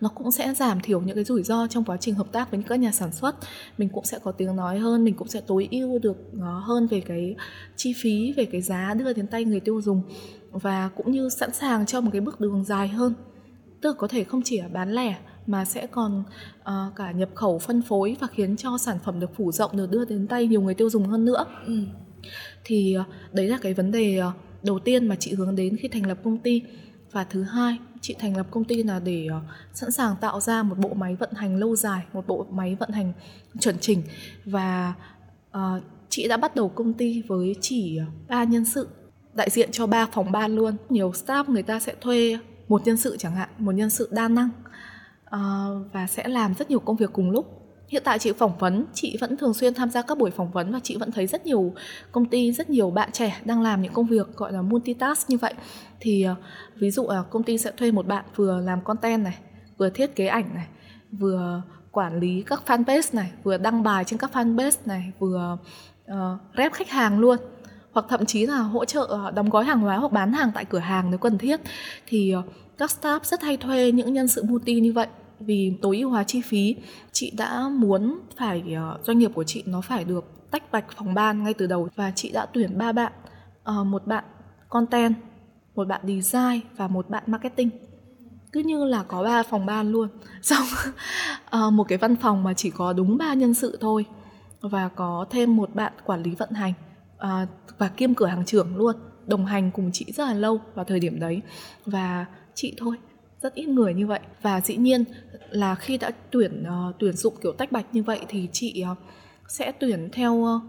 [0.00, 2.62] nó cũng sẽ giảm thiểu những cái rủi ro trong quá trình hợp tác với
[2.68, 3.36] các nhà sản xuất.
[3.78, 6.86] Mình cũng sẽ có tiếng nói hơn mình cũng sẽ tối ưu được ờ, hơn
[6.86, 7.34] về cái
[7.76, 10.02] chi phí về cái giá đưa đến tay người tiêu dùng
[10.54, 13.14] và cũng như sẵn sàng cho một cái bước đường dài hơn.
[13.80, 16.24] Tức là có thể không chỉ là bán lẻ mà sẽ còn
[16.60, 19.90] uh, cả nhập khẩu phân phối và khiến cho sản phẩm được phủ rộng được
[19.90, 21.44] đưa đến tay nhiều người tiêu dùng hơn nữa.
[21.66, 21.78] Ừ.
[22.64, 24.32] thì uh, đấy là cái vấn đề uh,
[24.62, 26.62] đầu tiên mà chị hướng đến khi thành lập công ty.
[27.12, 29.42] Và thứ hai chị thành lập công ty là để uh,
[29.74, 32.90] sẵn sàng tạo ra một bộ máy vận hành lâu dài một bộ máy vận
[32.90, 33.12] hành
[33.60, 34.02] chuẩn chỉnh.
[34.44, 34.94] Và
[35.56, 37.98] uh, chị đã bắt đầu công ty với chỉ
[38.28, 38.88] ba nhân sự
[39.34, 40.76] đại diện cho ba phòng ban luôn.
[40.88, 44.28] Nhiều staff người ta sẽ thuê một nhân sự chẳng hạn một nhân sự đa
[44.28, 44.48] năng
[45.26, 47.60] uh, và sẽ làm rất nhiều công việc cùng lúc.
[47.88, 50.72] Hiện tại chị phỏng vấn chị vẫn thường xuyên tham gia các buổi phỏng vấn
[50.72, 51.72] và chị vẫn thấy rất nhiều
[52.12, 55.38] công ty rất nhiều bạn trẻ đang làm những công việc gọi là multitask như
[55.38, 55.54] vậy.
[56.00, 56.38] Thì uh,
[56.80, 59.38] ví dụ là công ty sẽ thuê một bạn vừa làm content này
[59.78, 60.66] vừa thiết kế ảnh này
[61.12, 65.58] vừa quản lý các fanpage này vừa đăng bài trên các fanpage này vừa
[66.12, 66.16] uh,
[66.56, 67.38] rep khách hàng luôn
[67.94, 70.64] hoặc thậm chí là hỗ trợ ờ, đóng gói hàng hóa hoặc bán hàng tại
[70.64, 71.60] cửa hàng nếu cần thiết.
[72.06, 72.42] Thì ờ,
[72.78, 75.06] các staff rất hay thuê những nhân sự multi như vậy
[75.40, 76.76] vì tối ưu hóa chi phí.
[77.12, 81.14] Chị đã muốn phải ờ, doanh nghiệp của chị nó phải được tách bạch phòng
[81.14, 83.12] ban ngay từ đầu và chị đã tuyển ba bạn
[83.84, 84.24] một bạn
[84.68, 85.14] content,
[85.74, 87.70] một bạn design và một bạn marketing.
[88.52, 90.08] Cứ như là có ba phòng ban luôn.
[90.42, 90.66] Xong
[91.72, 94.04] một cái văn phòng mà chỉ có đúng ba nhân sự thôi
[94.60, 96.72] và có thêm một bạn quản lý vận hành
[97.24, 97.48] uh,
[97.78, 98.96] và kiêm cửa hàng trưởng luôn
[99.26, 101.42] đồng hành cùng chị rất là lâu vào thời điểm đấy.
[101.86, 102.96] Và chị thôi
[103.42, 104.20] rất ít người như vậy.
[104.42, 105.04] Và dĩ nhiên
[105.50, 108.98] là khi đã tuyển uh, tuyển dụng kiểu tách bạch như vậy thì chị uh,
[109.48, 110.62] sẽ tuyển theo uh,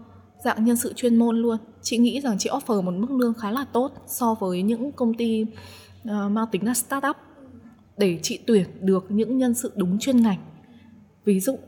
[0.44, 1.56] dạng nhân sự chuyên môn luôn.
[1.82, 5.14] Chị nghĩ rằng chị offer một mức lương khá là tốt so với những công
[5.14, 7.16] ty uh, mang tính là startup
[7.98, 10.38] để chị tuyển được những nhân sự đúng chuyên ngành.
[11.24, 11.58] Ví dụ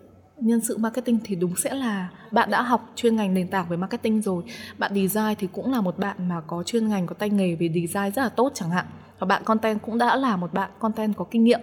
[0.40, 3.76] nhân sự marketing thì đúng sẽ là bạn đã học chuyên ngành nền tảng về
[3.76, 4.42] marketing rồi.
[4.78, 7.68] Bạn design thì cũng là một bạn mà có chuyên ngành có tay nghề về
[7.68, 8.86] design rất là tốt chẳng hạn.
[9.18, 11.60] Và bạn content cũng đã là một bạn content có kinh nghiệm.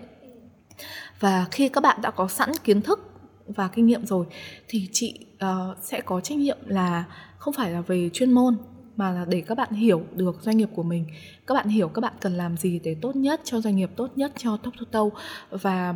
[1.19, 3.11] Và khi các bạn đã có sẵn kiến thức
[3.47, 4.26] và kinh nghiệm rồi
[4.67, 7.03] thì chị uh, sẽ có trách nhiệm là
[7.38, 8.57] không phải là về chuyên môn
[8.95, 11.05] mà là để các bạn hiểu được doanh nghiệp của mình.
[11.47, 14.07] Các bạn hiểu các bạn cần làm gì để tốt nhất cho doanh nghiệp tốt
[14.15, 15.03] nhất cho top to
[15.49, 15.95] và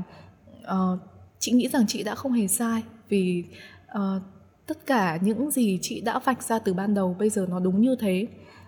[0.62, 1.00] uh,
[1.40, 3.44] chị nghĩ rằng chị đã không hề sai vì
[3.92, 4.22] uh,
[4.68, 7.82] tất cả những gì chị đã vạch ra từ ban đầu bây giờ nó đúng
[7.82, 8.28] như thế.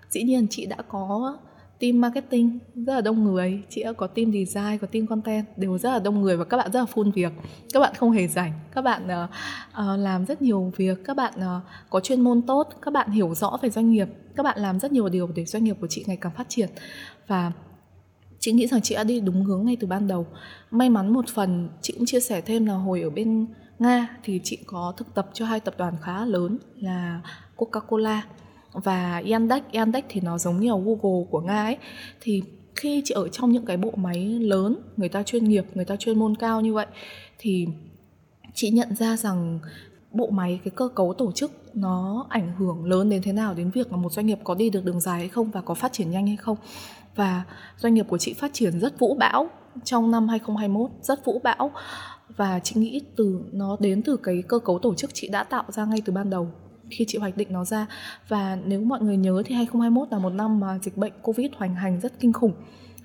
[0.09, 1.38] Dĩ nhiên chị đã có
[1.80, 5.78] team marketing rất là đông người chị đã có team design có team content đều
[5.78, 7.32] rất là đông người và các bạn rất là full việc.
[7.74, 9.30] Các bạn không hề rảnh các bạn uh,
[9.69, 13.36] uh, làm rất nhiều việc các bạn uh, có chuyên môn tốt các bạn hiểu
[13.36, 16.03] rõ về doanh nghiệp các bạn làm rất nhiều điều để doanh nghiệp của chị
[16.07, 16.69] ngày càng phát triển.
[17.28, 17.51] Và
[18.42, 20.28] chị nghĩ rằng chị đã đi đúng hướng ngay từ ban đầu.
[20.72, 23.48] May mắn một phần, chị cũng chia sẻ thêm là hồi ở bên
[23.80, 27.22] nga thì chị có thực tập cho hai tập đoàn khá lớn là
[27.56, 28.26] coca cola
[28.74, 29.64] và Yandex.
[29.74, 31.78] Yandex thì nó giống như là Google của Nga ấy.
[32.22, 32.42] Thì
[32.76, 35.96] khi chị ở trong những cái bộ máy lớn, người ta chuyên nghiệp, người ta
[35.96, 36.88] chuyên môn cao như vậy,
[37.39, 37.68] thì
[38.54, 39.60] chị nhận ra rằng
[40.12, 43.72] bộ máy, cái cơ cấu tổ chức nó ảnh hưởng lớn đến thế nào, đến
[43.72, 45.94] việc là một doanh nghiệp có đi được đường dài hay không và có phát
[45.94, 46.58] triển nhanh hay không
[47.16, 47.43] và
[47.78, 49.49] doanh nghiệp của chị phát triển rất vũ bão
[49.84, 51.72] trong năm 2021 rất vũ bão.
[52.38, 55.64] Và chị nghĩ từ, nó đến từ cái cơ cấu tổ chức chị đã tạo
[55.68, 56.47] ra ngay từ ban đầu
[56.89, 57.88] khi chị hoạch định nó ra.
[58.28, 61.76] Và nếu mọi người nhớ thì 2021 là một năm mà dịch bệnh Covid hoành
[61.76, 62.53] hành rất kinh khủng.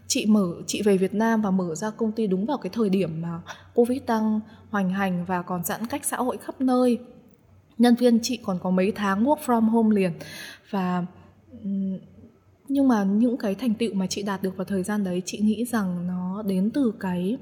[0.07, 2.89] Chị mở, chị về Việt Nam và mở ra công ty đúng vào cái thời
[2.89, 3.41] điểm mà
[3.75, 4.41] Covid đang
[4.71, 6.99] hoành hành và còn giãn cách xã hội khắp nơi.
[7.79, 10.13] Nhân viên chị còn có mấy tháng work from home liền.
[10.71, 11.05] Và
[12.69, 15.39] nhưng mà những cái thành tựu mà chị đạt được vào thời gian đấy chị
[15.39, 17.37] nghĩ rằng nó đến từ cái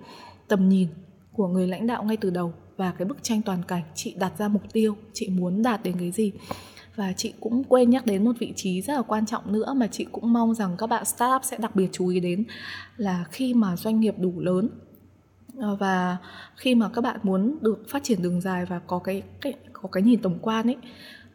[0.48, 0.88] tầm nhìn
[1.32, 3.82] của người lãnh đạo ngay từ đầu và cái bức tranh toàn cảnh.
[3.94, 6.32] Chị đặt ra mục tiêu chị muốn đạt đến cái gì?
[6.96, 9.86] Và chị cũng quên nhắc đến một vị trí rất là quan trọng nữa mà
[9.86, 12.44] chị cũng mong rằng các bạn startup sẽ đặc biệt chú ý đến
[12.96, 14.68] là khi mà doanh nghiệp đủ lớn
[15.58, 16.16] ờ, và
[16.56, 19.88] khi mà các bạn muốn được phát triển đường dài và có cái, cái có
[19.88, 20.76] cái nhìn tổng quan ấy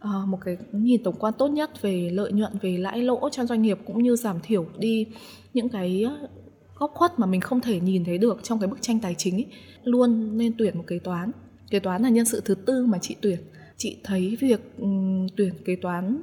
[0.04, 3.46] uh, một cái nhìn tổng quan tốt nhất về lợi nhuận về lãi lỗ cho
[3.46, 5.08] doanh nghiệp cũng như giảm thiểu đi
[5.54, 6.28] những cái ờ,
[6.76, 9.36] góc khuất mà mình không thể nhìn thấy được trong cái bức tranh tài chính
[9.36, 9.48] ấy,
[9.84, 11.32] luôn nên tuyển một kế toán.
[11.70, 13.40] Kế toán là nhân sự thứ tư mà chị tuyển.
[13.78, 16.22] Chị thấy việc um, tuyển kế toán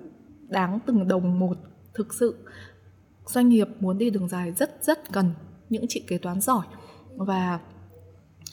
[0.48, 1.56] đáng từng đồng một.
[1.94, 2.34] Thực sự
[3.26, 5.30] doanh nghiệp muốn đi đường dài rất rất cần
[5.68, 6.66] những chị kế toán giỏi.
[7.16, 7.60] Và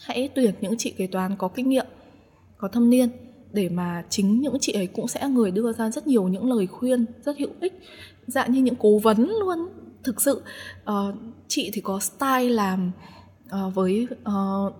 [0.00, 1.86] hãy tuyển những chị kế toán có kinh nghiệm
[2.56, 3.08] có thâm niên
[3.54, 6.66] để mà chính những chị ấy cũng sẽ người đưa ra rất nhiều những lời
[6.66, 7.80] khuyên rất hữu ích
[8.26, 9.58] dạng như những cố vấn luôn.
[10.04, 10.42] Thực sự
[10.90, 11.14] uh,
[11.48, 12.90] chị thì có style làm
[13.46, 14.74] uh, với uh,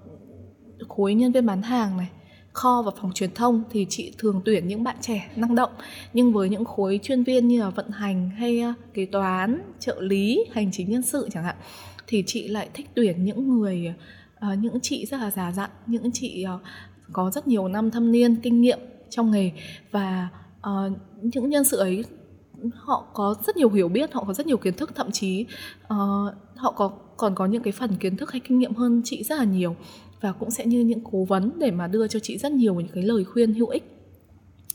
[0.88, 2.10] khối nhân viên bán hàng này
[2.52, 5.70] kho và phòng truyền thông thì chị thường tuyển những bạn trẻ năng động.
[6.12, 8.64] Nhưng với những khối chuyên viên như là vận hành hay
[8.94, 11.56] kế toán trợ lý hành chính nhân sự chẳng hạn
[12.06, 13.94] thì chị lại thích tuyển những người
[14.52, 16.60] uh, những chị rất là già dặn những chị uh,
[17.14, 18.78] có rất nhiều năm thâm niên kinh nghiệm
[19.10, 19.50] trong nghề
[19.90, 20.92] và uh,
[21.22, 22.04] những nhân sự ấy
[22.74, 25.46] họ có rất nhiều hiểu biết họ có rất nhiều kiến thức thậm chí
[25.84, 29.22] uh, họ có còn có những cái phần kiến thức hay kinh nghiệm hơn chị
[29.22, 29.76] rất là nhiều
[30.20, 32.92] và cũng sẽ như những cố vấn để mà đưa cho chị rất nhiều những
[32.94, 33.93] cái lời khuyên hữu ích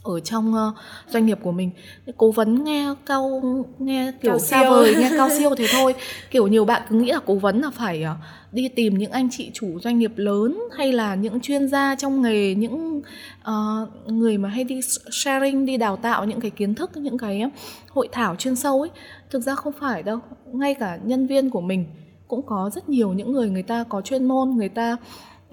[0.09, 0.75] ở trong uh,
[1.07, 1.71] doanh nghiệp của mình.
[2.17, 3.41] Cố vấn nghe cao
[3.79, 5.95] nghe kiểu cao xa vời nghe cao siêu thế thôi.
[6.31, 8.17] Kiểu nhiều bạn cứ nghĩ là cố vấn là phải uh,
[8.51, 12.21] đi tìm những anh chị chủ doanh nghiệp lớn hay là những chuyên gia trong
[12.21, 13.01] nghề những
[13.41, 14.79] uh, người mà hay đi
[15.11, 17.43] sharing đi đào tạo những cái kiến thức những cái
[17.89, 18.89] hội thảo chuyên sâu ấy.
[19.29, 20.19] Thực ra không phải đâu.
[20.53, 21.85] Ngay cả nhân viên của mình
[22.29, 24.97] cũng có rất nhiều những người người ta có chuyên môn người ta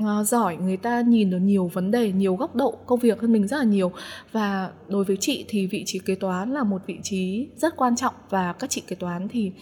[0.02, 3.32] uh, giỏi người ta nhìn được nhiều vấn đề nhiều góc độ công việc hơn
[3.32, 3.92] mình rất là nhiều.
[4.32, 7.96] Và đối với chị thì vị trí kế toán là một vị trí rất quan
[7.96, 9.52] trọng và các chị kế toán thì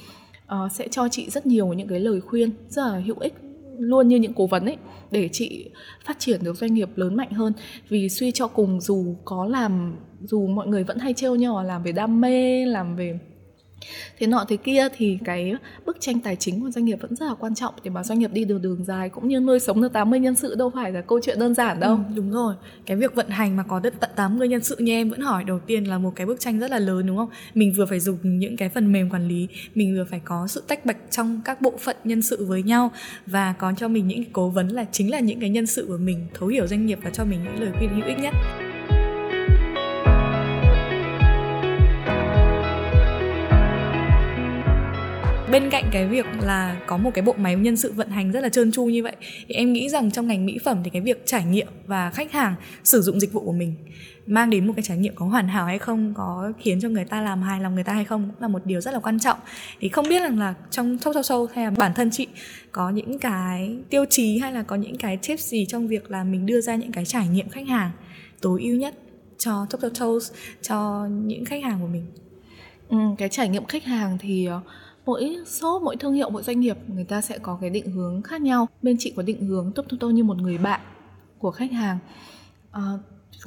[0.44, 3.34] uh, sẽ cho chị rất nhiều những cái lời khuyên rất là hữu ích
[3.78, 4.76] luôn như những cố vấn ấy
[5.10, 5.70] để chị
[6.04, 7.52] phát triển được doanh nghiệp lớn mạnh hơn.
[7.88, 11.62] Vì suy cho cùng dù có làm dù mọi người vẫn hay trêu nhau là
[11.62, 13.18] làm về đam mê làm về
[14.18, 15.54] thế nọ thế kia thì cái
[15.86, 18.18] bức tranh tài chính của doanh nghiệp vẫn rất là quan trọng để mà doanh
[18.18, 20.92] nghiệp đi đường đường dài cũng như nuôi sống được 80 nhân sự đâu phải
[20.92, 21.96] là câu chuyện đơn giản đâu.
[21.96, 22.54] Ừ, đúng rồi.
[22.86, 25.44] Cái việc vận hành mà có đến tận 80 nhân sự như em vẫn hỏi
[25.44, 27.28] đầu tiên là một cái bức tranh rất là lớn đúng không?
[27.54, 30.62] Mình vừa phải dùng những cái phần mềm quản lý, mình vừa phải có sự
[30.68, 32.90] tách bạch trong các bộ phận nhân sự với nhau
[33.26, 35.98] và có cho mình những cố vấn là chính là những cái nhân sự của
[35.98, 38.34] mình thấu hiểu doanh nghiệp và cho mình những lời khuyên hữu ích nhất.
[45.54, 48.40] Bên cạnh cái việc là có một cái bộ máy nhân sự vận hành rất
[48.40, 49.16] là trơn tru như vậy
[49.48, 52.32] thì em nghĩ rằng trong ngành mỹ phẩm thì cái việc trải nghiệm và khách
[52.32, 53.74] hàng sử dụng dịch vụ của mình
[54.26, 57.04] mang đến một cái trải nghiệm có hoàn hảo hay không có khiến cho người
[57.04, 59.20] ta làm hài lòng người ta hay không cũng là một điều rất là quan
[59.20, 59.38] trọng.
[59.80, 62.26] Thì không biết rằng là trong sâu sâu Show hay là bản thân chị
[62.72, 66.24] có những cái tiêu chí hay là có những cái tips gì trong việc là
[66.24, 67.90] mình đưa ra những cái trải nghiệm khách hàng
[68.40, 68.94] tối ưu nhất
[69.38, 70.32] cho top toes
[70.62, 72.06] cho những khách hàng của mình?
[72.88, 74.62] Ừ, cái trải nghiệm khách hàng thì uh
[75.06, 78.22] mỗi shop mỗi thương hiệu mỗi doanh nghiệp người ta sẽ có cái định hướng
[78.22, 78.68] khác nhau.
[78.82, 80.80] Bên chị có định hướng top Tuto như một người bạn
[81.38, 81.98] của khách hàng.
[82.70, 82.82] À,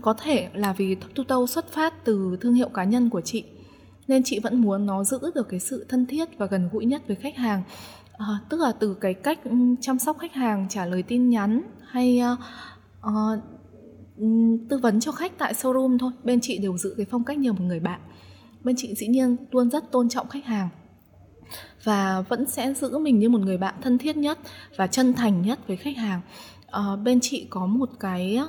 [0.02, 3.44] có thể là vì Top Tuto xuất phát từ thương hiệu cá nhân của chị
[4.08, 7.02] nên chị vẫn muốn nó giữ được cái sự thân thiết và gần gũi nhất
[7.08, 7.64] với khách hàng.
[8.18, 9.52] À, tức là từ cái cách ừ,
[9.82, 12.40] chăm sóc khách hàng trả lời tin nhắn hay uh,
[13.08, 13.40] uh,
[14.70, 17.54] tư vấn cho khách tại showroom thôi bên chị đều giữ cái phong cách như
[17.54, 18.00] một người bạn.
[18.64, 20.70] Bên chị dĩ nhiên luôn rất tôn trọng khách hàng
[21.88, 24.40] và vẫn sẽ giữ mình như một người bạn thân thiết nhất
[24.78, 26.22] và chân thành nhất với khách hàng.
[26.72, 28.40] À, bên chị có một cái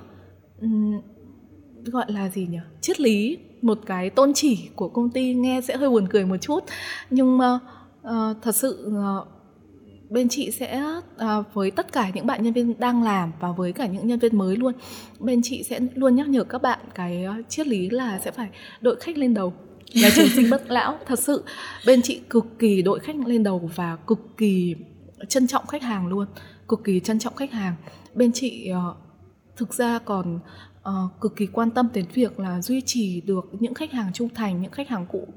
[0.60, 1.00] um,
[1.84, 2.58] gọi là gì nhỉ?
[2.80, 6.36] Triết lý một cái tôn chỉ của công ty nghe sẽ hơi buồn cười một
[6.40, 6.64] chút.
[7.10, 7.58] Nhưng mà
[8.08, 9.28] uh, thật sự uh,
[10.10, 10.82] bên chị sẽ
[11.38, 14.18] uh, với tất cả những bạn nhân viên đang làm và với cả những nhân
[14.18, 14.72] viên mới luôn
[15.18, 18.48] bên chị sẽ luôn nhắc nhở các bạn cái uh, triết lý là sẽ phải
[18.80, 19.52] đội khách lên đầu
[19.94, 21.44] là trường sinh bất lão thật sự.
[21.86, 24.74] Bên chị cực kỳ đội khách lên đầu và cực kỳ
[25.28, 26.26] trân trọng khách hàng luôn
[26.68, 27.74] cực kỳ trân trọng khách hàng.
[28.14, 28.96] Bên chị uh,
[29.56, 30.38] thực ra còn
[30.88, 34.28] uh, cực kỳ quan tâm đến việc là duy trì được những khách hàng trung
[34.34, 35.28] thành những khách hàng cũ.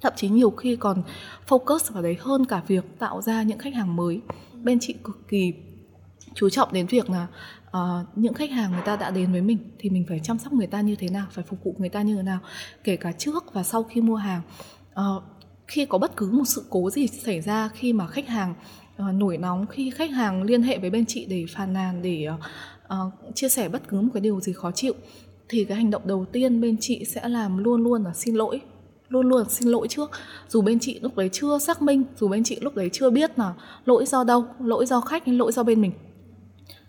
[0.00, 1.02] Thậm chí nhiều khi còn
[1.48, 4.20] focus vào đấy hơn cả việc tạo ra những khách hàng mới.
[4.62, 5.52] Bên chị cực kỳ
[6.36, 7.26] chú trọng đến việc là
[7.66, 10.52] uh, những khách hàng người ta đã đến với mình thì mình phải chăm sóc
[10.52, 12.38] người ta như thế nào phải phục vụ người ta như thế nào
[12.84, 14.42] kể cả trước và sau khi mua hàng.
[14.92, 15.22] Uh,
[15.66, 18.54] khi có bất cứ một sự cố gì xảy ra khi mà khách hàng
[19.02, 22.28] uh, nổi nóng khi khách hàng liên hệ với bên chị để phàn nàn để
[22.34, 22.40] uh,
[23.06, 24.94] uh, chia sẻ bất cứ một cái điều gì khó chịu
[25.48, 28.60] thì cái hành động đầu tiên bên chị sẽ làm luôn luôn là xin lỗi
[29.08, 30.10] luôn luôn xin lỗi trước.
[30.48, 33.38] Dù bên chị lúc đấy chưa xác minh dù bên chị lúc đấy chưa biết
[33.38, 33.54] là
[33.84, 35.92] lỗi do đâu lỗi do khách hay lỗi do bên mình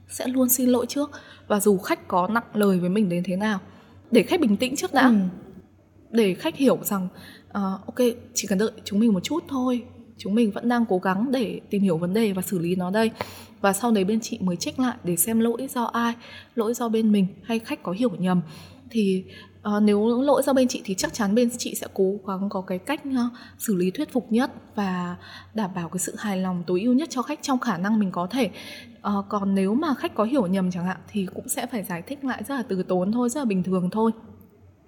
[0.09, 1.11] sẽ luôn xin lỗi trước.
[1.47, 3.59] Và dù khách có nặng lời với mình đến thế nào
[4.11, 5.07] để khách bình tĩnh trước đã.
[5.07, 5.15] Ừ.
[6.11, 7.07] để khách hiểu rằng
[7.47, 7.53] uh,
[7.85, 9.83] ok chỉ cần đợi chúng mình một chút thôi.
[10.17, 12.91] Chúng mình vẫn đang cố gắng để tìm hiểu vấn đề và xử lý nó
[12.91, 13.11] đây.
[13.61, 16.13] Và sau đấy bên chị mới check lại để xem lỗi do ai
[16.55, 18.41] lỗi do bên mình hay khách có hiểu nhầm.
[18.89, 19.23] Thì
[19.67, 22.61] uh, nếu lỗi do bên chị thì chắc chắn bên chị sẽ cố gắng có
[22.61, 25.15] cái cách uh, xử lý thuyết phục nhất và
[25.53, 28.11] đảm bảo cái sự hài lòng tối ưu nhất cho khách trong khả năng mình
[28.11, 28.49] có thể.
[28.97, 32.01] Uh, còn nếu mà khách có hiểu nhầm chẳng hạn thì cũng sẽ phải giải
[32.01, 34.11] thích lại rất là từ tốn thôi rất là bình thường thôi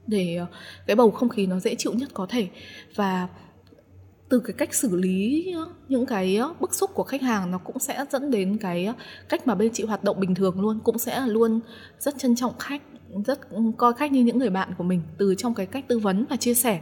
[0.07, 0.49] để uh,
[0.87, 2.47] cái bầu không khí nó dễ chịu nhất có thể.
[2.95, 3.27] Và
[4.29, 5.45] từ cái cách xử lý
[5.89, 8.93] những cái bức xúc của khách hàng nó cũng sẽ dẫn đến cái
[9.29, 11.59] cách mà bên chị hoạt động bình thường luôn cũng sẽ luôn
[11.99, 12.81] rất trân trọng khách
[13.25, 13.39] rất
[13.77, 16.35] coi khách như những người bạn của mình từ trong cái cách tư vấn và
[16.35, 16.79] chia sẻ.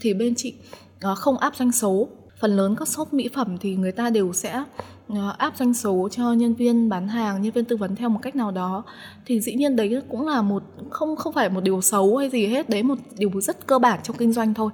[0.00, 0.54] Thì bên chị
[1.00, 2.08] à, không áp doanh số
[2.40, 4.64] phần lớn các shop mỹ phẩm thì người ta đều sẽ
[5.08, 8.20] à, áp doanh số cho nhân viên bán hàng, nhân viên tư vấn theo một
[8.22, 8.82] cách nào đó.
[9.26, 12.46] Thì dĩ nhiên đấy cũng là một, không không phải một điều xấu hay gì
[12.46, 12.68] hết.
[12.68, 14.70] Đấy một điều rất cơ bản trong kinh doanh thôi.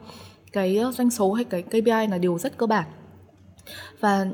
[0.53, 2.85] Cái ờ, doanh số hay cái KPI là điều rất cơ bản
[4.01, 4.27] và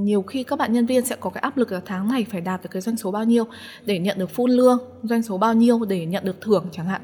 [0.00, 2.40] nhiều khi các bạn nhân viên sẽ có cái áp lực là tháng này phải
[2.40, 3.44] đạt được cái doanh số bao nhiêu
[3.84, 7.02] để nhận được full lương doanh số bao nhiêu để nhận được thưởng chẳng hạn.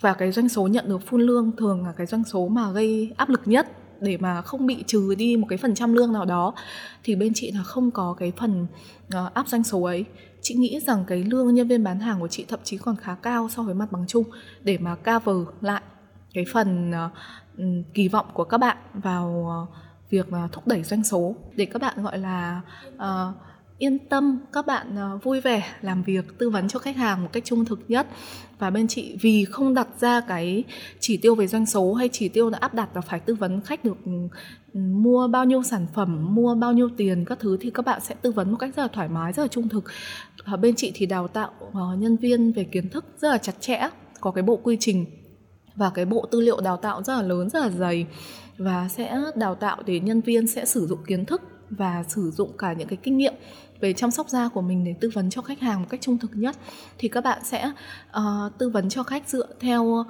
[0.00, 3.12] Và cái doanh số nhận được full lương thường là cái doanh số mà gây
[3.16, 3.66] áp lực nhất
[4.00, 6.54] để mà không bị trừ đi một cái phần trăm lương nào đó.
[7.04, 8.66] Thì bên chị là không có cái phần
[9.06, 10.04] uh, áp doanh số ấy.
[10.42, 13.14] Chị nghĩ rằng cái lương nhân viên bán hàng của chị thậm chí còn khá
[13.14, 14.24] cao so với mặt bằng chung
[14.62, 15.82] để mà cover lại
[16.34, 21.34] cái phần uh, kỳ vọng của các bạn vào uh, việc thúc đẩy doanh số
[21.56, 22.60] để các bạn gọi là
[22.96, 23.34] uh,
[23.78, 27.28] yên tâm các bạn uh, vui vẻ làm việc tư vấn cho khách hàng một
[27.32, 28.06] cách trung thực nhất.
[28.58, 30.64] Và bên chị vì không đặt ra cái
[31.00, 33.60] chỉ tiêu về doanh số hay chỉ tiêu đã áp đặt là phải tư vấn
[33.60, 37.70] khách được ừ, mua bao nhiêu sản phẩm mua bao nhiêu tiền các thứ thì
[37.70, 39.84] các bạn sẽ tư vấn một cách rất là thoải mái rất là trung thực.
[40.44, 43.60] Ở bên chị thì đào tạo uh, nhân viên về kiến thức rất là chặt
[43.60, 43.88] chẽ
[44.20, 45.06] có cái bộ quy trình
[45.76, 48.06] và cái bộ tư liệu đào tạo rất là lớn rất là dày
[48.60, 52.56] và sẽ đào tạo để nhân viên sẽ sử dụng kiến thức và sử dụng
[52.58, 53.34] cả những cái kinh nghiệm
[53.80, 56.18] về chăm sóc da của mình để tư vấn cho khách hàng một cách trung
[56.18, 56.56] thực nhất.
[56.98, 57.72] Thì các bạn sẽ
[58.08, 60.04] uh, tư vấn cho khách dựa theo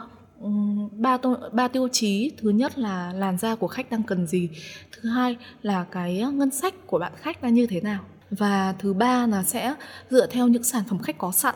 [0.93, 1.19] ba
[1.53, 2.33] ba tiêu chí.
[2.39, 4.49] Thứ nhất là làn da của khách đang cần gì.
[4.93, 8.01] Thứ hai là cái ngân sách của bạn khách là như thế nào.
[8.31, 9.75] Và thứ ba là sẽ
[10.11, 11.55] dựa theo những sản phẩm khách có sẵn.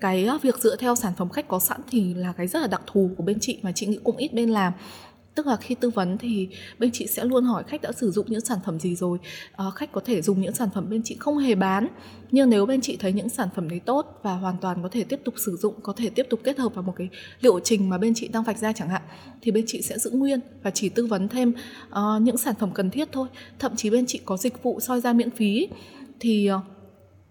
[0.00, 2.66] Cái ờ, việc dựa theo sản phẩm khách có sẵn thì là cái rất là
[2.66, 4.72] đặc thù của bên chị mà chị nghĩ cũng ít bên làm
[5.38, 6.48] tức là khi tư vấn thì
[6.78, 9.18] bên chị sẽ luôn hỏi khách đã sử dụng những sản phẩm gì rồi.
[9.56, 11.88] À, khách có thể dùng những sản phẩm bên chị không hề bán
[12.30, 15.04] nhưng nếu bên chị thấy những sản phẩm đấy tốt và hoàn toàn có thể
[15.04, 17.08] tiếp tục sử dụng có thể tiếp tục kết hợp vào một cái
[17.40, 19.02] liệu trình mà bên chị đang vạch ra chẳng hạn
[19.42, 21.52] thì bên chị sẽ giữ nguyên và chỉ tư vấn thêm
[21.88, 23.28] uh, những sản phẩm cần thiết thôi.
[23.58, 25.68] Thậm chí bên chị có dịch vụ soi da miễn phí
[26.20, 26.77] thì uh,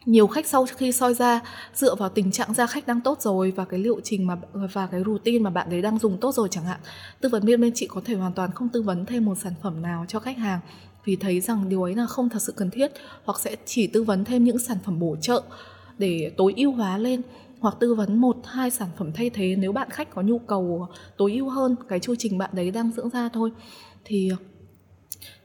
[0.08, 1.40] nhiều khách sau khi soi da
[1.74, 4.38] dựa vào tình trạng da khách đang tốt rồi và cái liệu trình mà
[4.74, 6.80] và cái routine mà bạn đấy đang dùng tốt rồi chẳng hạn,
[7.22, 9.54] tư vấn viên bên chị có thể hoàn toàn không tư vấn thêm một sản
[9.64, 10.60] phẩm nào cho khách hàng.
[11.06, 12.92] Vì thấy rằng điều ấy là không thật sự cần thiết,
[13.26, 15.44] hoặc sẽ chỉ tư vấn thêm những sản phẩm bổ trợ
[15.98, 17.22] để tối ưu hóa lên,
[17.60, 20.88] hoặc tư vấn một, hai sản phẩm thay thế nếu bạn khách có nhu cầu
[21.18, 23.52] tối ưu hơn cái chu trình bạn đấy đang dưỡng da thôi.
[24.06, 24.32] Thì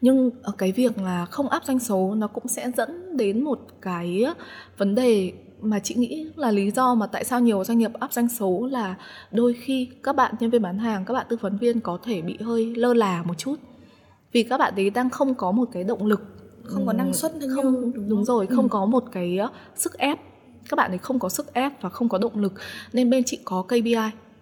[0.01, 3.59] nhưng ở cái việc là không áp doanh số nó cũng sẽ dẫn đến một
[3.81, 4.25] cái
[4.79, 8.13] vấn đề mà chị nghĩ là lý do mà tại sao nhiều doanh nghiệp áp
[8.13, 8.95] doanh số là
[9.31, 12.23] đôi khi các bạn nhân viên bán hàng các bạn tư vấn viên có thể
[12.23, 13.57] bị hơi lơ là một chút.
[14.33, 16.23] Vì các bạn ấy đang không có một cái động lực
[16.65, 18.69] không có năng suất không đúng, đúng rồi không ừ.
[18.69, 19.39] có một cái
[19.77, 20.19] sức ép.
[20.69, 22.53] Các bạn ấy không có sức ép và không có động lực.
[22.93, 23.97] Nên bên chị có KPI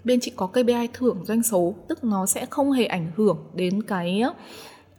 [0.04, 3.82] bên chị có KPI thưởng doanh số tức nó sẽ không hề ảnh hưởng đến
[3.82, 4.22] cái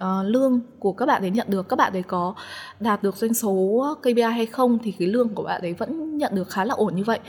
[0.01, 2.35] uh, lương của các bạn ấy nhận được các bạn ấy có
[2.79, 6.35] đạt được doanh số KPI hay không thì cái lương của bạn ấy vẫn nhận
[6.35, 7.19] được khá là ổn như vậy.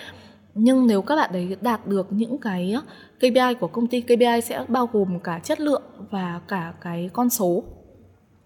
[0.54, 2.76] Nhưng nếu các bạn ấy đạt được những cái
[3.18, 7.30] KPI của công ty KPI sẽ bao gồm cả chất lượng và cả cái con
[7.30, 7.64] số.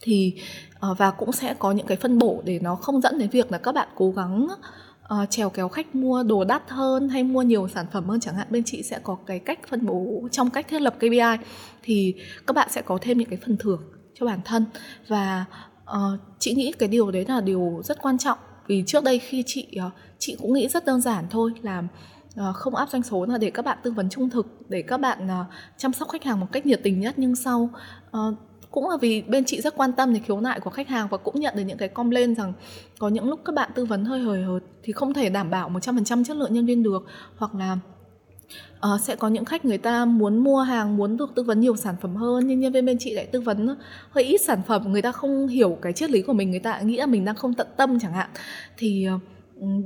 [0.01, 0.35] Thì
[0.91, 3.53] uh, và cũng sẽ có những cái phân bổ để nó không dẫn đến việc
[3.53, 4.49] là các bạn cố gắng
[5.15, 8.21] uh, trèo kéo khách mua đồ đắt hơn hay mua nhiều sản phẩm hơn.
[8.21, 11.47] Chẳng hạn bên chị sẽ có cái cách phân bổ trong cách thiết lập KPI
[11.83, 12.15] thì
[12.47, 13.83] các bạn sẽ có thêm những cái phần thưởng
[14.21, 14.65] cho bản thân.
[15.09, 15.45] Và
[15.85, 18.39] uh, chị nghĩ cái điều đấy là điều rất quan trọng.
[18.67, 21.83] Vì trước đây khi chị uh, chị cũng nghĩ rất đơn giản thôi là
[22.41, 25.01] uh, không áp doanh số là để các bạn tư vấn trung thực để các
[25.01, 27.15] bạn uh, chăm sóc khách hàng một cách nhiệt tình nhất.
[27.17, 27.71] Nhưng sau
[28.17, 28.35] uh,
[28.71, 31.19] cũng là vì bên chị rất quan tâm đến khiếu nại của khách hàng và
[31.19, 32.53] cũng nhận được những cái complain rằng
[32.99, 35.71] có những lúc các bạn tư vấn hơi hời hợt thì không thể đảm bảo
[35.71, 37.07] 100% chất lượng nhân viên được.
[37.37, 37.79] Hoặc là
[38.95, 41.77] uh, sẽ có những khách người ta muốn mua hàng muốn được tư vấn nhiều
[41.77, 43.77] sản phẩm hơn nhưng nhân viên bên chị lại tư vấn
[44.11, 46.81] hơi ít sản phẩm người ta không hiểu cái triết lý của mình người ta
[46.81, 48.29] nghĩ là mình đang không tận tâm chẳng hạn.
[48.77, 49.21] Thì uh,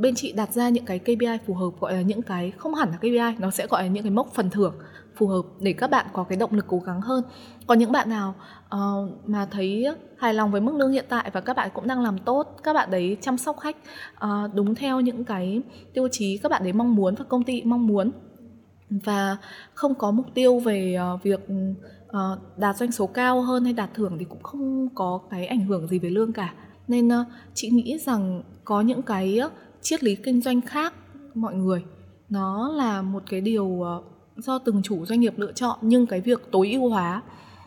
[0.00, 2.90] bên chị đặt ra những cái KPI phù hợp gọi là những cái không hẳn
[2.90, 4.74] là KPI nó sẽ gọi là những cái mốc phần thưởng
[5.16, 7.24] phù hợp để các bạn có cái động lực cố gắng hơn.
[7.66, 8.34] Còn những bạn nào
[8.74, 9.86] uh, mà thấy
[10.18, 12.72] hài lòng với mức lương hiện tại và các bạn cũng đang làm tốt các
[12.72, 13.76] bạn đấy chăm sóc khách
[14.24, 15.60] uh, đúng theo những cái
[15.94, 18.10] tiêu chí các bạn đấy mong muốn và công ty mong muốn
[18.90, 19.36] và
[19.74, 21.40] không có mục tiêu về ờ, việc
[22.08, 25.64] ờ, đạt doanh số cao hơn hay đạt thưởng thì cũng không có cái ảnh
[25.64, 26.54] hưởng gì về lương cả.
[26.88, 29.40] Nên ờ, chị nghĩ rằng có những cái
[29.80, 30.94] triết lý kinh doanh khác
[31.34, 31.84] mọi người,
[32.28, 33.84] nó là một cái điều
[34.36, 37.22] do từng chủ doanh nghiệp lựa chọn, nhưng cái việc tối ưu hóa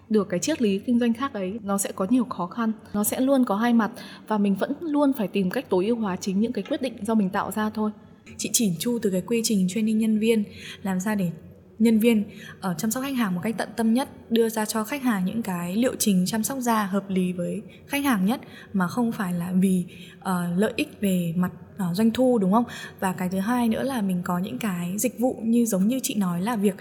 [0.10, 3.04] được cái triết lý kinh doanh khác ấy, nó sẽ có nhiều khó khăn, nó
[3.04, 3.92] sẽ luôn có hai mặt
[4.28, 6.94] và mình vẫn luôn phải tìm cách tối ưu hóa chính những cái quyết định
[7.02, 7.92] do mình tạo ra thôi
[8.38, 10.44] chị chỉn chu từ cái quy trình training nhân viên
[10.84, 11.32] làm sao để
[11.80, 12.24] nhân viên
[12.62, 15.26] ở chăm sóc khách hàng một cách tận tâm nhất đưa ra cho khách hàng
[15.26, 18.42] những cái liệu trình chăm sóc da hợp lý với khách hàng nhất
[18.74, 19.86] mà không phải là vì
[20.20, 20.26] uh,
[20.58, 22.66] lợi ích về mặt uh, doanh thu đúng không?
[23.00, 26.00] Và cái thứ hai nữa là mình có những cái dịch vụ như giống như
[26.04, 26.76] chị nói là việc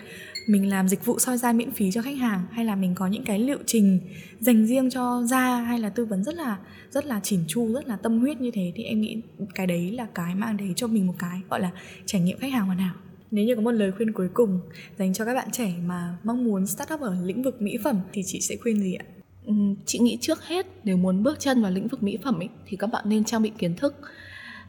[0.47, 3.07] mình làm dịch vụ soi da miễn phí cho khách hàng hay là mình có
[3.07, 4.01] những cái liệu trình
[4.41, 6.59] dành riêng cho da hay là tư vấn rất là
[6.91, 9.23] rất là chỉn chu rất là tâm huyết như thế thì em nghĩ
[9.55, 11.71] cái đấy là cái mang đấy cho mình một cái gọi là
[12.07, 12.95] trải nghiệm khách hàng hoàn hảo.
[13.31, 14.61] Nếu như có một lời khuyên cuối cùng
[14.99, 18.01] dành cho các bạn trẻ mà mong muốn start up ở lĩnh vực mỹ phẩm
[18.13, 19.05] thì chị sẽ khuyên gì ạ?
[19.47, 19.53] Ừ,
[19.87, 22.77] chị nghĩ trước hết nếu muốn bước chân vào lĩnh vực mỹ phẩm ấy, thì
[22.77, 23.95] các bạn nên trang bị kiến thức.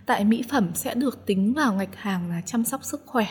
[0.05, 3.25] Tại mỹ phẩm sẽ được tính vào ngạch hàng là chăm sóc sức khỏe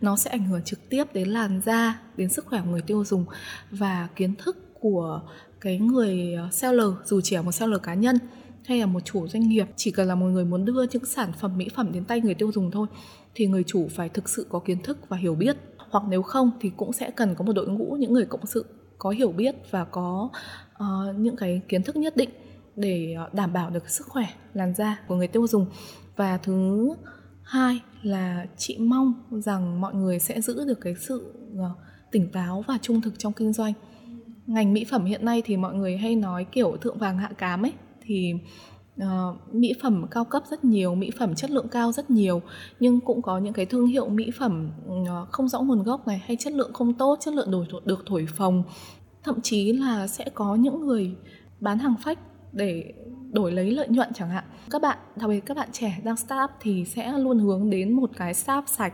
[0.00, 3.04] nó sẽ ảnh hưởng trực tiếp đến làn da đến sức khỏe của người tiêu
[3.04, 3.24] dùng
[3.70, 5.22] và kiến thức của
[5.60, 8.18] cái người ờ, seller dù chỉ là một seller cá nhân
[8.64, 9.66] hay là một chủ doanh nghiệp.
[9.76, 12.34] Chỉ cần là một người muốn đưa những sản phẩm mỹ phẩm đến tay người
[12.34, 12.86] tiêu dùng thôi
[13.34, 15.56] thì người chủ phải thực sự có kiến thức và hiểu biết.
[15.90, 18.64] Hoặc nếu không thì cũng sẽ cần có một đội ngũ những người cộng sự
[18.98, 20.28] có hiểu biết và có
[20.82, 22.30] uh, những cái kiến thức nhất định
[22.76, 25.66] để ờ, đảm bảo được sức khỏe làn da của người tiêu dùng.
[26.16, 26.88] Và thứ
[27.48, 31.70] hai là chị mong rằng mọi người sẽ giữ được cái sự ờ,
[32.10, 33.72] tỉnh táo và trung thực trong kinh doanh.
[34.46, 37.64] Ngành mỹ phẩm hiện nay thì mọi người hay nói kiểu thượng vàng hạ cám
[37.64, 37.72] ấy
[38.02, 38.32] thì
[39.02, 42.42] uh, mỹ phẩm cao cấp rất nhiều mỹ phẩm chất lượng cao rất nhiều
[42.80, 46.22] nhưng cũng có những cái thương hiệu mỹ phẩm uh, không rõ nguồn gốc này
[46.26, 48.62] hay chất lượng không tốt chất lượng đổi được thổi phồng.
[49.22, 51.16] Thậm chí là sẽ có những người
[51.60, 52.18] bán hàng phách
[52.52, 52.92] để
[53.32, 54.44] đổi lấy lợi nhuận chẳng hạn.
[54.70, 57.92] Các bạn đặc biệt các bạn trẻ đang start up thì sẽ luôn hướng đến
[57.92, 58.92] một cái staff sạch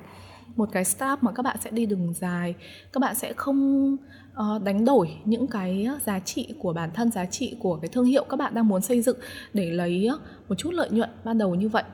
[0.57, 2.55] một cái staff mà các bạn sẽ đi đường dài.
[2.93, 3.93] Các bạn sẽ không
[4.33, 8.05] uh, đánh đổi những cái giá trị của bản thân giá trị của cái thương
[8.05, 9.19] hiệu các bạn đang muốn xây dựng
[9.53, 10.09] để lấy
[10.49, 11.85] một chút lợi nhuận ban đầu như vậy.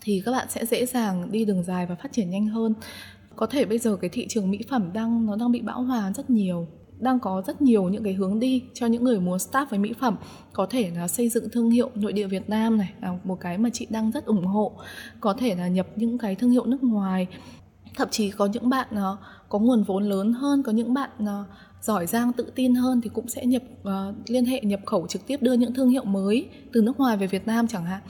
[0.00, 2.74] Thì các bạn sẽ dễ dàng đi đường dài và phát triển nhanh hơn.
[3.36, 6.12] Có thể bây giờ cái thị trường mỹ phẩm đang nó đang bị bão hòa
[6.16, 6.66] rất nhiều
[7.00, 9.92] đang có rất nhiều những cái hướng đi cho những người muốn start với mỹ
[10.00, 10.16] phẩm
[10.52, 13.58] có thể là xây dựng thương hiệu nội địa Việt Nam này là một cái
[13.58, 14.72] mà chị đang rất ủng hộ
[15.20, 17.26] có thể là nhập những cái thương hiệu nước ngoài.
[17.96, 19.18] Thậm chí có những bạn uh,
[19.48, 21.46] có nguồn vốn lớn hơn có những bạn uh,
[21.82, 25.26] giỏi giang tự tin hơn thì cũng sẽ nhập uh, liên hệ nhập khẩu trực
[25.26, 28.02] tiếp đưa những thương hiệu mới từ nước ngoài về Việt Nam chẳng hạn.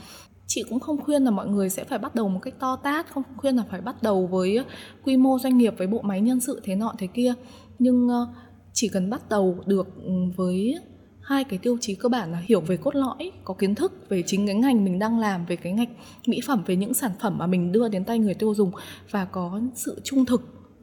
[0.47, 3.13] Chị cũng không khuyên là mọi người sẽ phải bắt đầu một cách to tát
[3.13, 4.59] không khuyên là phải bắt đầu với
[5.03, 7.33] quy mô doanh nghiệp với bộ máy nhân sự thế nọ thế kia.
[7.79, 8.27] Nhưng uh,
[8.73, 10.75] chỉ cần bắt đầu được ừ, với
[11.21, 14.23] hai cái tiêu chí cơ bản là hiểu về cốt lõi, có kiến thức về
[14.25, 15.93] chính cái ngành mình đang làm, về cái ngành
[16.27, 18.71] mỹ phẩm, về những sản phẩm mà mình đưa đến tay người tiêu dùng
[19.11, 20.41] và có sự trung thực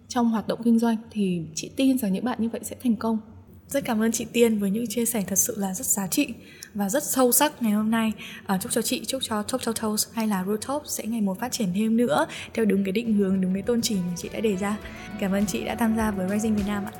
[0.08, 2.96] trong hoạt động kinh doanh thì chị tin rằng những bạn như vậy sẽ thành
[2.96, 3.18] công.
[3.68, 6.28] Rất cảm ơn chị Tiên với những chia sẻ thật sự là rất giá trị
[6.76, 8.12] và rất sâu sắc ngày hôm nay.
[8.46, 9.76] À, chúc cho chị, chúc cho Top Top
[10.12, 13.40] hay là Rooftop sẽ ngày một phát triển thêm nữa theo đúng cái định hướng,
[13.40, 14.76] đúng cái tôn chỉ mà chị đã đề ra.
[15.20, 16.92] Cảm ơn chị đã tham gia với Rising Việt Nam ạ.